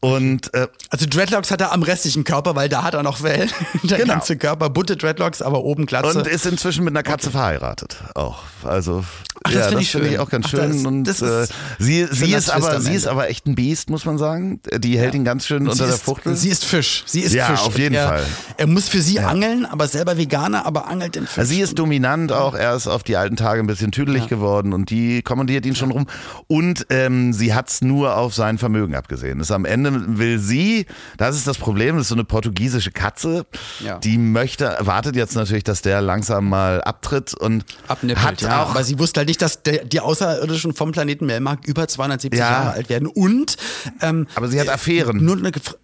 Und 0.00 0.52
äh, 0.52 0.66
Also 0.90 1.06
Dreadlocks 1.08 1.50
hat 1.50 1.62
er 1.62 1.72
am 1.72 1.82
restlichen 1.82 2.24
Körper, 2.24 2.54
weil 2.54 2.68
da 2.68 2.82
hat 2.82 2.92
er 2.92 3.02
noch 3.02 3.22
Wellen. 3.22 3.50
Der 3.84 3.96
Genau. 3.96 4.12
ganze 4.12 4.36
Körper, 4.36 4.68
bunte 4.68 4.98
Dreadlocks, 4.98 5.40
aber 5.40 5.62
oben 5.64 5.86
Glatze. 5.86 6.18
und 6.18 6.26
ist 6.26 6.44
inzwischen 6.44 6.84
mit 6.84 6.92
einer 6.92 7.02
Katze 7.02 7.30
verheiratet 7.30 7.96
auch. 8.14 8.40
Also 8.64 9.02
Ach, 9.46 9.52
das 9.52 9.60
ja, 9.60 9.62
find 9.68 9.74
das 9.74 9.82
ich 9.82 9.90
finde 9.92 10.08
ich 10.08 10.18
auch 10.18 10.30
ganz 10.30 10.46
Ach, 10.46 10.50
schön. 10.50 10.72
das- 10.72 10.84
und 10.86 11.06
äh, 11.06 11.10
ist 11.42 11.52
sie, 11.78 12.06
sie 12.10 12.16
schöner 12.26 12.38
ist 12.38 12.50
aber 12.50 12.80
sie 12.80 12.94
ist 12.94 13.06
aber 13.06 13.28
echt 13.28 13.46
ein 13.46 13.54
Biest, 13.54 13.90
muss 13.90 14.06
man 14.06 14.16
sagen. 14.16 14.60
Die 14.78 14.98
hält 14.98 15.14
ihn 15.14 15.24
ganz 15.24 15.46
schön 15.46 15.64
sie 15.64 15.70
unter 15.70 15.84
der 15.84 15.94
ist, 15.96 16.02
Fuchtel. 16.02 16.34
Sie 16.34 16.48
ist 16.48 16.64
Fisch. 16.64 17.04
Sie 17.06 17.20
ist 17.20 17.34
Ja, 17.34 17.46
Fisch. 17.48 17.60
auf 17.60 17.76
jeden 17.78 17.94
er, 17.94 18.08
Fall. 18.08 18.26
Er 18.56 18.66
muss 18.66 18.88
für 18.88 19.02
sie 19.02 19.20
angeln, 19.20 19.66
aber 19.66 19.86
selber 19.86 20.16
Veganer, 20.16 20.64
aber 20.64 20.88
angelt 20.88 21.14
den 21.16 21.26
Fisch. 21.26 21.38
Also 21.38 21.52
sie 21.52 21.60
ist 21.60 21.78
dominant 21.78 22.32
auch, 22.32 22.54
er 22.54 22.74
ist 22.74 22.86
auf 22.86 23.02
die 23.02 23.16
alten 23.16 23.36
Tage 23.36 23.60
ein 23.60 23.66
bisschen 23.66 23.92
tüdelig 23.92 24.28
geworden 24.28 24.72
und 24.72 24.88
die 24.88 25.20
kommandiert 25.20 25.66
ihn 25.66 25.76
schon 25.76 25.90
rum. 25.90 26.06
Und 26.46 26.86
ähm, 26.88 27.34
sie 27.34 27.52
hat's 27.54 27.82
nur 27.82 28.16
auf 28.16 28.34
sein 28.34 28.56
Vermögen 28.56 28.94
abgesehen. 28.94 29.40
Das 29.40 29.50
am 29.50 29.66
Ende 29.66 30.18
will 30.18 30.38
sie, 30.38 30.86
das 31.18 31.36
ist 31.36 31.46
das 31.46 31.58
Problem, 31.58 31.96
das 31.96 32.04
ist 32.06 32.08
so 32.08 32.14
eine 32.14 32.24
portugiesische 32.24 32.92
Katze, 32.92 33.44
Ja. 33.80 33.98
die 33.98 34.16
möchte, 34.16 34.74
wartet 34.80 35.16
jetzt 35.16 35.34
natürlich, 35.34 35.64
dass 35.64 35.82
der 35.82 36.00
langsam 36.00 36.48
mal 36.48 36.80
abtritt 36.82 37.34
und 37.34 37.64
abnippelt, 37.88 38.24
hat 38.24 38.40
ja. 38.40 38.62
auch 38.62 38.70
aber 38.70 38.84
sie 38.84 38.98
wusste 38.98 39.20
halt 39.20 39.28
nicht, 39.28 39.33
dass 39.38 39.62
der, 39.62 39.84
die 39.84 40.00
Außerirdischen 40.00 40.74
vom 40.74 40.92
Planeten 40.92 41.26
Melmark 41.26 41.66
über 41.66 41.86
270 41.88 42.38
Ja. 42.38 42.50
Jahre 42.50 42.70
alt 42.72 42.88
werden. 42.88 43.06
Und 43.08 43.56
ähm, 44.00 44.26
Aber 44.34 44.48
sie 44.48 44.60
hat 44.60 44.68
Affären. 44.68 45.24
Nur 45.24 45.36
eine, 45.36 45.50
Gef- 45.50 45.76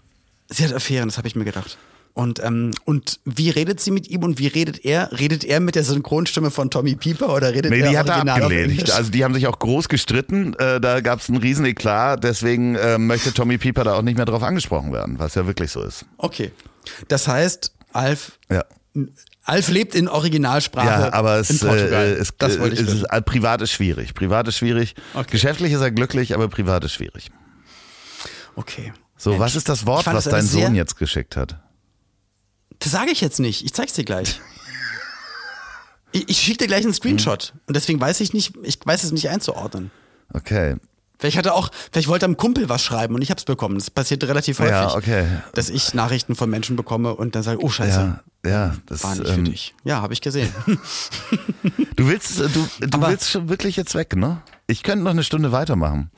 sie 0.49 0.65
hat 0.65 0.73
Affären, 0.75 1.09
das 1.09 1.19
habe 1.19 1.29
ich 1.29 1.37
mir 1.37 1.45
gedacht. 1.45 1.79
Und, 2.13 2.43
ähm, 2.43 2.73
und 2.85 3.21
wie 3.25 3.51
redet 3.51 3.81
sie 3.81 3.93
mit 3.93 4.09
ihm 4.11 4.25
und 4.25 4.41
wie 4.41 4.49
redet 4.49 4.85
er? 4.85 5.11
Redet 5.19 5.45
er 5.45 5.61
mit 5.61 5.77
der 5.77 5.85
Synchronstimme 5.85 6.51
von 6.51 6.69
Tommy 6.69 6.97
Pieper 6.97 7.33
oder 7.33 7.55
redet 7.55 7.71
Nee, 7.71 7.81
er 7.81 7.91
die 7.91 7.99
hat 7.99 8.09
er. 8.09 8.51
Englisch? 8.51 8.91
Also 8.91 9.13
die 9.13 9.23
haben 9.25 9.33
sich 9.33 9.47
auch 9.47 9.59
groß 9.61 9.89
gestritten. 9.89 10.55
Äh, 10.55 10.81
da 10.81 11.01
gab 11.03 11.21
es 11.21 11.29
einen 11.29 11.39
riesen 11.39 11.65
Eklat. 11.67 12.25
Deswegen 12.25 12.75
äh, 12.75 12.99
möchte 12.99 13.33
Tommy 13.33 13.59
Pieper 13.59 13.85
da 13.85 13.95
auch 13.95 14.03
nicht 14.03 14.17
mehr 14.17 14.27
drauf 14.27 14.43
angesprochen 14.43 14.93
werden, 14.93 15.21
was 15.21 15.37
ja 15.37 15.47
wirklich 15.47 15.71
so 15.71 15.83
ist. 15.83 16.05
Okay. 16.19 16.51
Das 17.07 17.29
heißt, 17.29 17.73
Alf, 17.93 18.33
Ja. 18.51 18.65
Alf 19.51 19.69
lebt 19.69 19.95
in 19.95 20.09
Originalsprache 20.09 20.87
Ja, 20.87 21.13
aber 21.13 21.37
in 21.37 21.41
es, 21.41 21.59
Portugal. 21.61 22.05
äh, 22.05 22.13
es, 22.13 22.33
das 22.39 22.59
wollte 22.61 22.75
ich 22.75 22.81
es 22.81 22.87
wissen. 22.87 22.99
ist, 23.01 23.13
äh, 23.13 23.21
privat 23.23 23.61
ist 23.63 23.73
schwierig. 23.73 24.15
Privat 24.15 24.47
ist 24.49 24.57
schwierig. 24.57 24.95
Okay. 25.15 25.31
Geschäftlich 25.31 25.73
ist 25.73 25.81
er 25.81 25.91
glücklich, 25.91 26.35
aber 26.35 26.49
privat 26.49 26.85
ist 26.85 26.93
schwierig. 26.93 27.31
Okay. 28.55 28.93
So, 29.17 29.31
Mensch, 29.31 29.41
was 29.41 29.57
ist 29.57 29.69
das 29.69 29.87
Wort, 29.87 30.07
was 30.07 30.25
dein 30.25 30.47
Sohn 30.47 30.75
jetzt 30.75 30.97
geschickt 30.97 31.37
hat? 31.37 31.59
Das 32.79 32.93
sage 32.93 33.11
ich 33.11 33.21
jetzt 33.21 33.41
nicht. 33.41 33.65
Ich 33.65 33.75
zeig's 33.75 33.93
dir 33.93 34.05
gleich. 34.05 34.41
ich 36.13 36.29
ich 36.29 36.39
schicke 36.39 36.59
dir 36.59 36.67
gleich 36.69 36.85
einen 36.85 36.95
Screenshot. 36.95 37.53
Und 37.67 37.77
deswegen 37.77 38.01
weiß 38.01 38.21
ich 38.21 38.33
nicht, 38.33 38.55
ich 38.63 38.79
weiß 38.85 39.05
es 39.05 39.13
nicht 39.13 39.29
einzuordnen. 39.29 39.91
Okay. 40.33 40.77
Vielleicht 41.21 41.37
hat 41.37 41.45
er 41.47 41.55
auch, 41.55 41.71
vielleicht 41.93 42.09
wollte 42.09 42.25
einem 42.25 42.39
Kumpel 42.39 42.71
was 42.71 42.83
schreiben 42.83 43.15
und 43.15 43.21
ich 43.21 43.31
hab's 43.31 43.45
bekommen. 43.45 43.75
Das 43.77 43.91
passiert 43.91 44.25
relativ 44.25 44.59
häufig. 44.59 44.73
Ja, 44.73 44.95
okay. 44.95 45.27
Dass 45.55 45.69
ich 45.69 45.93
Nachrichten 45.93 46.35
von 46.35 46.49
Menschen 46.49 46.77
bekomme 46.77 47.15
und 47.15 47.35
dann 47.35 47.43
sage, 47.43 47.63
oh 47.63 47.69
Scheiße. 47.69 48.21
Ja, 48.45 48.51
ja, 48.51 48.75
das 48.87 49.05
War 49.05 49.15
nicht 49.15 49.29
für 49.29 49.35
ähm, 49.35 49.45
dich. 49.45 49.75
Ja, 49.85 50.01
habe 50.01 50.15
ich 50.15 50.23
gesehen. 50.23 50.53
Du 51.97 52.09
willst, 52.09 52.41
äh, 52.41 52.49
du, 52.49 52.67
du 52.81 52.89
Aber- 52.93 53.11
willst 53.11 53.31
schon 53.31 53.51
wirklich 53.51 53.77
jetzt 53.77 53.95
weg, 53.95 54.17
ne? 54.17 54.41
Ich 54.67 54.83
könnte 54.83 55.05
noch 55.05 55.11
eine 55.11 55.23
Stunde 55.23 55.53
weitermachen. 55.53 56.11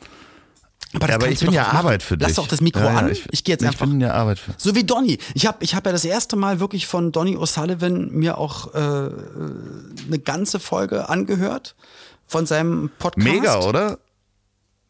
Aber, 0.94 1.08
Ja, 1.08 1.14
aber 1.16 1.28
ich 1.28 1.40
bin 1.40 1.52
ja 1.52 1.62
machen. 1.62 1.76
Arbeit 1.78 2.02
für 2.02 2.16
dich. 2.16 2.28
Lass 2.28 2.36
doch 2.36 2.46
das 2.46 2.60
Mikro 2.60 2.80
ja, 2.84 2.94
an. 2.98 3.10
Ich, 3.10 3.26
Ich, 3.32 3.42
gehe 3.44 3.54
jetzt 3.54 3.62
ich 3.62 3.68
einfach. 3.68 3.86
bin 3.86 4.00
ja 4.00 4.12
Arbeit 4.12 4.38
für. 4.38 4.52
So 4.58 4.74
wie 4.76 4.84
Donny. 4.84 5.18
Ich 5.34 5.46
habe 5.46 5.58
ich 5.64 5.74
hab 5.74 5.84
ja 5.86 5.90
das 5.92 6.04
erste 6.04 6.36
Mal 6.36 6.60
wirklich 6.60 6.86
von 6.86 7.10
Donny 7.12 7.36
O'Sullivan 7.36 8.10
mir 8.10 8.38
auch 8.38 8.74
äh, 8.74 8.78
eine 8.78 10.18
ganze 10.22 10.60
Folge 10.60 11.08
angehört 11.08 11.74
von 12.26 12.46
seinem 12.46 12.90
Podcast. 12.98 13.26
Mega, 13.26 13.60
oder? 13.60 13.98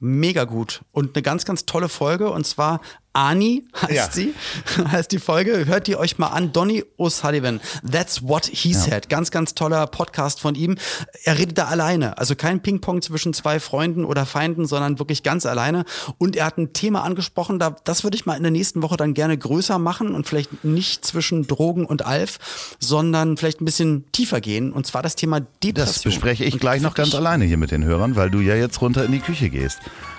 Mega 0.05 0.43
gut. 0.43 0.83
Und 0.91 1.15
eine 1.15 1.23
ganz, 1.23 1.45
ganz 1.45 1.65
tolle 1.65 1.89
Folge. 1.89 2.29
Und 2.31 2.45
zwar 2.45 2.81
Ani 3.13 3.65
heißt 3.81 3.93
Ja. 3.93 4.09
sie, 4.11 4.35
heißt 4.91 5.13
die 5.13 5.19
Folge. 5.19 5.67
Hört 5.67 5.87
die 5.87 5.97
euch 5.97 6.19
mal 6.19 6.29
an. 6.29 6.53
Donny 6.53 6.85
O'Sullivan. 6.99 7.61
That's 7.91 8.23
what 8.27 8.47
he 8.47 8.73
said. 8.73 9.09
Ganz, 9.09 9.31
ganz 9.31 9.55
toller 9.55 9.87
Podcast 9.87 10.41
von 10.41 10.55
ihm. 10.55 10.77
Er 11.25 11.39
redet 11.39 11.59
da 11.59 11.67
alleine. 11.67 12.17
Also 12.19 12.35
kein 12.35 12.63
Ping-Pong 12.63 13.03
zwischen 13.03 13.35
zwei 13.35 13.61
Freunden 13.61 14.05
oder 14.05 14.25
Feinden, 14.25 14.67
sondern 14.67 14.99
wirklich 14.99 15.23
ganz 15.23 15.45
alleine. 15.47 15.85
Und 16.19 16.37
er 16.37 16.47
hat 16.47 16.57
ein 16.59 16.73
Thema 16.73 17.03
angesprochen, 17.03 17.59
da, 17.59 17.77
das 17.85 18.03
würde 18.05 18.17
ich 18.17 18.25
mal 18.25 18.35
in 18.37 18.43
der 18.43 18.53
nächsten 18.53 18.83
Woche 18.83 18.97
dann 18.97 19.15
gerne 19.15 19.37
größer 19.37 19.79
machen 19.79 20.15
und 20.15 20.27
vielleicht 20.27 20.65
nicht 20.65 21.05
zwischen 21.05 21.47
Drogen 21.47 21.85
und 21.85 22.07
Alf, 22.07 22.39
sondern 22.79 23.37
vielleicht 23.37 23.61
ein 23.61 23.65
bisschen 23.67 24.11
tiefer 24.13 24.41
gehen. 24.41 24.73
Und 24.73 24.87
zwar 24.87 25.03
das 25.03 25.17
Thema 25.17 25.41
Depression. 25.41 25.75
Das 25.75 26.03
bespreche 26.03 26.45
ich 26.45 26.55
Und 26.55 26.61
gleich 26.61 26.81
noch 26.81 26.95
ganz 26.95 27.15
alleine 27.15 27.45
hier 27.45 27.59
mit 27.59 27.71
den 27.71 27.85
Hörern, 27.85 28.17
weil 28.17 28.31
du 28.31 28.41
ja 28.41 28.55
jetzt 28.55 28.81
runter 28.81 29.05
in 29.05 29.13
die 29.13 29.21
Küche 29.21 29.51
gehst. 29.51 29.79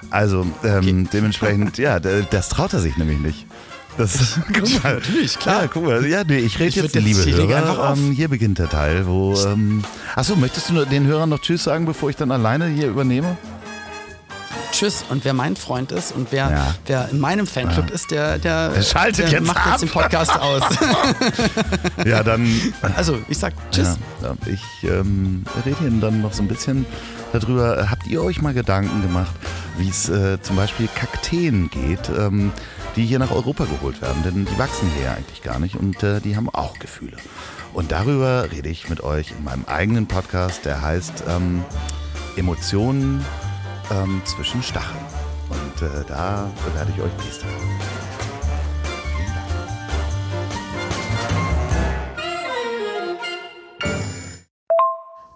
Also 0.10 0.46
ähm, 0.64 1.10
dementsprechend, 1.12 1.78
ja, 1.80 2.00
das 2.00 2.50
traut 2.50 2.74
er 2.74 2.80
sich 2.84 2.98
nämlich 2.98 3.20
nicht. 3.20 3.46
Das, 3.98 4.40
guck 4.54 4.84
mal, 4.84 4.96
natürlich, 4.96 5.38
klar. 5.38 5.64
Ja, 5.64 5.68
guck 5.72 5.84
mal, 5.86 6.06
ja, 6.06 6.24
nee, 6.24 6.38
ich 6.40 6.58
rede 6.60 6.70
Ich 6.70 6.76
jetzt, 6.76 6.96
jetzt- 6.96 7.06
liebe 7.06 7.20
ich 7.22 7.36
Hörer, 7.36 7.94
ähm, 7.96 8.12
hier 8.12 8.28
beginnt 8.28 8.58
der 8.60 8.70
Teil, 8.70 9.06
wo, 9.08 9.36
ähm, 9.46 9.84
achso, 10.16 10.36
möchtest 10.36 10.70
du 10.70 10.86
den 10.86 11.06
Hörern 11.06 11.30
noch 11.30 11.40
Tschüss 11.40 11.64
sagen, 11.64 11.86
bevor 11.86 12.10
ich 12.10 12.16
dann 12.16 12.32
alleine 12.32 12.68
hier 12.68 12.88
übernehme? 12.88 13.38
Tschüss. 14.74 15.06
Und 15.10 15.24
wer 15.24 15.34
mein 15.34 15.56
Freund 15.56 15.92
ist 15.92 16.12
und 16.14 16.32
wer, 16.32 16.50
Ja. 16.52 16.76
wer 16.88 17.10
in 17.10 17.20
meinem 17.20 17.48
Fanclub 17.48 17.90
ist, 17.92 18.12
der, 18.12 18.38
der, 18.40 18.70
Der 18.70 18.82
schaltet 18.82 19.26
der 19.32 19.40
jetzt 19.40 19.48
macht 19.48 19.58
ab. 19.66 19.68
jetzt 19.72 19.82
den 19.84 19.90
Podcast 19.90 20.38
aus. 20.40 20.64
Ja, 22.06 22.24
dann. 22.24 22.48
also, 22.96 23.20
ich 23.30 23.38
sag 23.38 23.54
Tschüss. 23.72 23.98
Ja, 24.22 24.34
ich 24.46 24.90
ähm, 24.90 25.46
rede 25.66 25.78
Ihnen 25.86 26.02
dann 26.02 26.22
noch 26.22 26.34
so 26.34 26.42
ein 26.42 26.48
bisschen 26.48 26.86
darüber. 27.32 27.88
Habt 27.90 28.08
ihr 28.08 28.22
euch 28.24 28.42
mal 28.42 28.54
Gedanken 28.54 29.02
gemacht, 29.02 29.34
wie 29.78 29.90
es 29.90 30.10
äh, 30.10 30.42
zum 30.42 30.56
Beispiel 30.56 30.88
Kakteen 30.94 31.70
geht, 31.70 32.10
ähm, 32.10 32.52
die 32.96 33.06
hier 33.06 33.20
nach 33.20 33.32
Europa 33.32 33.66
geholt 33.66 34.02
werden? 34.02 34.24
Denn 34.24 34.46
die 34.46 34.58
wachsen 34.58 34.90
hier 34.96 35.06
ja 35.06 35.14
eigentlich 35.14 35.42
gar 35.44 35.60
nicht 35.60 35.76
und 35.76 36.02
äh, 36.04 36.20
die 36.20 36.36
haben 36.36 36.50
auch 36.50 36.80
Gefühle. 36.80 37.18
Und 37.74 37.92
darüber 37.92 38.52
rede 38.52 38.70
ich 38.70 38.90
mit 38.90 39.02
euch 39.02 39.32
in 39.38 39.44
meinem 39.44 39.66
eigenen 39.66 40.08
Podcast, 40.08 40.66
der 40.66 40.82
heißt 40.82 41.24
ähm, 41.30 41.64
Emotionen 42.36 43.24
ähm, 43.92 44.22
zwischen 44.26 44.62
Stacheln. 44.64 45.06
Und 45.50 45.82
äh, 45.82 46.04
da 46.08 46.50
werde 46.76 46.92
ich 46.96 47.02
euch 47.02 47.12
nächste 47.18 47.46
Woche. 47.46 48.04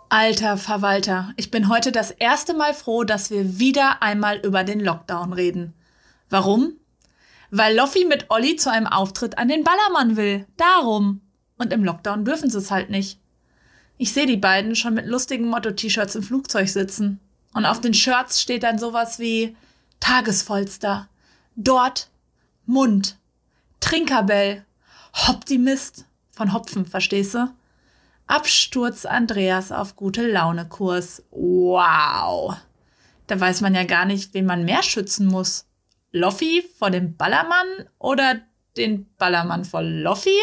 Alter 0.10 0.58
Verwalter, 0.58 1.34
ich 1.36 1.52
bin 1.52 1.68
heute 1.68 1.92
das 1.92 2.12
erste 2.12 2.54
Mal 2.54 2.74
froh, 2.74 3.04
dass 3.04 3.30
wir 3.30 3.60
wieder 3.60 4.02
einmal 4.02 4.38
über 4.38 4.64
den 4.64 4.80
Lockdown 4.80 5.34
reden. 5.34 5.74
Warum? 6.30 6.74
Weil 7.52 7.76
Loffi 7.76 8.06
mit 8.06 8.28
Olli 8.30 8.56
zu 8.56 8.72
einem 8.72 8.88
Auftritt 8.88 9.38
an 9.38 9.48
den 9.48 9.64
Ballermann 9.64 10.16
will. 10.18 10.48
Darum. 10.58 11.22
Und 11.58 11.74
im 11.74 11.84
Lockdown 11.84 12.24
dürfen 12.24 12.50
sie 12.50 12.58
es 12.58 12.72
halt 12.72 12.90
nicht. 12.90 13.20
Ich 13.98 14.14
sehe 14.14 14.26
die 14.26 14.38
beiden 14.38 14.76
schon 14.76 14.94
mit 14.94 15.08
lustigen 15.08 15.48
Motto-T-Shirts 15.48 16.16
im 16.16 16.24
Flugzeug 16.24 16.70
sitzen. 16.70 17.20
Und 17.58 17.66
auf 17.66 17.82
den 17.82 17.96
Shirts 17.96 18.40
steht 18.40 18.62
dann 18.62 18.78
sowas 18.78 19.18
wie 19.18 19.58
Tagesvollster, 20.00 21.10
Dort, 21.56 22.12
Mund, 22.68 23.18
Trinkerbell, 23.80 24.64
Optimist 25.28 26.06
von 26.30 26.54
Hopfen, 26.54 26.86
verstehst 26.86 27.34
du? 27.34 27.52
Absturz 28.28 29.08
Andreas 29.08 29.72
auf 29.72 29.96
gute 29.96 30.30
Laune 30.30 30.70
Kurs. 30.70 31.24
Wow. 31.32 32.56
Da 33.26 33.40
weiß 33.40 33.62
man 33.62 33.74
ja 33.74 33.86
gar 33.86 34.06
nicht, 34.06 34.36
wen 34.36 34.46
man 34.46 34.64
mehr 34.64 34.84
schützen 34.84 35.26
muss. 35.26 35.66
Loffi 36.12 36.64
vor 36.78 36.92
dem 36.92 37.18
Ballermann 37.18 37.90
oder 37.98 38.36
den 38.78 39.12
Ballermann 39.18 39.66
vor 39.66 39.82
Loffi? 39.82 40.38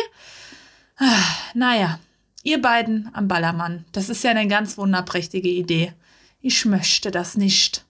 Ah, 0.97 1.23
Naja, 1.55 2.01
ihr 2.43 2.61
beiden 2.61 3.09
am 3.12 3.29
Ballermann. 3.29 3.85
Das 3.93 4.09
ist 4.09 4.25
ja 4.25 4.33
eine 4.33 4.49
ganz 4.49 4.77
wunderprächtige 4.77 5.49
Idee. 5.49 5.93
Ich 6.47 6.66
möchte 6.66 7.11
das 7.11 7.38
nicht. 7.38 7.86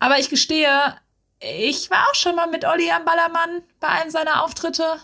Aber 0.00 0.18
ich 0.18 0.30
gestehe, 0.30 0.96
ich 1.38 1.88
war 1.92 2.08
auch 2.10 2.14
schon 2.16 2.34
mal 2.34 2.48
mit 2.48 2.64
Olli 2.64 2.90
am 2.90 3.04
Ballermann 3.04 3.62
bei 3.78 3.86
einem 3.86 4.10
seiner 4.10 4.42
Auftritte. 4.42 4.96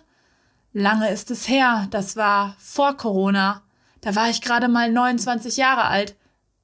Lange 0.73 1.09
ist 1.11 1.31
es 1.31 1.47
her, 1.47 1.87
das 1.93 2.17
war 2.17 2.57
vor 2.59 2.97
Corona. 2.97 3.63
Da 4.01 4.17
war 4.17 4.29
ich 4.29 4.41
gerade 4.41 4.67
mal 4.67 4.91
29 4.91 5.57
Jahre 5.57 5.85
alt. 5.85 6.17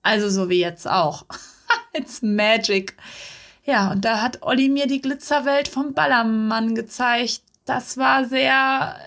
Also 0.03 0.29
so 0.29 0.49
wie 0.49 0.59
jetzt 0.59 0.89
auch. 0.89 1.27
It's 1.93 2.23
magic. 2.23 2.97
Ja, 3.63 3.93
und 3.93 4.05
da 4.05 4.21
hat 4.21 4.43
Olli 4.43 4.69
mir 4.69 4.89
die 4.89 5.01
Glitzerwelt 5.01 5.69
vom 5.69 5.95
Ballermann 5.95 6.75
gezeigt. 6.75 7.43
Das 7.67 7.97
war 7.97 8.25
sehr 8.25 8.99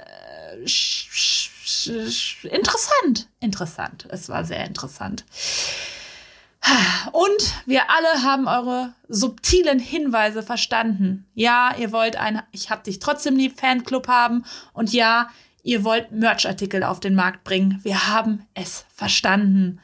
äh, 0.55 2.47
interessant. 2.47 3.27
Interessant. 3.41 4.07
Es 4.09 4.29
war 4.29 4.45
sehr 4.45 4.63
interessant. 4.65 5.25
Und 7.11 7.53
wir 7.65 7.89
alle 7.89 8.23
haben 8.23 8.47
eure 8.47 8.93
subtilen 9.07 9.79
Hinweise 9.79 10.43
verstanden. 10.43 11.25
Ja, 11.33 11.75
ihr 11.77 11.91
wollt 11.91 12.15
ein 12.15 12.41
Ich 12.51 12.69
hab 12.69 12.83
dich 12.83 12.99
trotzdem 12.99 13.35
lieb 13.35 13.59
Fanclub 13.59 14.07
haben 14.07 14.45
und 14.73 14.93
ja, 14.93 15.29
ihr 15.63 15.83
wollt 15.83 16.11
Merchartikel 16.11 16.83
auf 16.83 16.99
den 16.99 17.15
Markt 17.15 17.43
bringen. 17.43 17.79
Wir 17.83 18.07
haben 18.07 18.45
es 18.53 18.85
verstanden. 18.95 19.79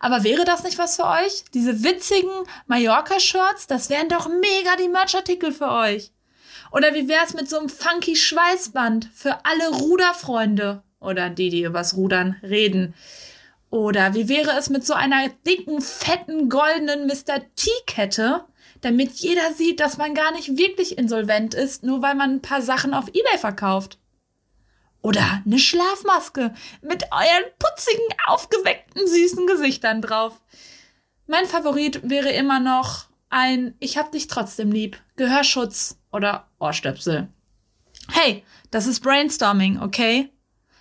Aber 0.00 0.22
wäre 0.22 0.44
das 0.44 0.62
nicht 0.62 0.78
was 0.78 0.96
für 0.96 1.06
euch? 1.06 1.44
Diese 1.54 1.82
witzigen 1.82 2.30
Mallorca-Shirts, 2.66 3.66
das 3.66 3.90
wären 3.90 4.08
doch 4.08 4.28
mega 4.28 4.76
die 4.76 4.88
Merchartikel 4.88 5.52
für 5.52 5.70
euch. 5.70 6.12
Oder 6.70 6.94
wie 6.94 7.08
wär's 7.08 7.34
mit 7.34 7.48
so 7.48 7.58
einem 7.58 7.68
funky 7.68 8.14
Schweißband 8.14 9.08
für 9.14 9.44
alle 9.44 9.70
Ruderfreunde 9.70 10.82
oder 11.00 11.30
die, 11.30 11.50
die 11.50 11.62
übers 11.62 11.96
Rudern 11.96 12.36
reden? 12.42 12.94
Oder 13.70 14.14
wie 14.14 14.28
wäre 14.28 14.52
es 14.52 14.70
mit 14.70 14.86
so 14.86 14.94
einer 14.94 15.28
dicken, 15.46 15.80
fetten, 15.80 16.48
goldenen 16.48 17.06
Mr. 17.06 17.40
T-Kette, 17.54 18.44
damit 18.80 19.12
jeder 19.16 19.52
sieht, 19.52 19.80
dass 19.80 19.98
man 19.98 20.14
gar 20.14 20.32
nicht 20.32 20.56
wirklich 20.56 20.96
insolvent 20.96 21.54
ist, 21.54 21.82
nur 21.82 22.00
weil 22.00 22.14
man 22.14 22.36
ein 22.36 22.42
paar 22.42 22.62
Sachen 22.62 22.94
auf 22.94 23.08
Ebay 23.08 23.38
verkauft? 23.38 23.98
Oder 25.02 25.42
eine 25.44 25.58
Schlafmaske 25.58 26.54
mit 26.80 27.04
euren 27.12 27.52
putzigen, 27.58 28.04
aufgeweckten, 28.26 29.06
süßen 29.06 29.46
Gesichtern 29.46 30.02
drauf. 30.02 30.40
Mein 31.26 31.46
Favorit 31.46 32.08
wäre 32.08 32.30
immer 32.30 32.60
noch 32.60 33.06
ein 33.28 33.74
Ich 33.80 33.98
hab 33.98 34.12
dich 34.12 34.26
trotzdem 34.28 34.72
lieb, 34.72 34.98
Gehörschutz 35.16 35.98
oder 36.10 36.48
Ohrstöpsel. 36.58 37.28
Hey, 38.10 38.44
das 38.70 38.86
ist 38.86 39.00
Brainstorming, 39.00 39.80
okay? 39.80 40.30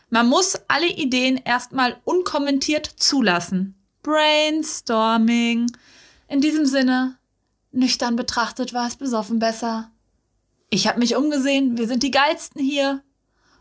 Man 0.09 0.27
muss 0.27 0.57
alle 0.67 0.87
Ideen 0.87 1.37
erstmal 1.37 1.99
unkommentiert 2.05 2.85
zulassen. 2.85 3.75
Brainstorming. 4.03 5.69
In 6.29 6.39
diesem 6.39 6.65
Sinne, 6.65 7.17
nüchtern 7.71 8.15
betrachtet 8.15 8.73
war 8.73 8.87
es 8.87 8.95
besoffen 8.95 9.39
besser. 9.39 9.91
Ich 10.69 10.87
habe 10.87 10.99
mich 10.99 11.15
umgesehen, 11.15 11.77
wir 11.77 11.87
sind 11.87 12.03
die 12.03 12.11
geilsten 12.11 12.61
hier. 12.61 13.03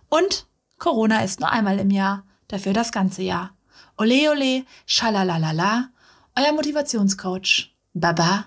Und 0.09 0.47
Corona 0.79 1.25
ist 1.25 1.41
nur 1.41 1.51
einmal 1.51 1.81
im 1.81 1.91
Jahr, 1.91 2.25
dafür 2.49 2.73
das 2.73 2.93
ganze 2.93 3.23
Jahr. 3.23 3.57
Ole 3.99 4.31
ole, 4.31 4.65
schalalalala, 4.87 5.91
euer 6.37 6.53
Motivationscoach. 6.53 7.75
Baba, 7.95 8.45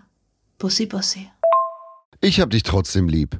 Bussi 0.57 0.85
Bussi. 0.85 1.29
Ich 2.21 2.39
hab 2.39 2.51
dich 2.51 2.63
trotzdem 2.63 3.09
lieb. 3.09 3.39